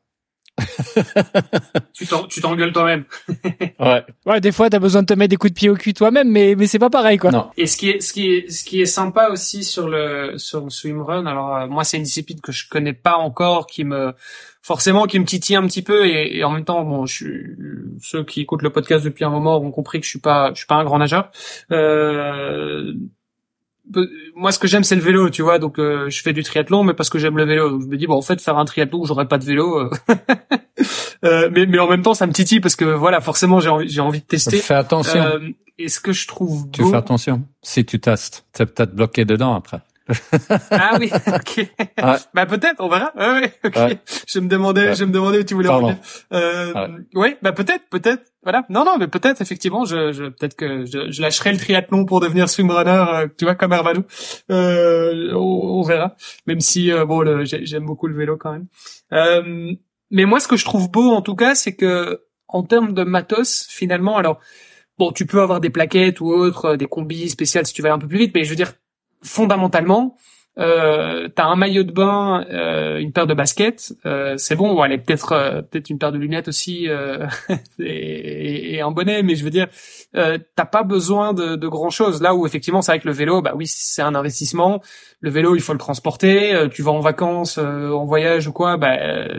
[1.92, 2.06] tu
[2.40, 3.04] t'engueules toi-même.
[3.80, 4.04] ouais.
[4.24, 6.30] Ouais, des fois, t'as besoin de te mettre des coups de pied au cul toi-même,
[6.30, 7.32] mais mais c'est pas pareil, quoi.
[7.32, 7.50] Non.
[7.56, 10.62] Et ce qui est ce qui est ce qui est sympa aussi sur le sur
[10.62, 11.26] le swimrun.
[11.26, 14.14] Alors euh, moi, c'est une discipline que je connais pas encore, qui me
[14.62, 17.46] forcément qui me titille un petit peu et, et en même temps, bon, je suis
[18.00, 20.58] ceux qui écoutent le podcast depuis un moment ont compris que je suis pas je
[20.58, 21.30] suis pas un grand nageur.
[21.72, 22.94] Euh,
[24.34, 25.58] moi ce que j'aime c'est le vélo tu vois.
[25.58, 27.70] Donc euh, je fais du triathlon mais parce que j'aime le vélo.
[27.70, 29.78] Donc je me dis bon en fait faire un triathlon où j'aurais pas de vélo
[29.78, 29.90] euh,
[31.24, 33.88] euh, mais mais en même temps ça me titille parce que voilà forcément j'ai envie
[33.88, 34.58] j'ai envie de tester.
[34.58, 35.22] Fais attention.
[35.76, 37.42] Et ce que je trouve tu fais attention.
[37.62, 39.80] Si tu testes t'es peut-être bloqué dedans après
[40.70, 41.56] ah oui, ok.
[41.78, 42.16] Ouais.
[42.34, 43.12] Bah peut-être, on verra.
[43.16, 43.98] Ouais, ok.
[44.26, 45.96] Je me demandais, je me demandais où tu voulais revenir.
[46.32, 47.38] Euh, ouais.
[47.40, 48.22] bah peut-être, peut-être.
[48.42, 48.66] Voilà.
[48.68, 52.20] Non, non, mais peut-être effectivement, je, je peut-être que je, je, lâcherai le triathlon pour
[52.20, 54.04] devenir swimrunner, euh, tu vois, comme Hervalou.
[54.50, 56.14] Euh, on, on, verra.
[56.46, 58.66] Même si euh, bon, j'aime beaucoup le vélo quand même.
[59.12, 59.72] Euh,
[60.10, 63.04] mais moi, ce que je trouve beau, en tout cas, c'est que en termes de
[63.04, 64.38] matos, finalement, alors
[64.98, 67.98] bon, tu peux avoir des plaquettes ou autres, des combis spéciales si tu vas un
[67.98, 68.74] peu plus vite, mais je veux dire
[69.24, 70.16] fondamentalement,
[70.56, 74.74] euh, t'as un maillot de bain, euh, une paire de baskets, euh, c'est bon.
[74.74, 77.26] Bon, est peut-être euh, peut-être une paire de lunettes aussi euh,
[77.80, 79.66] et, et, un bonnet, mais je veux dire,
[80.16, 82.22] euh, t'as pas besoin de, de grand chose.
[82.22, 84.80] Là où effectivement, c'est avec le vélo, bah oui, c'est un investissement.
[85.20, 86.54] Le vélo, il faut le transporter.
[86.54, 88.96] Euh, tu vas en vacances, en voyage ou quoi, bah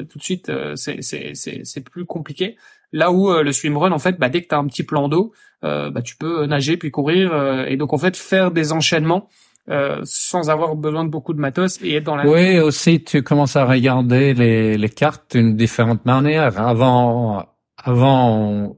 [0.09, 2.57] tout de suite, c'est c'est c'est c'est plus compliqué.
[2.91, 6.01] Là où le swimrun, en fait, bah dès que t'as un petit plan d'eau, bah,
[6.03, 9.27] tu peux nager puis courir et donc en fait faire des enchaînements
[9.69, 12.27] euh, sans avoir besoin de beaucoup de matos et être dans la.
[12.27, 16.59] Oui, aussi tu commences à regarder les, les cartes d'une différente manière.
[16.59, 17.47] Avant,
[17.77, 18.77] avant,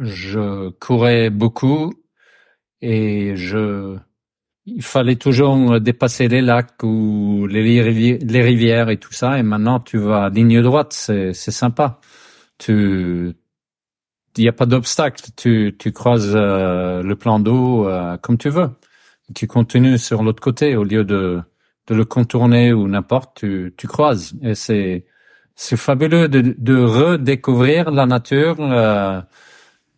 [0.00, 1.92] je courais beaucoup
[2.80, 3.96] et je,
[4.66, 7.80] il fallait toujours dépasser les lacs ou les,
[8.42, 9.38] rivières et tout ça.
[9.38, 12.00] Et maintenant, tu vas ligne droite, c'est, c'est sympa.
[12.58, 13.34] Tu,
[14.36, 15.30] il n'y a pas d'obstacle.
[15.36, 18.70] Tu, tu croises euh, le plan d'eau euh, comme tu veux
[19.34, 21.40] tu continues sur l'autre côté au lieu de,
[21.86, 24.34] de le contourner ou n'importe, tu, tu croises.
[24.42, 25.06] Et c'est,
[25.54, 29.20] c'est fabuleux de, de redécouvrir la nature euh,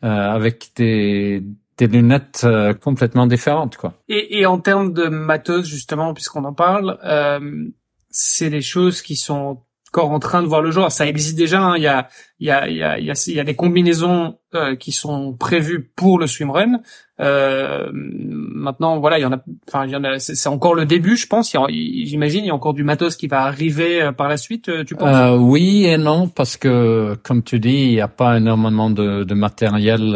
[0.04, 1.42] euh, avec des,
[1.78, 3.94] des lunettes euh, complètement différentes, quoi.
[4.08, 7.68] Et, et en termes de matos, justement, puisqu'on en parle, euh,
[8.10, 9.62] c'est des choses qui sont
[9.96, 10.90] encore en train de voir le jour.
[10.90, 11.60] Ça existe déjà.
[11.60, 11.76] Hein.
[11.76, 12.08] Il, y a,
[12.38, 15.90] il, y a, il, y a, il y a des combinaisons euh, qui sont prévues
[15.96, 16.80] pour le swimrun.
[17.20, 19.42] Euh, maintenant, voilà, il y en a.
[19.68, 20.18] Enfin, il y en a.
[20.18, 21.56] C'est encore le début, je pense.
[21.70, 24.68] J'imagine, il y a encore du matos qui va arriver euh, par la suite.
[24.68, 25.16] Euh, tu penses?
[25.16, 29.24] Euh, Oui et non, parce que comme tu dis, il n'y a pas énormément de,
[29.24, 30.12] de matériel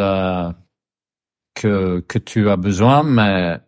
[1.55, 3.59] que que tu as besoin, mais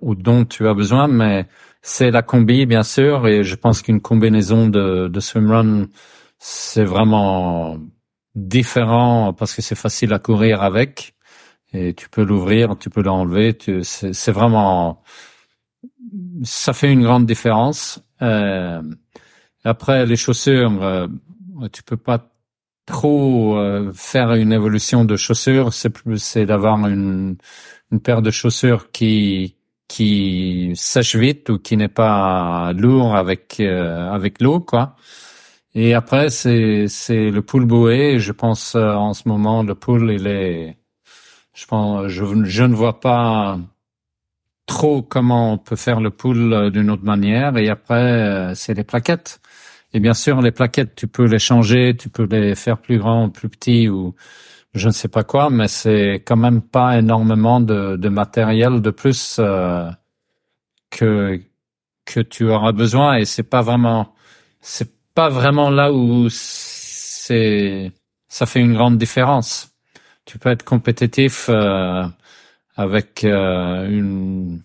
[0.00, 1.46] ou dont tu as besoin, mais
[1.88, 5.86] c'est la combi, bien sûr, et je pense qu'une combinaison de, de swimrun,
[6.36, 7.78] c'est vraiment
[8.34, 11.14] différent parce que c'est facile à courir avec
[11.72, 13.56] et tu peux l'ouvrir, tu peux l'enlever.
[13.84, 15.04] C'est vraiment,
[16.42, 18.00] ça fait une grande différence.
[18.20, 18.82] Euh,
[19.62, 21.06] après, les chaussures, euh,
[21.72, 22.32] tu peux pas
[22.84, 25.72] trop euh, faire une évolution de chaussures.
[25.72, 27.36] C'est c'est d'avoir une,
[27.92, 29.55] une paire de chaussures qui
[29.88, 34.96] qui sèche vite ou qui n'est pas lourd avec euh, avec l'eau quoi.
[35.74, 38.18] Et après c'est c'est le pool bouée.
[38.18, 40.76] Je pense euh, en ce moment le pool il est
[41.54, 43.58] je pense je je ne vois pas
[44.66, 47.56] trop comment on peut faire le pool euh, d'une autre manière.
[47.56, 49.40] Et après c'est les plaquettes.
[49.94, 53.30] Et bien sûr les plaquettes tu peux les changer, tu peux les faire plus grands,
[53.30, 54.14] plus petits ou
[54.76, 58.90] je ne sais pas quoi, mais c'est quand même pas énormément de, de matériel de
[58.90, 59.90] plus euh,
[60.90, 61.40] que
[62.04, 64.14] que tu auras besoin et c'est pas vraiment
[64.60, 67.92] c'est pas vraiment là où c'est
[68.28, 69.74] ça fait une grande différence.
[70.26, 72.04] Tu peux être compétitif euh,
[72.76, 74.62] avec euh, une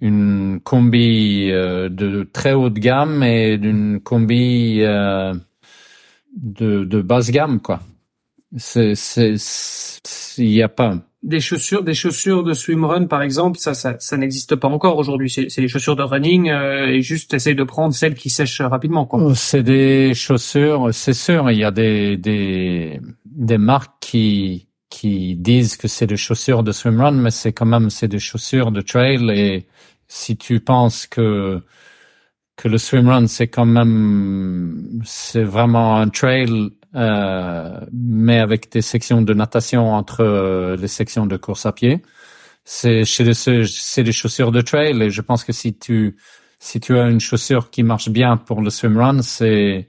[0.00, 5.34] une combi euh, de très haute gamme et d'une combi euh,
[6.36, 7.80] de, de basse gamme quoi.
[8.56, 9.34] C'est, c'est,
[10.38, 10.98] il n'y a pas.
[11.22, 15.30] Des chaussures, des chaussures de swimrun par exemple, ça, ça, ça n'existe pas encore aujourd'hui.
[15.30, 18.60] C'est, c'est les chaussures de running euh, et juste essayer de prendre celles qui sèchent
[18.60, 19.20] rapidement, quoi.
[19.22, 21.50] Oh, c'est des chaussures, c'est sûr.
[21.50, 26.70] Il y a des des des marques qui qui disent que c'est des chaussures de
[26.70, 29.30] swimrun, mais c'est quand même c'est des chaussures de trail.
[29.30, 29.66] Et
[30.06, 31.60] si tu penses que
[32.56, 39.22] que le swimrun c'est quand même c'est vraiment un trail euh, mais avec des sections
[39.22, 42.02] de natation entre euh, les sections de course à pied.
[42.64, 46.16] C'est chez c'est des chaussures de trail et je pense que si tu
[46.60, 49.88] si tu as une chaussure qui marche bien pour le swimrun, c'est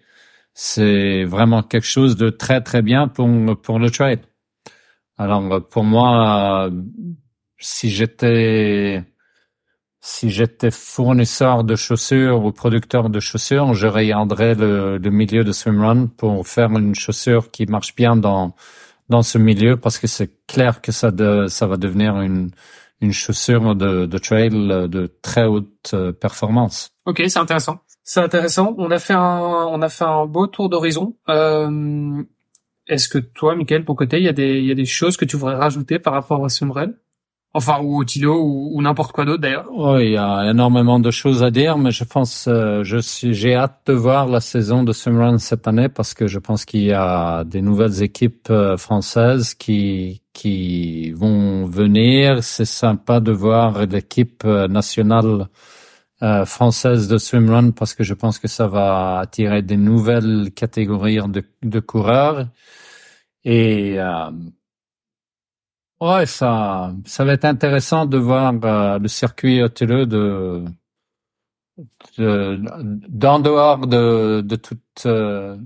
[0.53, 3.30] c'est vraiment quelque chose de très très bien pour
[3.61, 4.19] pour le trail.
[5.18, 6.69] Alors pour moi,
[7.60, 9.03] si j'étais
[10.07, 15.52] si j'étais fournisseur de chaussures ou producteur de chaussures, je regarderais le, le, milieu de
[15.52, 18.53] swimrun pour faire une chaussure qui marche bien dans
[19.10, 22.52] dans ce milieu parce que c'est clair que ça de, ça va devenir une
[23.02, 26.90] une chaussure de, de trail de très haute euh, performance.
[27.06, 27.80] Ok, c'est intéressant.
[28.03, 28.76] C'est intéressant.
[28.77, 29.40] On a fait un
[29.76, 31.15] on a fait un beau tour d'horizon.
[31.30, 32.22] Euh,
[32.86, 35.18] Est-ce que toi, Michael, pour côté, il y a des il y a des choses
[35.18, 36.94] que tu voudrais rajouter par rapport à swimrun
[37.57, 39.69] Enfin, ou Otilo, ou, ou n'importe quoi d'autre d'ailleurs.
[39.72, 43.34] Oui, il y a énormément de choses à dire, mais je pense, euh, je suis,
[43.34, 46.82] j'ai hâte de voir la saison de swimrun cette année parce que je pense qu'il
[46.82, 52.44] y a des nouvelles équipes euh, françaises qui qui vont venir.
[52.44, 55.48] C'est sympa de voir l'équipe euh, nationale
[56.45, 61.44] française de swimrun parce que je pense que ça va attirer des nouvelles catégories de,
[61.61, 62.48] de coureurs
[63.44, 63.99] et
[66.01, 70.65] Ouais, ça, ça va être intéressant de voir euh, le circuit hôteleux de,
[72.17, 72.59] de
[73.09, 75.57] d'en dehors de, de toute euh,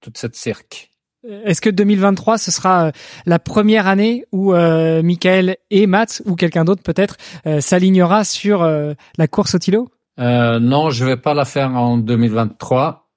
[0.00, 0.90] toute cette cirque.
[1.44, 2.92] Est-ce que 2023 ce sera euh,
[3.26, 7.16] la première année où euh, Michael et Matt ou quelqu'un d'autre peut-être
[7.60, 13.08] s'alignera sur la course au Tilo Non, je vais pas la faire en 2023.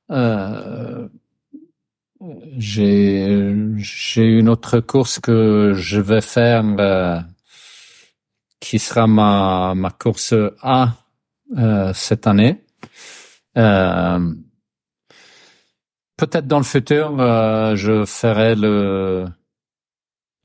[2.57, 7.19] J'ai j'ai une autre course que je vais faire euh,
[8.59, 10.93] qui sera ma ma course A
[11.57, 12.63] euh, cette année.
[13.57, 14.33] Euh,
[16.17, 19.25] peut-être dans le futur, euh, je ferai le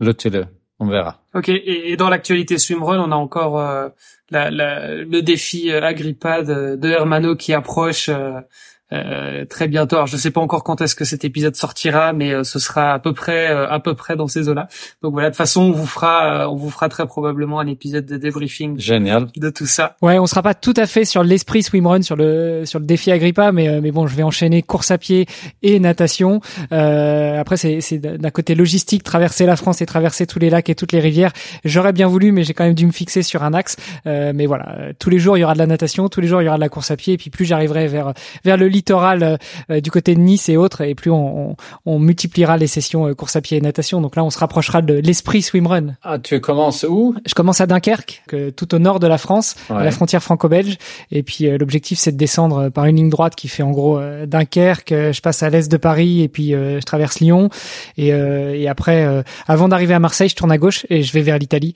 [0.00, 0.44] le télé.
[0.78, 1.22] On verra.
[1.34, 1.48] Ok.
[1.48, 3.88] Et, dans l'actualité swimrun, on a encore euh,
[4.30, 8.10] la, la, le défi euh, Agrippa de, de Hermano qui approche.
[8.92, 9.96] Euh, euh, très bientôt.
[9.96, 12.92] Alors je sais pas encore quand est-ce que cet épisode sortira, mais euh, ce sera
[12.92, 14.68] à peu près euh, à peu près dans ces eaux-là.
[15.02, 18.06] Donc voilà, de toute façon, on vous fera on vous fera très probablement un épisode
[18.06, 19.26] de débriefing Génial.
[19.36, 19.96] de tout ça.
[20.02, 23.10] Ouais, on sera pas tout à fait sur l'esprit swimrun sur le sur le défi
[23.10, 25.26] Agrippa, mais mais bon, je vais enchaîner course à pied
[25.62, 26.40] et natation.
[26.72, 30.68] Euh, après, c'est c'est d'un côté logistique, traverser la France et traverser tous les lacs
[30.68, 31.32] et toutes les rivières.
[31.64, 33.76] J'aurais bien voulu, mais j'ai quand même dû me fixer sur un axe.
[34.06, 36.42] Euh, mais voilà, tous les jours il y aura de la natation, tous les jours
[36.42, 38.12] il y aura de la course à pied, et puis plus j'arriverai vers
[38.44, 39.38] vers le littoral
[39.70, 41.56] euh, du côté de Nice et autres, et plus on, on,
[41.86, 44.00] on multipliera les sessions euh, course à pied et natation.
[44.00, 45.94] Donc là, on se rapprochera de l'esprit swimrun.
[46.02, 47.14] Ah, tu commences où?
[47.26, 50.76] Je commence à Dunkerque, que- tout au nord de la France, à la frontière franco-belge.
[51.12, 54.00] Et puis euh, l'objectif, c'est de descendre par une ligne droite qui fait en gros
[54.26, 54.90] Dunkerque.
[54.90, 57.48] je passe à l'est de Paris et puis je traverse Lyon.
[57.96, 61.38] Et, et après, avant d'arriver à Marseille, je tourne à gauche et je vais vers
[61.38, 61.74] l'Italie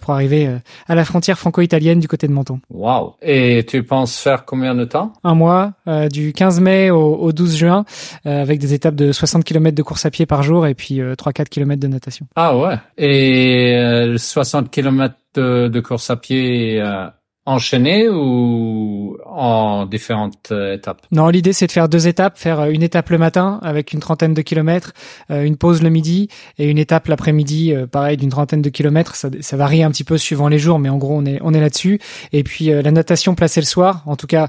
[0.00, 0.48] pour arriver
[0.86, 2.60] à la frontière franco-italienne du côté de Menton.
[2.70, 3.14] Wow.
[3.22, 5.12] Et tu penses faire combien de temps?
[5.24, 7.84] Un mois, euh, du 15 mai au, au 12 juin,
[8.26, 11.00] euh, avec des étapes de 60 km de course à pied par jour et puis
[11.00, 12.26] euh, 3-4 km de natation.
[12.36, 12.76] Ah ouais.
[12.98, 17.06] Et euh, 60 km de, course à pied euh,
[17.46, 21.02] enchaîné ou en différentes euh, étapes?
[21.12, 24.00] Non, l'idée c'est de faire deux étapes, faire euh, une étape le matin avec une
[24.00, 24.92] trentaine de kilomètres,
[25.30, 29.14] euh, une pause le midi et une étape l'après-midi, pareil d'une trentaine de kilomètres.
[29.14, 31.52] Ça, ça varie un petit peu suivant les jours, mais en gros on est on
[31.52, 32.00] est là-dessus.
[32.32, 34.48] Et puis la natation placée le soir, en tout cas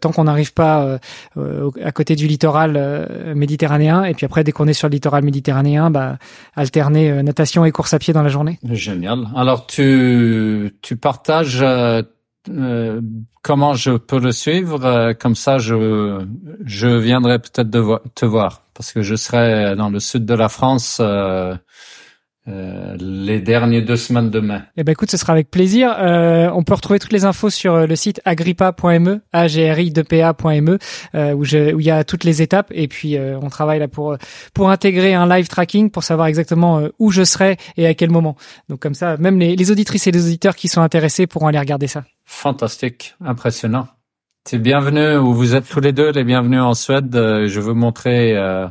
[0.00, 0.98] tant qu'on n'arrive pas
[1.36, 4.04] à côté du littoral méditerranéen.
[4.04, 6.18] Et puis après dès qu'on est sur le littoral méditerranéen, bah
[6.54, 8.58] alterner natation et course à pied dans la journée.
[8.70, 9.28] Génial.
[9.34, 11.64] Alors tu tu partages
[12.48, 13.00] euh,
[13.42, 16.24] comment je peux le suivre euh, comme ça je
[16.64, 17.70] je viendrai peut-être
[18.14, 21.54] te voir parce que je serai dans le sud de la France euh,
[22.48, 24.60] euh, les dernières deux semaines de mai.
[24.76, 25.92] Eh ben écoute, ce sera avec plaisir.
[25.98, 29.90] Euh, on peut retrouver toutes les infos sur le site agrippa.me, a g r i
[29.90, 30.78] 2 p a.me,
[31.34, 32.68] où, je- où il y a toutes les étapes.
[32.72, 34.16] Et puis on travaille là pour
[34.54, 38.36] pour intégrer un live tracking pour savoir exactement où je serai et à quel moment.
[38.68, 41.58] Donc comme ça, même les, les auditrices et les auditeurs qui sont intéressés pourront aller
[41.58, 42.04] regarder ça.
[42.26, 43.86] Fantastique, impressionnant.
[44.44, 47.14] C'est bienvenue, ou vous êtes tous les deux les bienvenus en Suède.
[47.14, 48.66] Euh, Je veux montrer euh,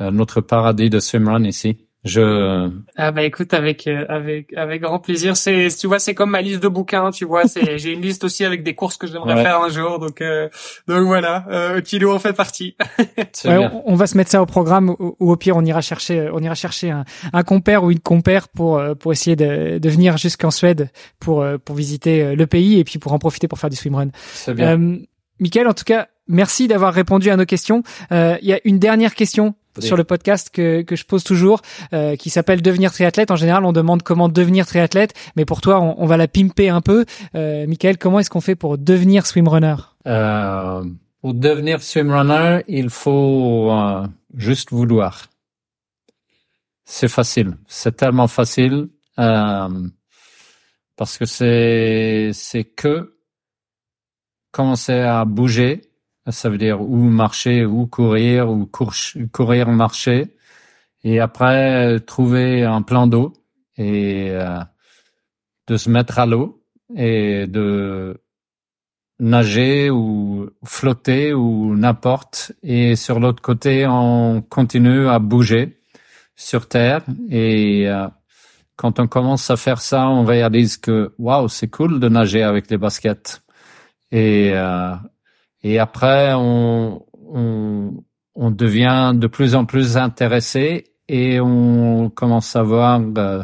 [0.00, 1.85] euh, notre paradis de swimrun ici.
[2.06, 5.36] Je Ah bah écoute avec euh, avec avec grand plaisir.
[5.36, 7.10] C'est tu vois c'est comme ma liste de bouquins.
[7.10, 9.42] Tu vois c'est j'ai une liste aussi avec des courses que j'aimerais Ouais.
[9.42, 9.98] faire un jour.
[9.98, 10.48] Donc euh,
[10.88, 11.44] donc voilà.
[11.50, 12.76] Euh, Kilo en fait partie.
[13.44, 15.80] Ouais, on, on va se mettre ça au programme ou, ou au pire on ira
[15.80, 19.78] chercher on ira chercher un, un compère ou une compère pour euh, pour essayer de,
[19.78, 23.48] de venir jusqu'en Suède pour euh, pour visiter le pays et puis pour en profiter
[23.48, 24.08] pour faire du swimrun.
[24.32, 24.78] C'est bien.
[24.78, 24.96] Euh,
[25.38, 27.82] Michael, en tout cas, merci d'avoir répondu à nos questions.
[28.12, 29.54] Euh, Il y a une dernière question.
[29.80, 31.62] Sur le podcast que, que je pose toujours,
[31.92, 33.30] euh, qui s'appelle devenir triathlète.
[33.30, 36.68] En général, on demande comment devenir triathlète, mais pour toi, on, on va la pimper
[36.68, 37.04] un peu.
[37.34, 39.76] Euh, Michael, comment est-ce qu'on fait pour devenir swimrunner
[40.06, 40.84] Euh,
[41.20, 45.26] pour devenir swimrunner, il faut euh, juste vouloir.
[46.84, 47.56] C'est facile.
[47.66, 48.88] C'est tellement facile
[49.18, 49.88] euh,
[50.96, 53.16] parce que c'est c'est que
[54.52, 55.82] commencer à bouger.
[56.28, 58.94] Ça veut dire ou marcher ou courir ou cour-
[59.32, 60.34] courir marcher
[61.04, 63.32] et après trouver un plan d'eau
[63.76, 64.58] et euh,
[65.68, 66.64] de se mettre à l'eau
[66.96, 68.20] et de
[69.20, 72.52] nager ou flotter ou n'importe.
[72.62, 75.80] Et sur l'autre côté, on continue à bouger
[76.34, 77.02] sur Terre.
[77.30, 78.08] Et euh,
[78.76, 82.70] quand on commence à faire ça, on réalise que waouh, c'est cool de nager avec
[82.70, 83.42] les baskets.
[84.10, 84.94] Et euh,
[85.72, 88.04] et après, on, on
[88.36, 93.42] on devient de plus en plus intéressé et on commence à voir euh,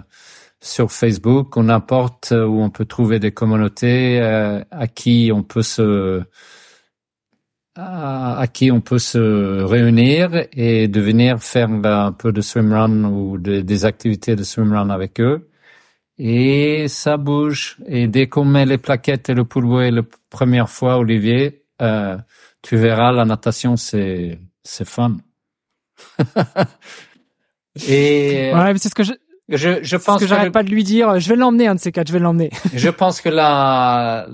[0.60, 5.62] sur Facebook ou n'importe où on peut trouver des communautés euh, à qui on peut
[5.62, 6.22] se
[7.74, 13.38] à, qui on peut se réunir et de venir faire un peu de swimrun ou
[13.38, 15.48] de- des activités de swimrun avec eux.
[16.18, 17.78] Et ça bouge.
[17.86, 22.16] Et dès qu'on met les plaquettes et le poolway la première fois, Olivier, euh,
[22.62, 25.16] tu verras, la natation, c'est, c'est fun.
[27.88, 29.12] et, Ouais, mais c'est ce que je,
[29.48, 31.80] Je, je pense que j'arrête le- pas de lui dire, je vais l'emmener un de
[31.80, 32.50] ces quatre, je vais l'emmener.
[32.74, 34.26] Je pense que la,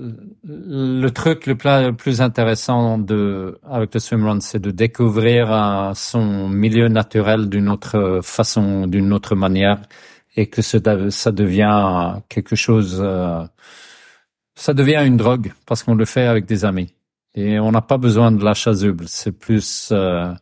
[0.43, 5.91] le truc le plus, le plus intéressant de, avec le swimrun, c'est de découvrir euh,
[5.95, 9.79] son milieu naturel d'une autre façon, d'une autre manière,
[10.35, 10.77] et que ça,
[11.09, 13.43] ça devient quelque chose, euh,
[14.55, 16.93] ça devient une drogue parce qu'on le fait avec des amis.
[17.35, 19.05] Et on n'a pas besoin de la chasuble.
[19.07, 20.33] C'est plus euh,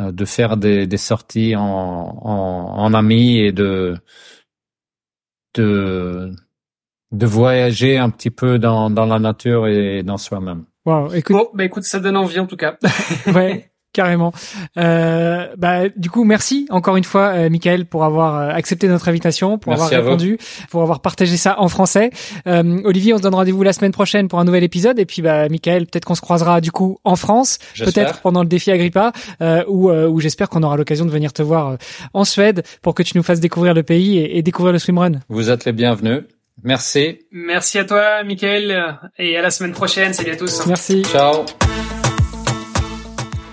[0.00, 3.96] euh, de faire des, des sorties en, en, en amis et de
[5.54, 6.32] de
[7.12, 10.64] de voyager un petit peu dans, dans la nature et dans soi-même.
[10.84, 12.76] Waouh, écoute, Bon, bah écoute, ça donne envie en tout cas.
[13.34, 14.32] ouais, carrément.
[14.76, 19.08] Euh, bah, du coup, merci encore une fois, euh, Michael, pour avoir euh, accepté notre
[19.08, 20.08] invitation, pour Merci avoir vous.
[20.10, 20.38] répondu,
[20.70, 22.10] pour avoir partagé ça en français.
[22.46, 24.98] Euh, Olivier, on se donne rendez-vous la semaine prochaine pour un nouvel épisode.
[24.98, 28.48] Et puis, bah, Michael, peut-être qu'on se croisera du coup en France, peut-être pendant le
[28.48, 31.76] défi Agrippa, euh, où, euh, où j'espère qu'on aura l'occasion de venir te voir euh,
[32.12, 35.12] en Suède pour que tu nous fasses découvrir le pays et, et découvrir le swimrun.
[35.30, 36.22] Vous êtes les bienvenus.
[36.62, 37.18] Merci.
[37.32, 40.12] Merci à toi, Michael, et à la semaine prochaine.
[40.12, 40.66] Salut à tous.
[40.66, 41.02] Merci.
[41.04, 41.44] Ciao.